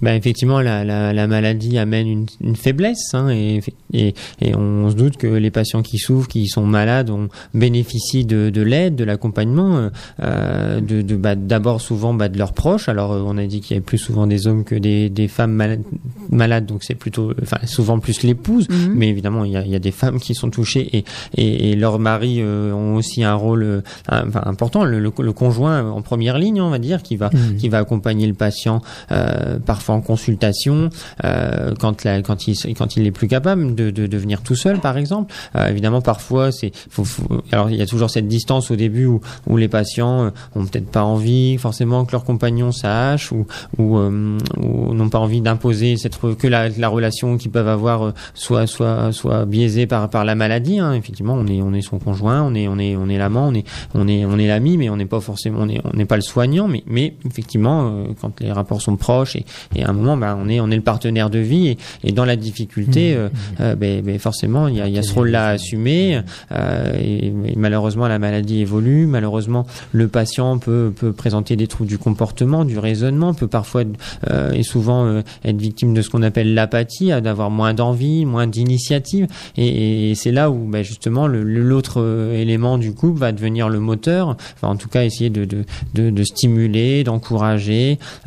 [0.00, 3.60] Ben effectivement, la, la, la maladie amène une, une faiblesse, hein, et,
[3.92, 8.24] et, et on se doute que les patients qui souffrent, qui sont malades, on bénéficient
[8.24, 9.90] de, de l'aide, de l'accompagnement,
[10.22, 12.88] euh, de, de bah, d'abord souvent bah, de leurs proches.
[12.88, 15.28] Alors euh, on a dit qu'il y avait plus souvent des hommes que des, des
[15.28, 15.82] femmes malades,
[16.30, 18.92] malades, donc c'est plutôt, enfin souvent plus l'épouse, Mhm.
[18.94, 21.04] mais évidemment il y a, il y a des femmes qui sont touchées et,
[21.36, 24.84] et, et leurs maris euh, ont aussi un rôle euh, enfin, important.
[24.84, 27.58] Le, le, le conjoint en première ligne, on va dire, qui va Mhm.
[27.58, 28.80] qui va accompagner le patient
[29.10, 30.90] euh, parfois en consultation
[31.24, 34.54] euh, quand la, quand il quand il est plus capable de, de, de venir tout
[34.56, 38.28] seul par exemple Euh, évidemment parfois c'est faut, faut- alors il y a toujours cette
[38.28, 42.24] distance au début où, où les patients euh, ont peut-être pas envie forcément que leur
[42.24, 43.46] compagnon sache ou
[43.78, 48.02] ou, euh, ou n'ont pas envie d'imposer cette que la, la relation qu'ils peuvent avoir
[48.06, 50.92] euh, soit soit soit biaisée par par la maladie hein.
[50.94, 53.54] effectivement on est on est son conjoint on est on est on est l'amant on
[53.54, 56.04] est on est on est l'ami mais on n'est pas forcément on est on n'est
[56.06, 57.14] pas le soignant mais mais
[57.56, 60.70] euh, quand les rapports sont proches et, et à un moment bah, on est on
[60.70, 63.28] est le partenaire de vie et, et dans la difficulté euh,
[63.76, 66.20] ben, ben, forcément il y a, y a ce rôle là à assumer
[66.52, 71.88] euh, et, et malheureusement la maladie évolue malheureusement le patient peut peut présenter des troubles
[71.88, 73.82] du comportement du raisonnement peut parfois
[74.30, 78.24] euh, et souvent euh, être victime de ce qu'on appelle l'apathie, à d'avoir moins d'envie,
[78.24, 79.26] moins d'initiative.
[79.56, 84.36] Et, et c'est là où ben, justement l'autre élément du couple va devenir le moteur.
[84.54, 85.64] Enfin, en tout cas, essayer de, de,
[85.94, 87.31] de, de stimuler, d'encourager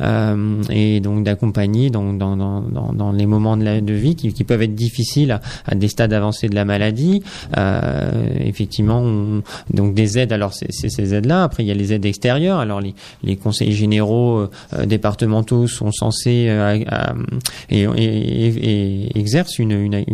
[0.00, 5.88] euh, et donc d'accompagner dans, les moments de, vie qui, peuvent être difficiles à, des
[5.88, 7.22] stades avancés de la maladie.
[7.56, 9.42] Euh, effectivement, on-
[9.72, 10.32] donc des aides.
[10.32, 11.42] Alors c'est ces aides-là.
[11.42, 12.58] Après, il y a les aides extérieures.
[12.58, 17.14] Alors les, les conseils généraux euh, départementaux sont censés à-
[17.70, 20.04] et, exercent une,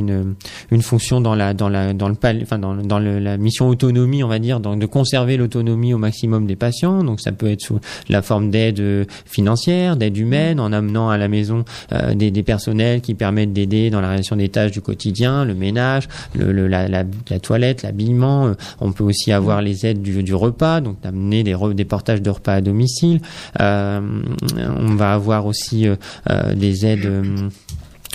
[0.71, 4.29] une, fonction dans la dans la dans le enfin dans, dans la mission autonomie, on
[4.29, 7.05] va dire, de conserver l'autonomie au maximum des patients.
[7.05, 7.79] Donc ça peut être sous
[8.09, 8.81] la forme d'aide
[9.27, 14.01] financière, d'aide humaine, en amenant à la maison euh, des, personnels qui permettent d'aider dans
[14.01, 17.05] la réalisation des tâches du quotidien, le ménage, la,
[17.41, 18.47] toilette, l'habillement.
[18.47, 22.55] Euh, On peut aussi avoir les aides du, repas, donc d'amener des, portages de repas
[22.55, 23.21] à domicile.
[23.61, 24.01] Euh,
[24.79, 25.87] on va avoir aussi
[26.55, 27.11] des aides.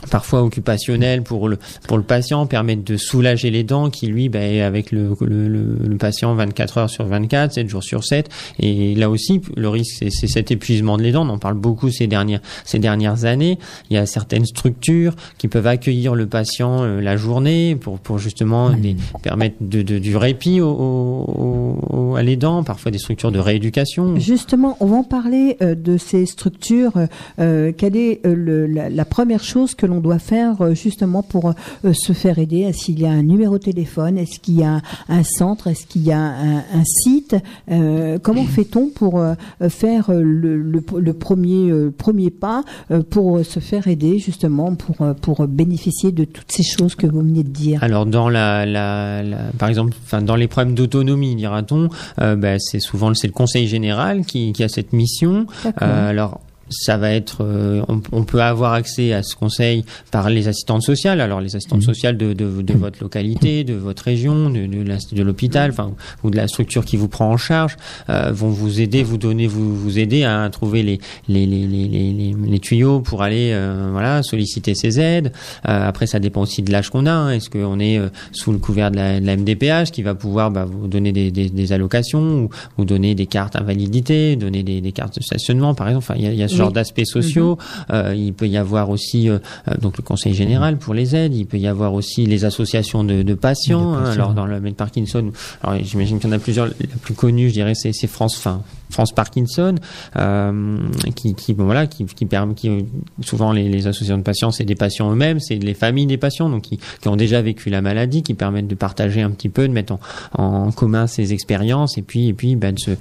[0.04, 4.30] Euh, parfois occupationnelles pour le pour le patient permettre de soulager les dents qui lui
[4.30, 8.30] ben, est avec le, le, le, patient 24 heures sur 24 7 jours sur 7
[8.60, 11.26] et là aussi le risque c'est- c'est cet épuisement de les dents.
[11.26, 13.58] On en parle beaucoup ces dernières ces dernières années.
[13.90, 18.20] Il y a certaines structures qui peuvent accueillir le patient euh, la journée pour pour
[18.20, 22.64] justement des- permettre de, de- du répit au, au- au- à les dents.
[22.64, 24.18] Parfois des structures de rééducation.
[24.20, 26.94] Justement, on va en parler euh, de ces structures.
[27.40, 31.24] Euh, quelle est euh, le- la, la première chose que l'on doit faire euh, justement
[31.24, 31.54] pour
[31.86, 32.60] euh, se faire aider?
[32.60, 34.18] Est-ce qu'il y a un numéro de téléphone?
[34.18, 35.68] Est-ce qu'il y a un, centre?
[35.68, 37.36] Est-ce qu'il y a un, un site?
[37.72, 39.22] Euh, Comment fait-on pour
[39.70, 42.64] faire le, le- le premier premier pas
[43.10, 47.44] pour se faire aider justement pour pour bénéficier de toutes ces choses que vous venez
[47.44, 47.84] de dire?
[47.84, 51.90] Alors dans la, la, la- par exemple, enfin dans les problèmes d'autonomie, dira-t-on,
[52.22, 55.46] euh, bah, c'est souvent le- c'est le Conseil général qui, qui a cette mission.
[55.82, 56.40] Euh, alors
[56.70, 60.82] ça va être, euh, on, on peut avoir accès à ce conseil par les assistantes
[60.84, 61.22] sociales.
[61.22, 65.72] Alors les assistantes sociales de, de, de votre localité, de votre région, de, de, l'hôpital,
[65.72, 65.92] enfin
[66.24, 67.78] ou de la structure qui vous prend en charge,
[68.10, 72.34] euh, vont vous aider, vous donner, vous vous aider à trouver les les les les,
[72.48, 75.32] les, tuyaux pour aller euh, voilà solliciter ces aides.
[75.68, 77.12] Euh, après ça dépend aussi de l'âge qu'on a.
[77.12, 77.32] hein.
[77.32, 80.52] Est-ce qu'on est euh, sous le couvert de la, de la MDPH qui va pouvoir
[80.52, 84.82] bah, vous donner des, des, des allocations ou vous donner des cartes invalidité, donner des,
[84.82, 86.06] des cartes de stationnement par exemple.
[86.10, 86.66] Enfin il y a, il y a ce Oui.
[86.66, 87.58] genre d'aspects sociaux.
[87.92, 91.36] Euh, il peut y avoir aussi euh, euh, donc le conseil général pour les aides.
[91.36, 93.94] Il peut y avoir aussi les associations de, de patients.
[93.94, 94.12] De hein.
[94.12, 95.32] alors dans le domaine de Parkinson,
[95.64, 96.68] alors j'imagine qu'il y en a plusieurs.
[96.68, 98.36] La plus connue, je dirais, c'est France.
[98.38, 99.76] Enfin, France Parkinson,
[100.16, 100.78] euh,
[101.16, 102.86] qui, qui bon, voilà, qui, qui permet, qui
[103.22, 106.50] souvent les, les associations de patients, c'est des patients eux-mêmes, c'est les familles des patients,
[106.50, 109.68] donc qui, qui ont déjà vécu la maladie, qui permettent de partager un petit peu,
[109.68, 110.00] de mettre en,
[110.34, 112.92] en commun ces expériences, et puis et puis bah, de se,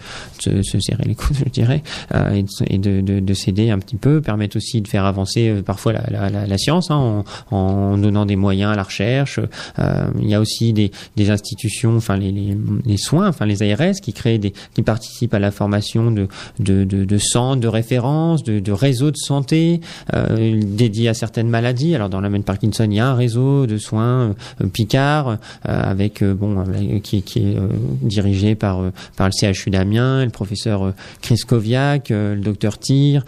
[0.40, 1.82] se, se serrer les coudes, je dirais,
[2.14, 5.48] euh, et, de, de, de, de s'aider un petit peu, permettent aussi de faire avancer
[5.48, 8.82] euh, parfois la, la, la, la science hein, en, en donnant des moyens à la
[8.82, 9.40] recherche.
[9.78, 13.62] Euh, il y a aussi des, des institutions, enfin les, les, les soins, enfin les
[13.62, 17.68] ARS qui créent des, qui participent à la formation de, de, de, de centres de
[17.68, 19.80] référence, de, de réseaux de santé
[20.14, 21.94] euh, dédiés à certaines maladies.
[21.94, 25.36] Alors dans le domaine Parkinson, il y a un réseau de soins euh, Picard euh,
[25.64, 26.64] avec bon
[27.02, 27.56] qui, est
[28.02, 28.80] dirigé par
[29.16, 33.24] par le CHU d'Amiens, le professeur Chris Koviak, le docteur Tyr,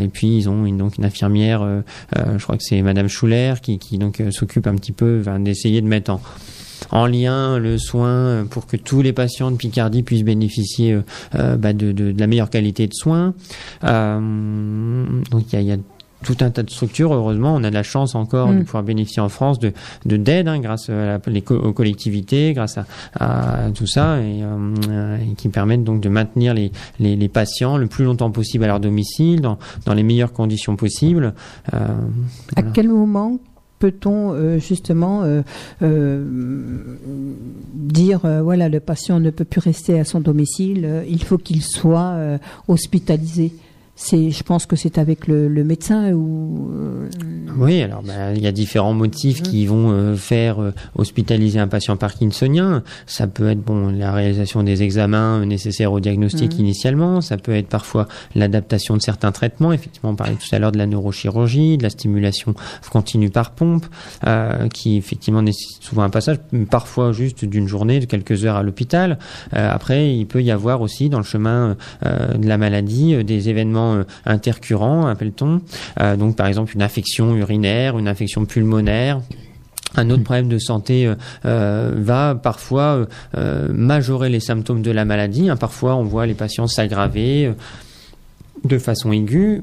[0.00, 1.66] et puis ils ont une, donc une infirmière,
[2.14, 5.86] je crois que c'est Madame Schuller qui, qui donc s'occupe un petit peu d'essayer de
[5.86, 6.20] mettre en
[6.90, 11.02] en lien le soin euh, pour que tous les patients de Picardie puissent bénéficier euh,
[11.36, 13.34] euh, bah, de, de, de la meilleure qualité de soins.
[13.82, 15.76] Donc il y a, il y a
[16.24, 17.12] tout un tas de structures.
[17.12, 18.64] Heureusement, on a de la chance encore de Mm.
[18.64, 19.72] pouvoir bénéficier en France de
[20.06, 22.86] de d'aide hein, grâce à la- les co- aux collectivités, grâce à,
[23.18, 26.70] à tout ça, et, euh, et qui permettent donc de maintenir les,
[27.00, 30.76] les, les patients le plus longtemps possible à leur domicile, dans, dans les meilleures conditions
[30.76, 31.34] possibles.
[31.74, 31.88] Euh,
[32.54, 33.38] À quel moment
[33.82, 35.42] peut-on euh, justement euh,
[35.82, 36.24] euh,
[37.74, 42.16] dire voilà le patient ne peut plus rester à son domicile, il faut qu'il soit
[42.68, 43.52] hospitalisé?
[44.04, 47.08] C'est, je pense que c'est avec le, le médecin ou euh,
[47.56, 51.68] Oui, alors bah, il y a différents motifs qui vont euh, faire euh, hospitaliser un
[51.68, 52.82] patient parkinsonien.
[53.06, 57.20] Ça peut être bon la réalisation des examens nécessaires au diagnostic initialement.
[57.20, 59.72] Ça peut être parfois l'adaptation de certains traitements.
[59.72, 62.56] Effectivement, on parlait tout à l'heure de la neurochirurgie, de la stimulation
[62.90, 63.86] continue par pompe,
[64.26, 66.38] euh, qui effectivement nécessite souvent un passage,
[66.70, 69.20] parfois juste d'une journée, de quelques heures à l'hôpital.
[69.52, 74.04] Après, il peut y avoir aussi dans le chemin de la maladie des événements euh,
[74.24, 75.60] intercurrents, appelle-t-on.
[76.00, 79.20] Euh, donc par exemple une infection urinaire, une infection pulmonaire.
[79.94, 81.12] Un autre problème de santé
[81.44, 85.50] euh, va parfois euh, majorer les symptômes de la maladie.
[85.50, 85.56] hein.
[85.56, 87.52] Parfois, on voit les patients s'aggraver
[88.64, 89.60] de façon aiguë.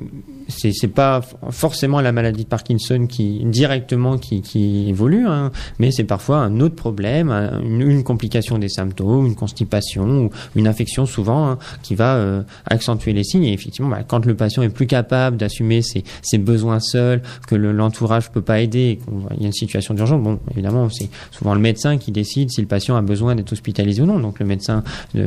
[0.50, 1.22] C'est c'est pas
[1.52, 6.60] forcément la maladie de Parkinson qui directement qui, qui évolue, hein, mais c'est parfois un
[6.60, 11.93] autre problème, un- une, complication des symptômes, une constipation ou une infection souvent hein, qui
[11.93, 13.43] va euh, accentuer les signes.
[13.43, 17.54] Et effectivement, bah, quand le patient est plus capable d'assumer ses, ses besoins seul, que
[17.56, 20.89] le- l'entourage peut pas aider, et qu'on- il y a une situation d'urgence, bon, évidemment,
[20.89, 24.20] c'est souvent le médecin qui décide si le patient a besoin d'être hospitalisé ou non.
[24.20, 24.84] Donc le médecin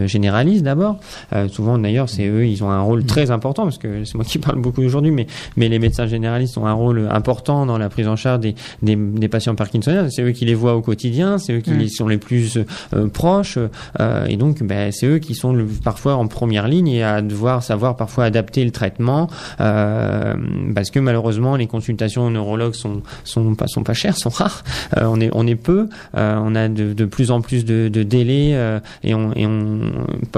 [0.07, 0.99] généraliste d'abord.
[1.33, 4.25] Euh, souvent d'ailleurs, c'est eux, ils ont un rôle très important parce que c'est moi
[4.25, 7.89] qui parle beaucoup aujourd'hui, mais mais les médecins généralistes ont un rôle important dans la
[7.89, 10.09] prise en charge des des, des patients parkinsoniens.
[10.11, 11.89] C'est eux qui les voient au quotidien, c'est eux qui Mm.
[11.89, 12.59] sont les plus
[12.95, 13.59] euh, proches,
[14.01, 17.23] euh, et donc ben, c'est eux qui sont le- parfois en première ligne et à
[17.23, 19.29] devoir savoir parfois adapter le traitement
[19.61, 20.35] euh,
[20.75, 24.65] parce que malheureusement les consultations aux neurologues sont sont pas sont pas chères, sont rares.
[24.97, 27.89] Euh, on est on est peu, euh, on a de, de plus en plus de,
[27.89, 29.81] de délais euh, et on et on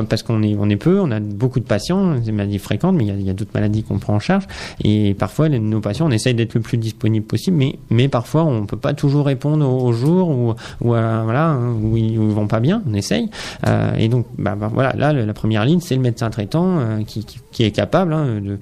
[0.09, 2.95] parce qu'on est on est peu, on a beaucoup de patients, c'est des maladies fréquentes,
[2.97, 4.45] mais il y a, il y a d'autres maladies qu'on prend en charge
[4.83, 8.67] et parfois nos patients on essaye d'être le plus disponible possible, mais mais parfois on
[8.67, 12.47] peut pas toujours répondre au, jour ou ou à- voilà où ils, où ils vont
[12.49, 13.29] pas bien, on essaye.
[13.67, 17.03] Euh, et donc bah, bah, voilà là la première ligne c'est le médecin traitant euh,
[17.05, 18.59] qui, qui est capable hein, de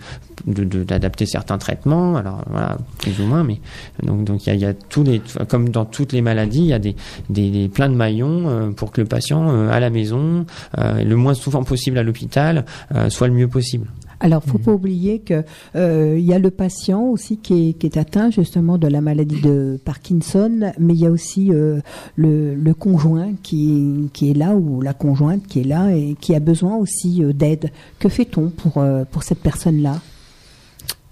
[0.82, 2.16] d'adapter certains traitements.
[2.16, 3.60] Alors voilà plus ou moins mais
[4.02, 6.78] donc donc il y a, tous les comme dans toutes les maladies il y a
[6.78, 6.96] des
[7.30, 10.44] des, des- plein de maillons euh, pour que le patient à la maison
[10.78, 12.64] le moins souvent possible à l'hôpital
[13.08, 13.86] soit le mieux possible
[14.24, 15.42] Alors, faut pas oublier que
[15.74, 19.00] euh, il y a le patient aussi qui est, qui est atteint justement de la
[19.00, 21.80] maladie de Parkinson, mais il y a aussi euh,
[22.14, 26.36] le, le conjoint qui, qui est là ou la conjointe qui est là et qui
[26.36, 27.70] a besoin aussi euh, d'aide.
[27.98, 30.00] Que fait-on pour euh, pour cette personne-là?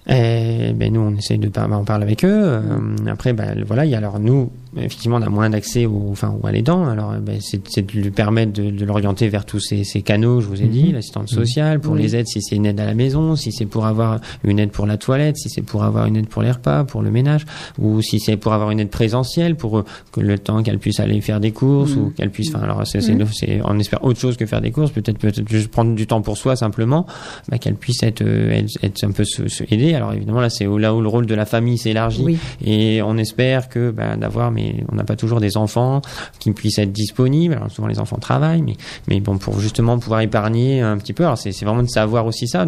[0.07, 2.43] Et ben nous on essaye de on parle avec eux.
[2.43, 6.09] euh, après ben voilà il y a alors nous effectivement on a moins d'accès au
[6.11, 6.87] enfin ou à l'aidant.
[6.89, 10.47] Alors ben, c'est de lui permettre de, de l'orienter vers tous ces, ces canaux je
[10.47, 10.93] vous ai dit Mhm.
[10.93, 12.03] l'assistante sociale pour Oui.
[12.03, 14.71] les aides si c'est une aide à la maison, si c'est pour avoir une aide
[14.71, 17.45] pour la toilette, si c'est pour avoir une aide pour les repas, pour le ménage
[17.79, 21.21] ou si c'est pour avoir une aide présentielle pour que le temps qu'elle puisse aller
[21.21, 22.03] faire des courses Mhm.
[22.03, 24.91] ou qu'elle puisse enfin alors c'est c'est on espère autre chose que faire des courses
[24.93, 27.07] peut-être peut-être juste prendre du temps pour soi simplement
[27.49, 29.95] bah, qu'elle puisse être, euh, être, être un peu se, se aider.
[29.95, 32.39] Alors évidemment là c'est là où le rôle de la famille s'élargit Oui.
[32.65, 34.51] et on espère que ben, d'avoir
[34.91, 36.01] on n'a pas toujours des enfants
[36.39, 37.61] qui puissent être disponibles.
[37.69, 38.77] Souvent les enfants travaillent mais
[39.09, 41.25] mais bon pour justement pouvoir épargner un petit peu.
[41.25, 42.67] Alors c'est vraiment de savoir aussi ça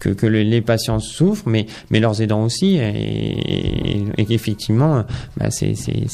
[0.00, 5.04] que que le- les patients souffrent mais mais leurs aidants aussi et, qu'effectivement
[5.36, 5.48] bah,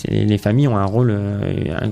[0.09, 1.89] les familles ont un rôle euh,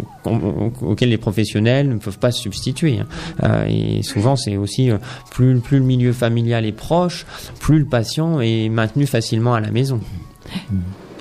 [0.82, 2.98] auquel les professionnels ne peuvent pas se substituer.
[2.98, 3.06] hein.
[3.44, 4.98] Euh, et souvent c'est aussi euh,
[5.30, 7.26] plus plus le milieu familial est proche,
[7.60, 10.00] plus le patient est maintenu facilement à la maison.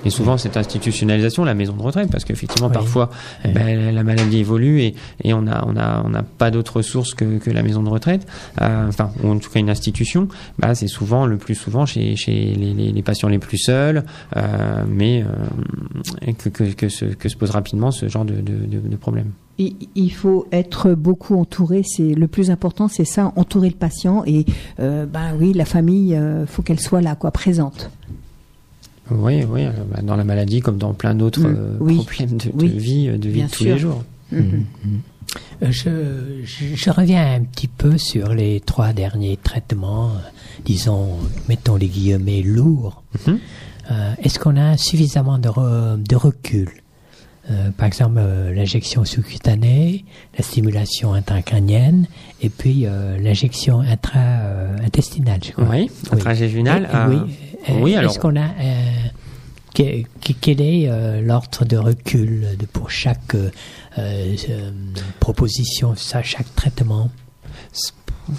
[0.08, 2.72] Et souvent cette institutionnalisation, la maison de retraite, parce qu'effectivement Oui.
[2.72, 3.10] parfois
[3.44, 3.52] Oui.
[3.52, 7.12] ben, la maladie évolue et, et on a on a on n'a pas d'autre ressources
[7.12, 8.26] que, que la maison de retraite,
[8.62, 10.28] euh, enfin ou en tout cas une institution.
[10.58, 14.02] Bah c'est souvent le plus souvent chez chez les, les, les patients les plus seuls,
[14.36, 18.54] euh, mais euh, que, que que se que se pose rapidement ce genre de de,
[18.66, 19.32] de, de problème.
[19.58, 24.22] Il, il faut être beaucoup entouré, c'est le plus important, c'est ça, entourer le patient
[24.26, 24.46] et
[24.80, 27.90] euh, ben oui, la famille, euh, faut qu'elle soit là, quoi, présente.
[29.10, 31.96] Oui, oui, bah, dans la maladie comme dans plein d'autres Mm, oui.
[32.04, 33.74] problèmes de, de Oui, vie, euh, de vie bien de tous sûr.
[33.74, 34.04] les jours.
[34.32, 34.64] Mhm.
[35.62, 40.12] Euh, Je, je, je reviens un petit peu sur les trois derniers traitements,
[40.64, 41.08] disons,
[41.48, 43.02] mettons les guillemets lourds.
[43.26, 43.38] Mhm.
[43.90, 46.68] Euh, Est-ce qu'on a suffisamment de, re- de recul
[47.50, 50.04] Euh, Par exemple, euh, l'injection sous-cutanée,
[50.36, 52.06] la stimulation intracrânienne,
[52.42, 55.64] et puis euh, l'injection intra-intestinale, je crois.
[55.74, 55.90] Oui,
[56.94, 57.16] euh, oui,
[57.80, 58.48] oui, alors- Est-ce qu'on a
[59.74, 60.90] que- que- quel est
[61.22, 63.34] l'ordre de recul de, pour chaque
[65.20, 67.10] proposition, ça, chaque traitement?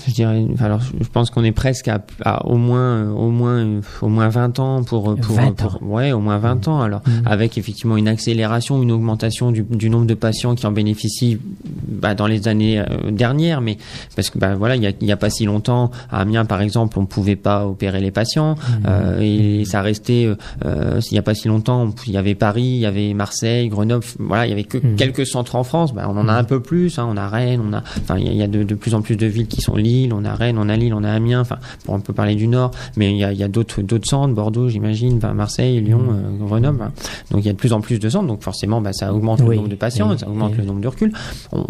[0.07, 4.07] Je dirais, alors je pense qu'on est presque à, à au moins, au moins, au
[4.07, 5.80] moins 20 ans pour, pour, 20 pour- ans.
[5.82, 6.82] ouais, au moins 20 ans.
[6.82, 7.24] Alors, Mhm.
[7.26, 11.40] avec effectivement une accélération, une augmentation du, du nombre de patients qui en bénéficient
[11.88, 13.78] bah, dans les années euh, dernières, mais
[14.16, 16.45] parce que bah, voilà, il y a, il y a pas si longtemps, à Amiens
[16.45, 18.56] par exemple, on pouvait pas opérer les patients
[18.88, 20.36] euh, et ça restait, euh,
[20.66, 23.14] euh, il y a pas si longtemps, on- il y avait Paris, il y avait
[23.14, 25.94] Marseille, Grenoble, voilà, il y avait que quelques centres en France.
[25.94, 28.32] Bah, on en a un peu plus, hein, on a Rennes, on a, enfin, il
[28.32, 30.34] y y a de, de plus en plus de villes qui sont Lille, on a
[30.34, 33.11] Rennes, on a Lille, on a Amiens, enfin, pour un peu parler du Nord, mais
[33.11, 36.81] il y a, il y a d'autres, d'autres centres, Bordeaux, j'imagine, Marseille, Lyon, euh, Grenoble.
[36.84, 36.91] hein.
[37.31, 39.39] Donc il y a de plus en plus de centres, donc forcément, bah, ça augmente
[39.41, 40.57] Oui, le nombre de patients, oui, ça augmente oui.
[40.60, 41.11] le nombre de recul.
[41.51, 41.65] On,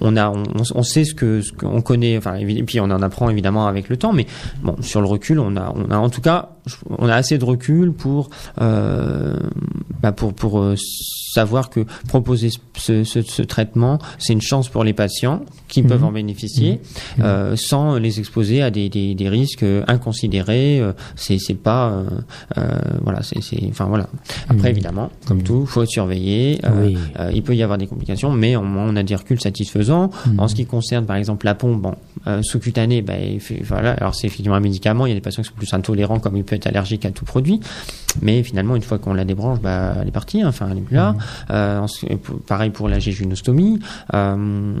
[0.00, 0.42] on a, on,
[0.74, 3.88] on sait ce que, ce qu'on connaît, enfin, et puis on en apprend évidemment avec
[3.88, 4.26] le temps, mais
[4.62, 6.50] bon, sur le recul, on a, on a en tout cas,
[6.88, 8.30] on a assez de recul pour,
[8.60, 9.36] euh,
[10.00, 10.74] bah, pour, pour euh,
[11.34, 15.88] savoir que proposer ce, ce, ce traitement, c'est une chance pour les patients qui Mhm.
[15.88, 16.80] peuvent en bénéficier,
[17.18, 17.24] Mhm.
[17.24, 20.82] euh, sans les exposer à des, des, des risques inconsidérés.
[21.16, 22.04] C'est, c'est pas,
[22.58, 22.68] euh,
[23.02, 24.08] voilà, c'est, c'est, enfin voilà.
[24.48, 24.76] Après, Mhm.
[24.76, 26.60] évidemment, comme tout, faut surveiller.
[26.76, 26.96] Oui.
[27.18, 30.10] euh, il peut y avoir des complications, mais au moins on a des reculs satisfaisants.
[30.38, 31.94] En ce qui concerne, par exemple, la pompe, bon,
[32.42, 35.06] sous-cutanée, ben, fait- voilà, alors c'est effectivement un médicament.
[35.06, 37.10] Il y a des patients qui sont plus intolérants, comme il peut être allergique à
[37.10, 37.60] tout produit.
[38.20, 40.42] Mais finalement, une fois qu'on la débranche, bah, elle est partie.
[40.42, 41.14] hein, Enfin, elle est plus là.
[41.50, 42.04] Euh, en ce-
[42.46, 43.78] pareil pour la jéjunostomie.
[44.12, 44.74] Euh,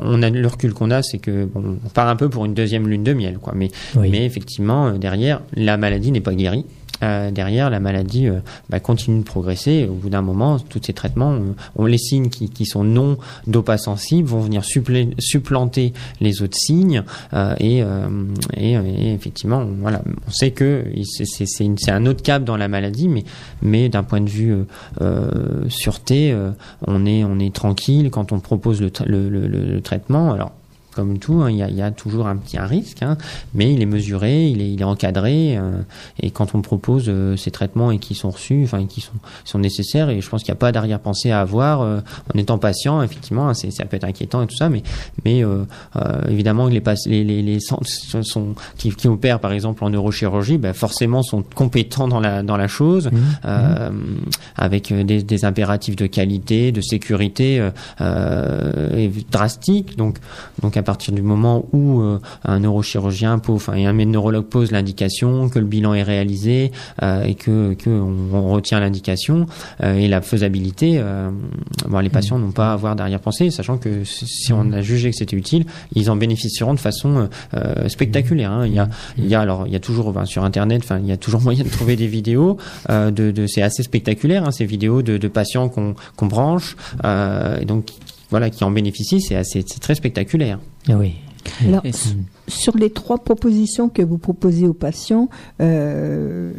[0.00, 2.54] on a le recul qu'on a, c'est que bon, on part un peu pour une
[2.54, 3.52] deuxième lune de miel, quoi.
[3.54, 4.08] Mais, Oui.
[4.10, 6.64] mais effectivement, euh, derrière, la maladie n'est pas guérie.
[7.02, 9.86] Euh, derrière, la maladie euh, bah, continue de progresser.
[9.88, 14.28] Au bout d'un moment, tous ces traitements, euh, on les signes qui, sont non dopa-sensibles
[14.28, 14.62] vont venir
[15.18, 17.02] supplanter les autres signes.
[17.58, 17.82] et,
[19.14, 23.08] effectivement, on- voilà, on sait que c'est- un autre cap dans la maladie,
[23.62, 24.54] mais, d'un point de vue
[25.68, 26.36] sûreté,
[26.86, 28.90] on est on est tranquille quand on propose le-
[29.28, 30.32] le traitement.
[30.32, 30.52] Alors
[30.94, 33.16] comme tout, hein, il y, a, il y a toujours un petit un risque, hein,
[33.54, 35.82] mais il est mesuré, il est, il est encadré, euh,
[36.20, 39.12] et quand on propose euh, ces traitements et qui sont reçus, enfin qui sont,
[39.44, 42.00] sont nécessaires, et je pense qu'il n'y a pas d'arrière-pensée à avoir euh,
[42.34, 44.82] en étant patient, effectivement, hein, ça peut être inquiétant et tout ça, mais,
[45.24, 45.42] mais
[46.28, 47.88] évidemment les, les, les, les centres
[48.22, 52.56] sont, qui, qui opèrent par exemple en neurochirurgie, ben, forcément sont compétents dans la, dans
[52.56, 53.10] la chose,
[53.44, 53.90] euh,
[54.56, 60.18] avec euh, des, des impératifs de qualité, de sécurité et drastiques, donc
[60.62, 65.50] donc à partir du moment où euh, un neurochirurgien pose, enfin un neurologue pose l'indication,
[65.50, 69.46] que le bilan est réalisé euh, et que, que on, retient l'indication
[69.82, 71.02] euh, et la faisabilité,
[72.00, 75.36] les patients n'ont pas à avoir d'arrière-pensée, sachant que si on a jugé que c'était
[75.36, 77.28] utile, ils en bénéficieront de façon
[77.86, 78.50] spectaculaire.
[78.50, 78.66] hein.
[78.66, 81.62] Il y a, alors il y a toujours sur internet, il y a toujours moyen
[81.62, 82.56] de trouver des vidéos
[82.88, 86.76] c'est assez spectaculaire hein, ces vidéos de, patients qu'on qu'on branche
[87.66, 87.90] donc
[88.30, 90.58] voilà qui en bénéficient, c'est assez c'est très spectaculaire.
[90.88, 91.14] Oui.
[91.66, 91.92] Alors, Et-
[92.48, 95.28] sur les trois propositions que vous proposez aux patients,
[95.60, 96.52] euh,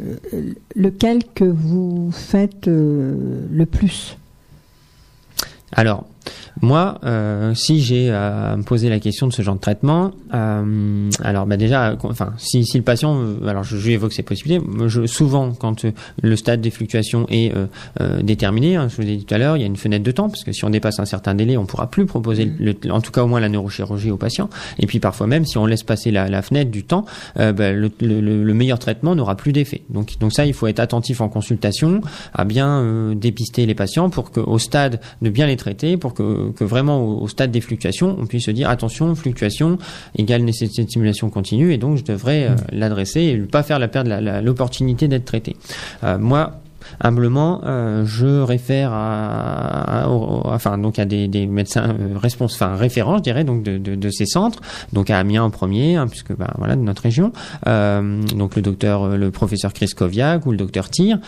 [0.74, 4.16] lequel que vous faites euh, le plus?
[5.72, 6.04] Alors,
[6.60, 11.10] Moi, euh, si j'ai à me poser la question de ce genre de traitement, euh,
[11.22, 14.22] alors bah déjà, enfin, si, si le patient, euh, alors je, je lui évoque ces
[14.22, 14.64] possibilités.
[14.86, 15.92] Je, souvent, quand euh,
[16.22, 17.66] le stade des fluctuations est euh,
[18.00, 20.04] euh, déterminé, hein, je vous ai dit tout à l'heure, il y a une fenêtre
[20.04, 22.74] de temps parce que si on dépasse un certain délai, on pourra plus proposer, le-
[22.82, 24.48] le- en tout cas au moins la neurochirurgie au patient.
[24.78, 27.04] Et puis parfois même, si on laisse passer la, la fenêtre du temps,
[27.38, 29.82] euh, bah, le, le- le- le meilleur traitement n'aura plus d'effet.
[29.90, 32.00] Donc, donc ça, il faut être attentif en consultation
[32.34, 36.11] à bien euh, dépister les patients pour que au stade de bien les traiter, pour
[36.12, 39.78] que, que vraiment au, au stade des fluctuations, on puisse se dire attention, fluctuation
[40.16, 43.78] égale nécessité de stimulation continue, et donc je devrais euh, l'adresser et ne pas faire
[43.78, 44.10] la perdre
[44.42, 45.56] l'opportunité d'être traité.
[46.04, 46.60] Euh, moi,
[47.00, 53.22] humblement, euh, je réfère à, enfin donc à des, des médecins euh, enfin référents, je
[53.22, 54.60] dirais, donc de, de, de ces centres,
[54.92, 57.32] donc à Amiens en premier, hein, puisque bah, voilà de notre région,
[57.66, 61.18] euh, donc le docteur, le professeur Chris Koviak ou le docteur Tyr,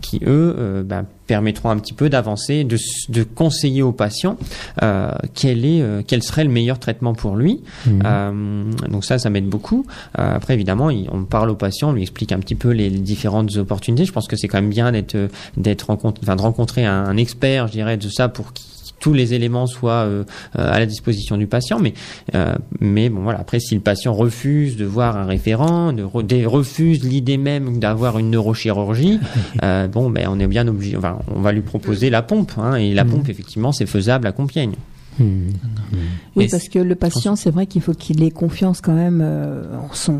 [0.00, 4.36] qui eux bah, permettront un petit peu d'avancer, de, conseiller au patient
[4.82, 7.62] euh, quel est, euh, quel serait le meilleur traitement pour lui.
[8.04, 9.86] Euh, donc ça, ça m'aide beaucoup.
[10.14, 12.98] Après, évidemment, il- on parle au patient, on lui explique un petit peu les, les
[12.98, 14.04] différentes opportunités.
[14.04, 15.16] Je pense que c'est quand même bien d'être,
[15.56, 18.66] d'être rencontré, enfin, de rencontrer un, un expert, je dirais, de ça pour qu'il
[19.02, 20.24] tous les éléments soient euh,
[20.58, 21.92] euh, à la disposition du patient, mais
[22.34, 23.40] euh, mais bon voilà.
[23.40, 28.30] Après, si le patient refuse de voir un référent, de refuse l'idée même d'avoir une
[28.30, 29.18] neurochirurgie,
[29.62, 30.96] euh, bon ben on est bien obligé.
[30.96, 34.32] Enfin, on va lui proposer la pompe, hein, et la pompe effectivement c'est faisable à
[34.32, 34.74] Compiègne.
[35.20, 39.20] Oui, Et parce que le patient, c'est vrai qu'il faut qu'il ait confiance quand même
[39.22, 40.16] euh, en son,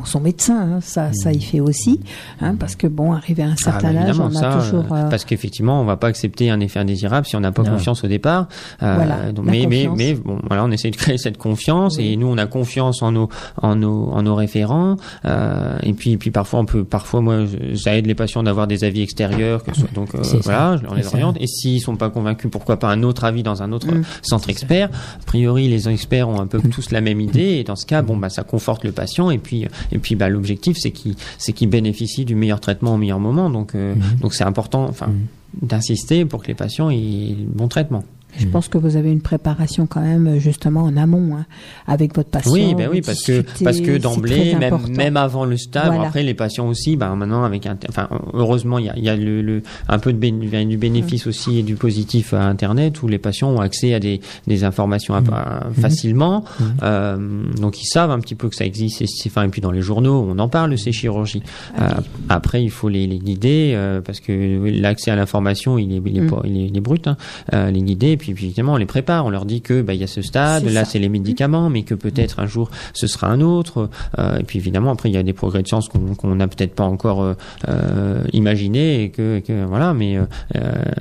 [0.00, 0.74] en son médecin.
[0.76, 0.78] hein.
[0.82, 2.00] Ça, ça, il fait aussi,
[2.40, 4.58] hein, parce que bon, arrivé à un Ah, bah, certain âge, évidemment, on a ça,
[4.58, 4.92] toujours.
[4.92, 7.62] euh, euh, parce qu'effectivement, on va pas accepter un effet indésirable si on n'a pas
[7.62, 7.70] Non.
[7.70, 8.48] confiance au départ.
[8.82, 9.96] Euh, Voilà, donc, mais, mais, confiance.
[9.98, 12.12] mais bon, voilà, on essaie de créer cette confiance Oui.
[12.12, 13.28] et nous, on a confiance en nos,
[13.62, 14.96] en nos, en nos référents.
[15.82, 17.44] Et puis, et puis parfois, on peut, parfois, moi,
[17.74, 20.76] ça aide les patients d'avoir des avis extérieurs, que ce soit, donc C'est ça, voilà,
[20.76, 21.36] je leur les oriente.
[21.40, 24.02] Et s'ils sont pas convaincus, pourquoi pas un autre avis dans un autre Mm.
[24.34, 24.90] Centre expert.
[24.90, 27.58] A priori, les experts ont un peu tous la même idée.
[27.58, 29.30] Et dans ce cas, bon, bah, ça conforte le patient.
[29.30, 32.96] Et puis, et puis, bah, l'objectif, c'est qu'il, c'est qu'il bénéficie du meilleur traitement au
[32.98, 33.50] meilleur moment.
[33.50, 35.10] Donc, euh, donc c'est important, enfin,
[35.62, 38.04] d'insister pour que les patients aient le bon traitement.
[38.38, 41.46] Je pense que vous avez une préparation quand même justement en amont hein,
[41.86, 42.52] avec votre patient.
[42.52, 46.08] Oui, ben oui, parce que parce que d'emblée, même même avant le stade, Voilà.
[46.08, 49.16] après les patients aussi, ben maintenant avec enfin heureusement il y a, il y a
[49.16, 53.08] le, le- un peu de béné- du bénéfice aussi et du positif à Internet où
[53.08, 56.44] les patients ont accès à des des informations à- facilement,
[56.82, 57.16] Euh,
[57.60, 59.02] donc ils savent un petit peu que ça existe.
[59.02, 61.42] Et, enfin et puis dans les journaux on en parle de ces chirurgies.
[61.80, 61.88] Euh,
[62.28, 64.32] après il faut les, les guider euh, parce que
[64.80, 67.16] l'accès à l'information il est il est, pas, il est, il est brut, hein,
[67.52, 69.92] euh, les guider et puis, puis évidemment on les prépare, on leur dit que bah,
[69.94, 73.06] il y a ce stade, là c'est les médicaments, mais que peut-être un jour ce
[73.06, 73.90] sera un autre.
[74.18, 76.48] Euh, et puis évidemment après il y a des progrès de science qu'on qu'on n'a
[76.48, 77.34] peut-être pas encore euh,
[77.68, 80.24] euh, imaginé et que, que voilà, mais euh,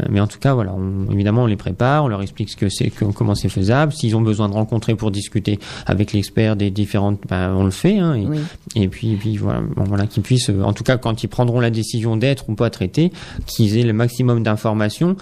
[0.09, 2.69] mais en tout cas voilà, on, évidemment on les prépare, on leur explique ce que
[2.69, 3.93] c'est, comment c'est faisable.
[3.93, 7.99] S'ils ont besoin de rencontrer pour discuter avec l'expert des différentes, ben, on le fait.
[7.99, 8.39] Hein, et, Oui.
[8.75, 11.59] et puis, et puis voilà, bon, voilà qu'ils puissent, en tout cas quand ils prendront
[11.59, 13.11] la décision d'être ou pas traités,
[13.45, 15.15] qu'ils aient le maximum d'informations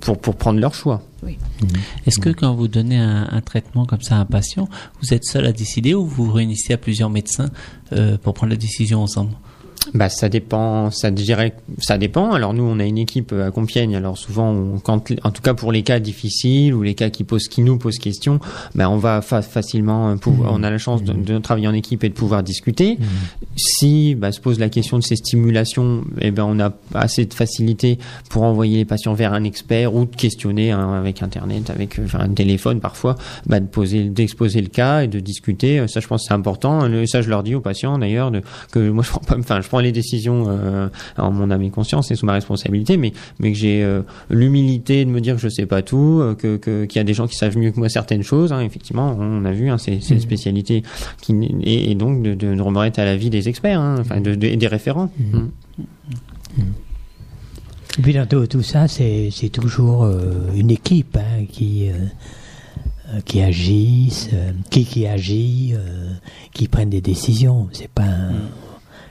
[0.00, 1.02] pour pour prendre leur choix.
[2.06, 4.68] Est-ce que quand vous donnez un, un traitement comme ça à un patient,
[5.02, 7.50] vous êtes seul à décider ou vous vous réunissez à plusieurs médecins
[7.92, 9.32] euh, pour prendre la décision ensemble?
[9.94, 12.32] Bah ça dépend, ça je dirais, ça dépend.
[12.32, 13.96] Alors nous on a une équipe euh, à Compiègne.
[13.96, 17.24] Alors souvent, on- quand, en tout cas pour les cas difficiles ou les cas qui
[17.24, 18.38] posent, qui nous posent question,
[18.74, 21.74] bah on va fa- facilement, euh, pouvoir- on a la chance de, de travailler en
[21.74, 22.98] équipe et de pouvoir discuter.
[23.56, 27.34] Si bah, se pose la question de ces stimulations, eh ben on a assez de
[27.34, 27.98] facilité
[28.30, 32.04] pour envoyer les patients vers un expert ou de questionner hein, avec internet, avec euh,
[32.04, 33.16] enfin, un téléphone parfois,
[33.46, 35.86] bah, de poser, d'exposer le cas et de discuter.
[35.88, 36.80] Ça, je pense, c'est important.
[37.06, 38.30] Ça, je leur dis aux patients d'ailleurs
[38.70, 41.70] que moi je prends pas, enfin, je prends les décisions euh, en mon âme et
[41.70, 45.40] conscience et sous ma responsabilité, mais mais que j'ai euh, l'humilité de me dire que
[45.40, 46.56] je sais pas tout, euh, que
[46.86, 48.52] qu'il y a des gens qui savent mieux que moi certaines choses.
[48.52, 48.60] hein.
[48.60, 50.82] effectivement, on a vu, hein, c'est c'est une spécialité
[51.20, 54.20] qui et, et donc de, de, de remettre à la vie des experts, hein, enfin
[54.20, 55.10] de, des référents.
[55.18, 55.38] Mm.
[57.98, 63.40] Et puis dans tout, tout ça, c'est toujours euh, une équipe hein, qui, euh, qui
[63.40, 65.74] agisse, euh, qui, qui agit,
[66.52, 67.68] qui prennent des décisions.
[67.72, 68.47] C'est pas un-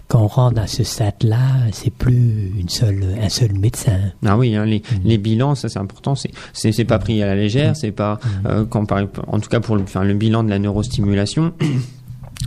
[0.08, 1.38] Quand on rentre à ce stade-là,
[1.74, 4.00] c'est plus une seule, un seul médecin.
[4.26, 6.16] Ah oui, hein, les, les bilans, ça c'est important.
[6.16, 7.76] C'est c'est c'est pas pris à la légère.
[7.76, 10.60] C'est pas euh, quand par en tout cas pour le, enfin, le bilan de la
[10.60, 11.54] neurostimulation.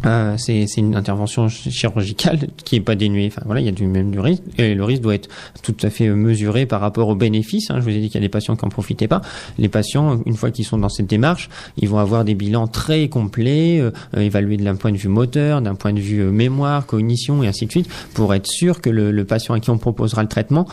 [0.07, 3.27] Euh, c'est c'est une intervention ch- chirurgicale qui est pas dénuée.
[3.27, 5.29] Enfin voilà, il y a du même du risque et le risque doit être
[5.63, 7.71] tout à fait mesuré par rapport aux bénéfices.
[7.71, 7.77] hein.
[7.79, 9.21] Je vous ai dit qu'il y a des patients qui en profitaient pas.
[9.59, 13.09] Les patients, une fois qu'ils sont dans cette démarche, ils vont avoir des bilans très
[13.09, 16.87] complets, euh, euh, évalués d'un point de vue moteur, d'un point de vue euh, mémoire,
[16.87, 19.79] cognition et ainsi de suite, pour être sûr que le, le patient à qui on
[19.79, 20.67] proposera le traitement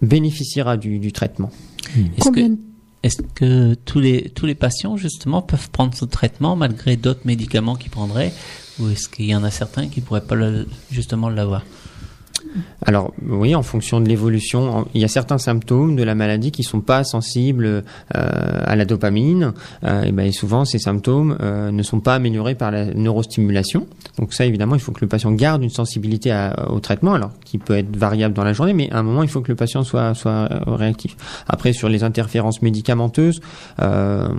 [0.00, 1.50] bénéficiera du, du traitement.
[2.20, 2.60] Combien que
[3.02, 7.74] Est-ce que tous les tous les patients justement peuvent prendre ce traitement malgré d'autres médicaments
[7.74, 8.32] qu'ils prendraient,
[8.78, 11.64] ou est-ce qu'il y en a certains qui pourraient pas le- justement l'avoir?
[12.84, 16.62] Alors oui, en fonction de l'évolution, il y a certains symptômes de la maladie qui
[16.62, 17.82] sont pas sensibles euh,
[18.14, 19.52] à la dopamine.
[19.84, 23.86] Euh, et ben et souvent, ces symptômes euh, ne sont pas améliorés par la neurostimulation.
[24.18, 27.30] Donc ça, évidemment, il faut que le patient garde une sensibilité à- au traitement, alors
[27.44, 29.56] qui peut être variable dans la journée, mais à un moment, il faut que le
[29.56, 31.16] patient soit soit réactif.
[31.48, 33.40] Après, sur les interférences médicamenteuses,
[33.78, 34.34] ben,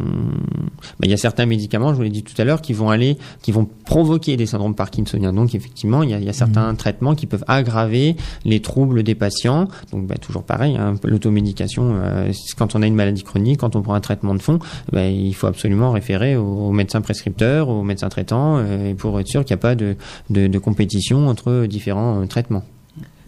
[1.03, 3.17] il y a certains médicaments, je vous l'ai dit tout à l'heure, qui vont aller,
[3.41, 5.33] qui vont provoquer des syndromes parkinsoniens.
[5.33, 8.02] Donc effectivement, il y a, il y a certains traitements qui peuvent aggraver
[8.45, 9.67] les troubles des patients.
[9.91, 13.81] Donc bah, toujours pareil, hein, l'automédication, euh, quand on a une maladie chronique, quand on
[13.81, 14.59] prend un traitement de fond,
[14.91, 19.27] bah, il faut absolument référer au, au médecin prescripteur, au médecin traitant, euh, pour être
[19.27, 19.95] sûr qu'il n'y a pas de,
[20.29, 22.63] de, de compétition entre différents euh, traitements.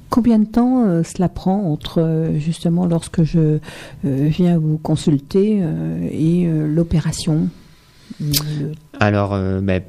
[0.10, 3.60] Combien de temps euh, cela prend entre euh, justement lorsque je euh,
[4.03, 5.61] viens vous consulter
[6.11, 7.47] et l'opération?
[8.19, 9.31] Le- Alors,
[9.61, 9.81] ben,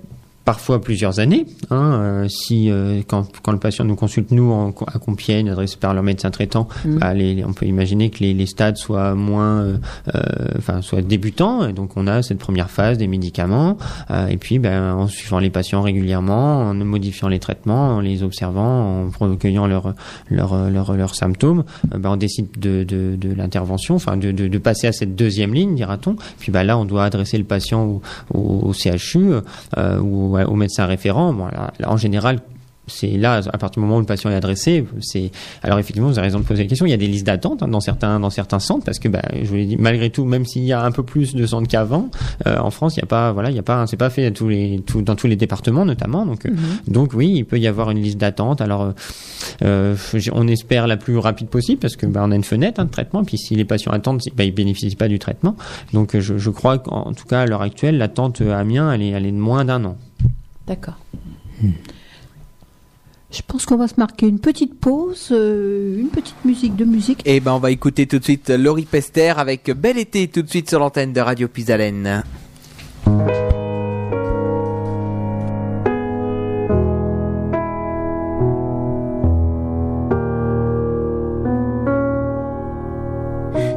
[0.47, 1.45] parfois plusieurs années.
[1.71, 5.77] Hein, euh, si euh, quand, quand le patient nous consulte nous en- à Compiègne, adressé
[5.77, 6.99] par leur médecin traitant, Mm.
[6.99, 9.77] bah, les- on peut imaginer que les, les stades soient moins, euh,
[10.15, 10.21] euh,
[10.57, 11.67] enfin, soient débutants.
[11.69, 13.77] Et donc, on a cette première phase des médicaments.
[14.11, 18.23] euh, et puis, ben, en suivant les patients régulièrement, en modifiant les traitements, en les
[18.23, 19.95] observant, en recueillant leurs
[20.31, 24.59] leurs leurs leurs symptômes, ben, on décide de, de, de l'intervention, enfin, de, de, de
[24.59, 26.15] passer à cette deuxième ligne, dira-t-on.
[26.39, 28.03] Puis, ben, là, on doit adresser le patient au,
[28.33, 29.31] au, au CHU
[29.77, 29.99] euh,
[30.45, 31.33] ou au médecin référent.
[31.33, 32.41] Bon, là, là, en général,
[32.87, 35.31] c'est là, à partir du moment où le patient est adressé, c'est.
[35.63, 36.87] Alors effectivement, vous avez raison de poser la question.
[36.87, 39.23] Il y a des listes d'attente hein, dans certains dans certains centres parce que, bah,
[39.35, 41.69] je vous l'ai dit, malgré tout, même s'il y a un peu plus de centres
[41.69, 42.11] qu'avant,
[42.47, 44.27] euh, en France, il n'y a pas, voilà, il y a pas, c'est pas fait
[44.27, 46.25] à tous les, tout, dans tous les départements notamment.
[46.27, 46.51] Donc, euh,
[46.87, 48.61] donc oui, il peut y avoir une liste d'attente.
[48.61, 48.93] Alors,
[49.63, 49.97] euh,
[50.33, 52.91] on espère la plus rapide possible parce que, bah, on a une fenêtre hein, de
[52.91, 53.25] traitement.
[53.25, 55.57] Puis si les patients attendent, bah, ils bénéficient pas du traitement.
[55.93, 59.11] Donc, je, je crois qu'en tout cas à l'heure actuelle, l'attente à Amiens, elle est,
[59.11, 59.97] elle est de moins d'un an.
[60.67, 60.99] D'accord.
[63.31, 67.23] Je pense qu'on va se marquer une petite pause, euh, une petite musique de musique.
[67.25, 70.49] Et ben on va écouter tout de suite Laurie Pester avec Bel été tout de
[70.49, 72.23] suite sur l'antenne de Radio Pisalène.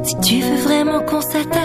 [0.02, 1.59] Si tu veux vraiment qu'on s'attache,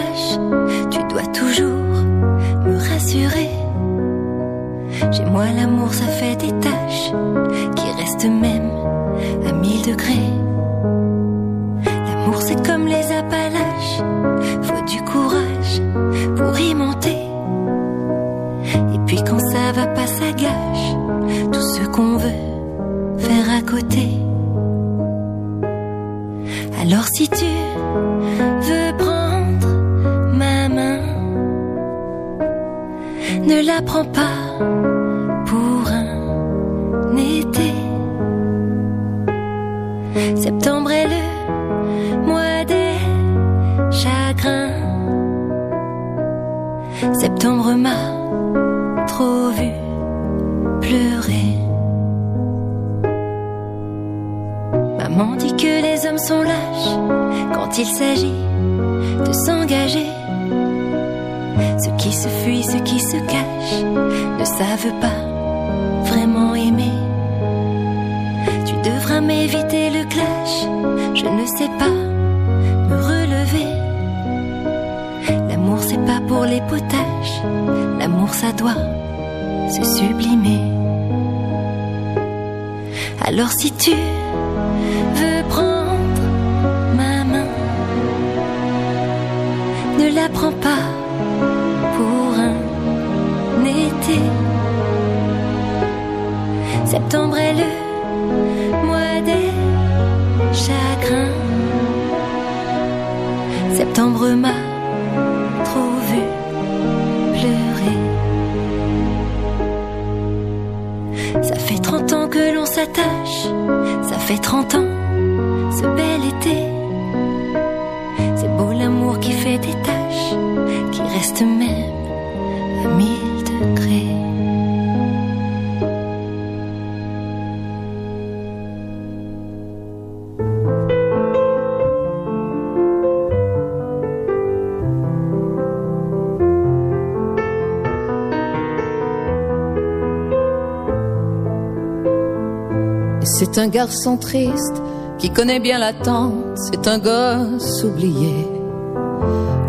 [143.56, 144.82] C'est un garçon triste
[145.18, 148.46] qui connaît bien l'attente, c'est un gosse oublié.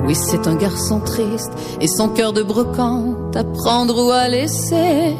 [0.06, 5.16] Oui, c'est un garçon triste et son cœur de brocante à prendre ou à laisser.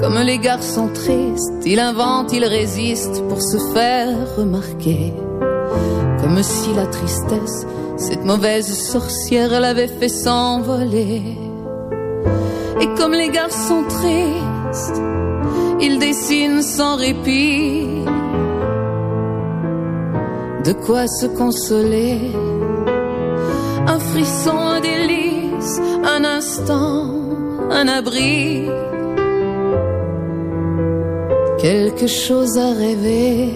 [0.00, 5.12] Comme les garçons tristes, il invente, il résiste pour se faire remarquer.
[6.22, 7.66] Comme si la tristesse,
[7.98, 11.20] cette mauvaise sorcière, l'avait fait s'envoler.
[12.80, 15.02] Et comme les garçons tristes,
[15.82, 18.04] il dessine sans répit
[20.64, 22.20] de quoi se consoler?
[23.88, 27.10] Un frisson, un délice, un instant,
[27.70, 28.68] un abri.
[31.58, 33.50] Quelque chose à rêver.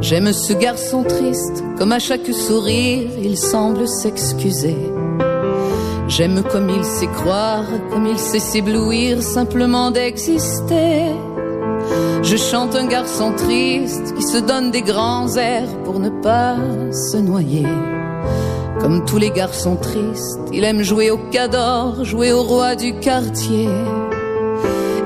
[0.00, 4.76] J'aime ce garçon triste, comme à chaque sourire, il semble s'excuser.
[6.14, 11.06] J'aime comme il sait croire, comme il sait s'éblouir simplement d'exister.
[12.22, 16.56] Je chante un garçon triste qui se donne des grands airs pour ne pas
[16.92, 17.66] se noyer.
[18.78, 23.70] Comme tous les garçons tristes, il aime jouer au cador, jouer au roi du quartier.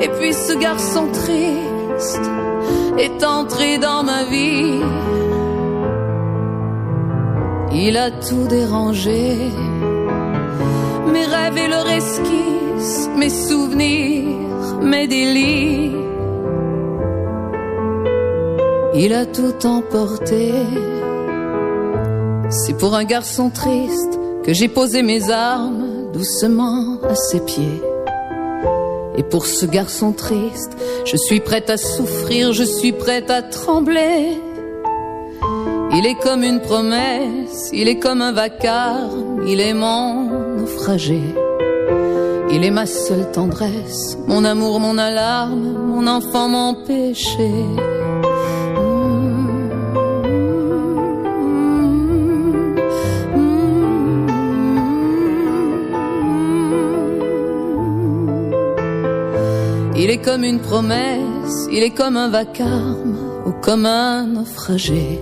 [0.01, 2.31] Et puis ce garçon triste
[2.99, 4.81] est entré dans ma vie.
[7.73, 9.53] Il a tout dérangé.
[11.17, 15.93] Mes rêves et leur esquisse, mes souvenirs, mes délires.
[18.95, 20.53] Il a tout emporté.
[22.51, 27.81] C'est pour un garçon triste que j'ai posé mes armes doucement à ses pieds.
[29.17, 30.77] Et pour ce garçon triste,
[31.07, 34.39] je suis prête à souffrir, je suis prête à trembler.
[35.95, 40.26] Il est comme une promesse, il est comme un vacarme, il est mon
[42.51, 47.51] Il est ma seule tendresse, mon amour, mon alarme, mon enfant, mon péché.
[59.99, 65.21] Il est comme une promesse, il est comme un vacarme ou comme un naufragé.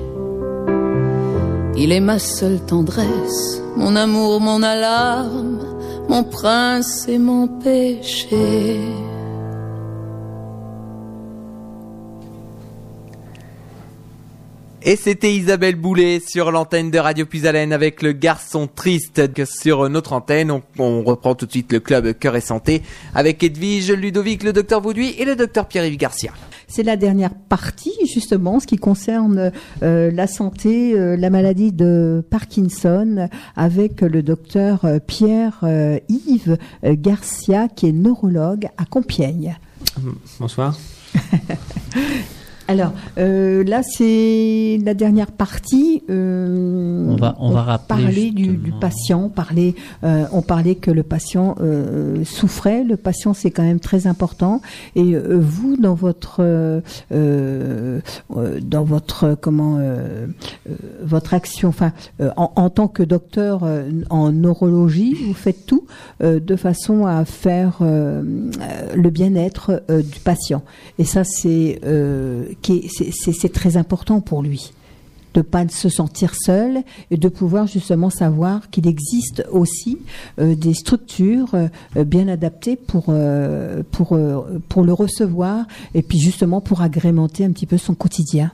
[1.77, 5.59] Il est ma seule tendresse, mon amour, mon alarme,
[6.09, 8.81] mon prince et mon péché.
[14.87, 20.13] Et c'était Isabelle Boulet sur l'antenne de Radio Puisalène avec le garçon triste sur notre
[20.13, 20.51] antenne.
[20.51, 22.83] On, on reprend tout de suite le club Cœur et Santé
[23.15, 26.33] avec Edwige, Ludovic, le docteur Vauduit et le docteur Pierre-Yves Garcia.
[26.69, 29.53] C'est la dernière partie, justement, ce qui concerne
[29.83, 37.89] euh, la santé, euh, la maladie de Parkinson, avec le docteur euh, Pierre-Yves Garcia, qui
[37.89, 39.57] est neurologue à Compiègne.
[40.39, 40.77] Bonsoir.
[42.69, 46.03] Alors euh, là, c'est la dernière partie.
[46.11, 49.29] euh, On va- on va rappeler parler du, du patient.
[49.29, 52.83] Parler, euh, on parlait que le patient euh, souffrait.
[52.85, 54.63] Le patient, c'est quand même très important.
[54.97, 56.37] Et euh, vous, dans votre,
[57.13, 58.01] euh,
[58.31, 59.79] dans votre comment,
[61.03, 65.85] votre action, enfin, euh, en, en tant que docteur euh, en neurologie, vous faites tout
[66.23, 70.63] euh, de façon à faire le bien-être euh, du patient.
[70.99, 74.73] Et ça, c'est euh, c'est- très important pour lui
[75.35, 79.99] de pas se sentir seul et de pouvoir justement savoir qu'il existe aussi
[80.39, 84.17] euh, des structures euh, bien adaptées pour euh, pour
[84.69, 88.53] pour le recevoir et puis justement pour agrémenter un petit peu son quotidien.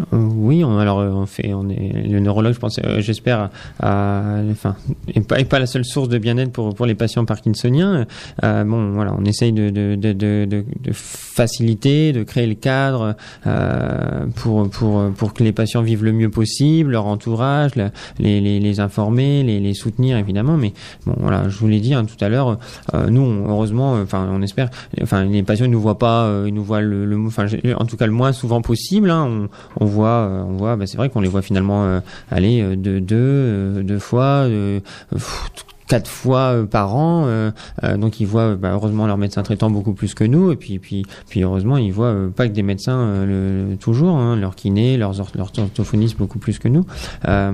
[0.00, 3.50] Euh, oui, on, alors euh, on fait, on est le neurologue, je pense, euh, j'espère,
[3.80, 4.76] enfin,
[5.14, 8.06] est pas, est pas la seule source de bien-être pour pour les patients parkinsoniens.
[8.44, 13.14] Euh, bon, voilà, on essaye de de, de, de, de- faciliter, de créer le cadre
[13.46, 18.60] euh, pour pour pour que les patients vivent le mieux possible, leur entourage, les, les
[18.60, 20.56] les informer, les les soutenir évidemment.
[20.56, 20.72] Mais
[21.06, 22.58] bon, voilà, je vous l'ai dit hein, tout à l'heure,
[22.94, 24.70] euh, nous, heureusement, enfin, on espère,
[25.02, 27.46] enfin, les patients ils nous voient pas, ils nous voient le, le enfin,
[27.78, 29.10] en tout cas le moins souvent possible.
[29.10, 29.48] Hein,
[29.78, 32.00] on, on voit, euh, on voit, bah, c'est vrai qu'on les voit finalement euh,
[32.30, 34.80] aller de deux, euh, deux fois, euh,
[35.10, 35.50] pff,
[35.88, 37.24] quatre fois euh, par an.
[37.26, 37.50] euh,
[37.84, 40.78] euh, donc ils voient, bah, heureusement leur médecin traitant beaucoup plus que nous, et puis
[40.78, 44.54] puis puis heureusement ils voient euh, pas que des médecins euh, le- toujours, hein, leurs
[44.56, 46.84] kinés, leurs orth- leurs orthophonistes beaucoup plus que nous.
[47.28, 47.52] Euh,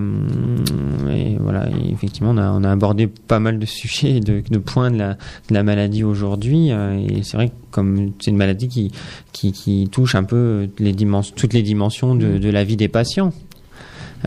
[1.11, 4.43] et voilà, et effectivement on a on a abordé pas mal de sujets, et de,
[4.49, 5.13] de points de la
[5.49, 8.93] de la maladie aujourd'hui, et c'est vrai que comme c'est une maladie qui
[9.33, 10.95] qui, qui touche un peu les
[11.35, 13.33] toutes les dimensions de, de la vie des patients.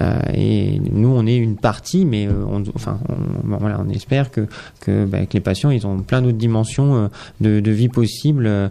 [0.02, 3.90] Euh, et nous, on est une partie, mais euh, on, enfin, on, bon, voilà, on
[3.90, 4.48] espère que
[4.82, 7.08] que, bah, que les patients, ils ont plein d'autres dimensions euh,
[7.42, 8.70] de, de vie possibles, euh,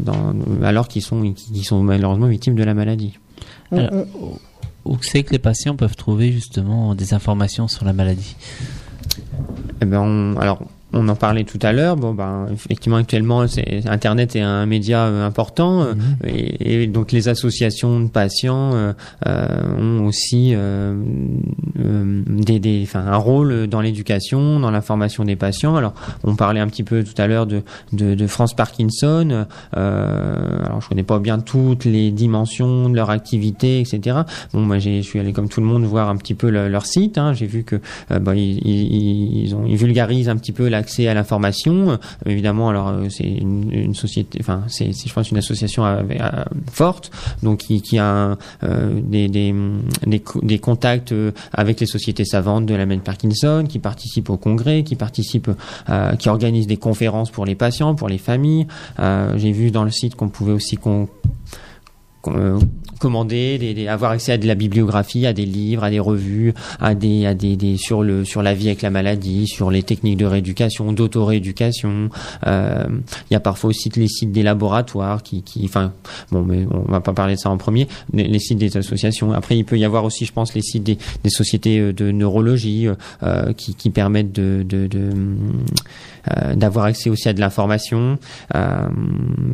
[0.00, 3.18] dans, alors qu'ils sont qu'ils sont malheureusement victimes de la maladie.
[3.70, 3.90] Alors,
[4.84, 8.34] où c'est que les patients peuvent trouver justement des informations sur la maladie?
[9.80, 10.60] Eh ben, on- alors,
[10.92, 11.96] on en parlait tout à l'heure.
[11.96, 15.94] Bon, ben, effectivement, actuellement, c'est, Internet est un média euh, important, euh,
[16.24, 18.92] et, et donc les associations de patients euh,
[19.78, 20.54] ont aussi
[21.76, 25.76] des, un rôle dans l'éducation, dans la formation des patients.
[25.76, 25.94] Alors,
[26.24, 27.62] on parlait un petit peu tout à l'heure de,
[27.92, 29.46] de, de France Parkinson.
[29.72, 34.18] Alors, je connais pas bien toutes les dimensions de leur activité, etc.
[34.52, 36.68] Bon, moi, j'ai, je suis allé comme tout le monde voir un petit peu le-
[36.68, 37.18] leur site.
[37.18, 37.32] Hein.
[37.32, 37.76] J'ai vu que
[38.10, 41.90] bah, ils, ils, ils ont, ils vulgarisent un petit peu l'accès à l'information.
[41.90, 41.96] Euh,
[42.26, 45.84] évidemment, alors euh, c'est une, société, enfin c'est, je pense une association
[46.70, 47.10] forte,
[47.42, 49.54] donc qui, a euh, des, des,
[50.06, 51.14] des, co- des contacts
[51.52, 55.50] avec les sociétés savantes de la de Parkinson, qui participent au congrès, qui participent,
[55.88, 58.66] euh, qui organisent des conférences pour les patients, pour les familles.
[59.36, 60.76] J'ai vu dans le site qu'on pouvait aussi
[62.22, 66.54] commander, des, des- avoir accès à de la bibliographie, à des livres, à des revues,
[66.80, 69.82] à des, à des, des sur le sur la vie avec la maladie, sur les
[69.82, 72.10] techniques de rééducation, d'auto-rééducation.
[72.46, 72.84] Euh,
[73.30, 75.92] Il y a parfois aussi les sites des laboratoires qui, qui, enfin,
[76.30, 77.88] bon, mais on va pas parler de ça en premier.
[78.12, 79.32] Les, sites des associations.
[79.32, 82.12] Après, il peut y avoir aussi, je pense, les sites des, des sociétés euh, de
[82.12, 82.86] neurologie
[83.22, 85.10] euh, qui, qui permettent de, de, de
[86.30, 88.18] euh, d'avoir accès aussi à de l'information
[88.54, 88.88] euh,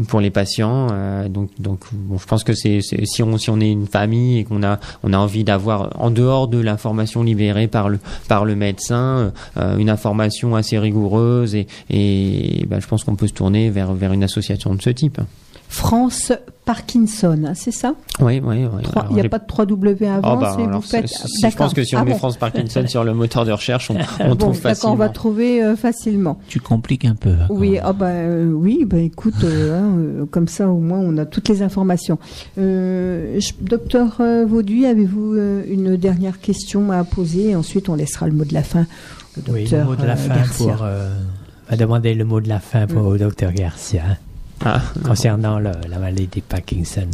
[0.08, 0.88] pour les patients.
[0.92, 4.44] Euh, donc, donc, bon, je pense que si on si on est une famille et
[4.44, 7.98] qu'on a on a envie d'avoir en dehors de l'information libérée par le
[8.28, 13.34] par le médecin euh, une information assez rigoureuse et ben, je pense qu'on peut se
[13.34, 15.20] tourner vers une association de ce type.
[15.68, 16.32] France
[16.64, 17.94] Parkinson, hein, c'est ça?
[18.20, 18.82] Oui, oui, oui.
[18.82, 21.08] Trois- Alors, Il n'y a pas de 3W avant, Oh, bah, c'est alors, vous faites.
[21.08, 22.18] si- si- je pense que si on Ah met bon.
[22.18, 24.92] France Parkinson sur le moteur de recherche, on, on Bon, trouve d'accord, facilement.
[24.94, 26.38] on va trouver euh, facilement.
[26.48, 27.30] Tu compliques un peu.
[27.30, 29.78] hein, Oui, bah, euh, oui, bah, écoute, euh,
[30.22, 32.18] hein, comme ça au moins on a toutes les informations.
[32.58, 37.54] Euh, je- docteur euh, Vauduit, avez-vous euh, une dernière question à poser?
[37.56, 38.86] Ensuite, on laissera le mot de la fin
[39.36, 40.72] au Oui, le mot de la euh, fin Garcia.
[40.74, 40.82] pour.
[40.82, 41.10] euh,
[41.68, 44.16] on va demander le mot de la fin pour le docteur Garcia hein,
[44.64, 47.08] Ah, concernant le- la maladie de Parkinson.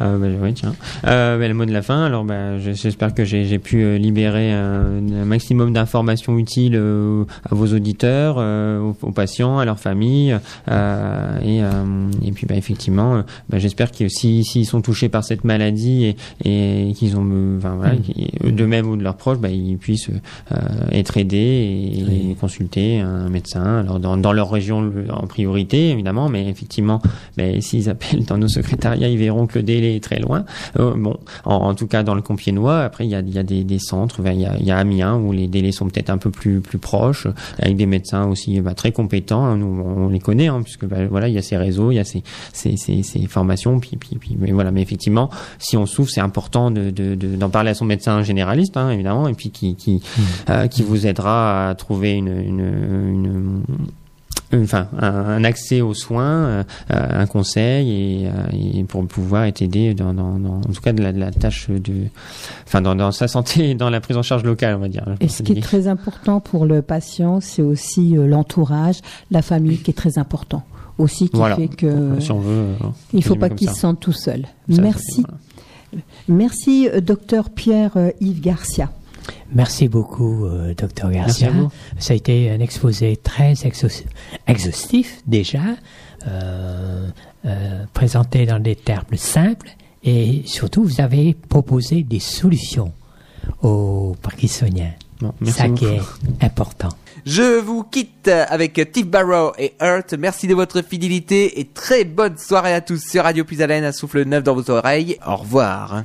[0.00, 0.74] Euh, bah, oui, tiens.
[1.06, 2.04] Euh, bah, le mot de la fin.
[2.04, 7.24] Alors, bah, je- j'espère que j'ai pu euh, libérer un, un maximum d'informations utiles euh,
[7.50, 10.36] à vos auditeurs, euh, aux, aux patients, à leurs familles,
[10.70, 15.22] euh, et, euh, et puis, bah, effectivement, bah, j'espère que si s'ils sont touchés par
[15.24, 16.14] cette maladie
[16.44, 18.50] et, et qu'ils ont, enfin voilà, Mm.
[18.50, 20.10] d'eux-mêmes ou de leurs proches, bah, ils puissent
[20.52, 20.56] euh,
[20.92, 21.36] être aidés
[21.98, 22.36] et, Oui.
[22.40, 23.78] consulter un médecin.
[23.78, 27.00] Alors, dans, dans leur région en priorité, évidemment, mais effectivement,
[27.36, 29.64] ben, s'ils appellent dans nos secrétariats, ils verront que le
[30.00, 30.44] très loin.
[30.78, 33.38] Euh, bon, en, en tout cas dans le Compiègnois, après il y a, il y
[33.38, 35.86] a des, des centres, il y a, il y a Amiens où les délais sont
[35.88, 37.26] peut-être un peu plus plus proches,
[37.58, 39.56] avec des médecins aussi ben, très compétents.
[39.56, 41.98] Nous on les connaît, hein, puisque ben, voilà il y a ces réseaux, il y
[42.00, 44.70] a ces ces, ces, ces formations, puis puis puis mais voilà.
[44.70, 48.22] Mais effectivement, si on souffre, c'est important de de- de- d'en parler à son médecin
[48.22, 50.02] généraliste, hein, évidemment, et puis qui qui
[50.50, 53.62] euh, qui vous aidera à trouver une, une, une
[54.62, 58.30] enfin un, un accès aux soins, euh, un conseil et, euh,
[58.78, 61.30] et pour pouvoir être aidé dans, dans, dans- en tout cas de la, de la
[61.30, 61.94] tâche de
[62.66, 65.04] enfin dans, dans sa santé et dans la prise en charge locale on va dire.
[65.20, 69.00] Et ce qui est très important pour le patient, c'est aussi euh, l'entourage,
[69.30, 70.62] la famille qui est très important.
[70.96, 71.56] Aussi qui Voilà.
[71.56, 72.66] fait que si on veut
[73.12, 74.42] il faut pas qu'il se sente tout seul.
[74.70, 75.22] Ça, Merci.
[75.22, 75.38] voilà.
[76.28, 78.90] Merci, docteur Pierre-Yves Garcia.
[79.52, 81.46] Merci beaucoup, euh, docteur Garcia.
[81.50, 81.70] Merci à vous.
[81.98, 84.04] Ça a été un exposé très exhaus-
[84.46, 85.60] exhaustif déjà,
[86.26, 87.08] euh,
[87.46, 89.68] euh, présenté dans des termes simples
[90.02, 92.92] et surtout vous avez proposé des solutions
[93.62, 94.92] aux Parkinsoniens.
[95.20, 95.78] Bon, merci Ça beaucoup.
[95.78, 96.88] qui est important.
[97.24, 100.12] Je vous quitte avec Tiff Barrow et Hurt.
[100.14, 103.92] Merci de votre fidélité et très bonne soirée à tous sur Radio Plus Haleine, un
[103.92, 105.16] souffle neuf dans vos oreilles.
[105.26, 106.04] Au revoir.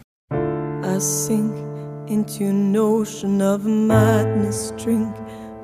[0.82, 1.69] I
[2.10, 5.16] into an ocean of madness, drink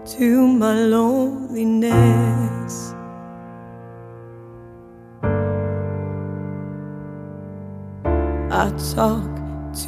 [0.06, 1.94] to my loneliness.
[8.52, 9.36] I talk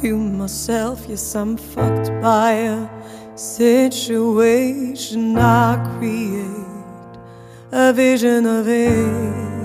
[0.00, 2.88] to myself, yes, I'm fucked by a
[3.36, 7.18] situation I create,
[7.70, 9.57] a vision of it.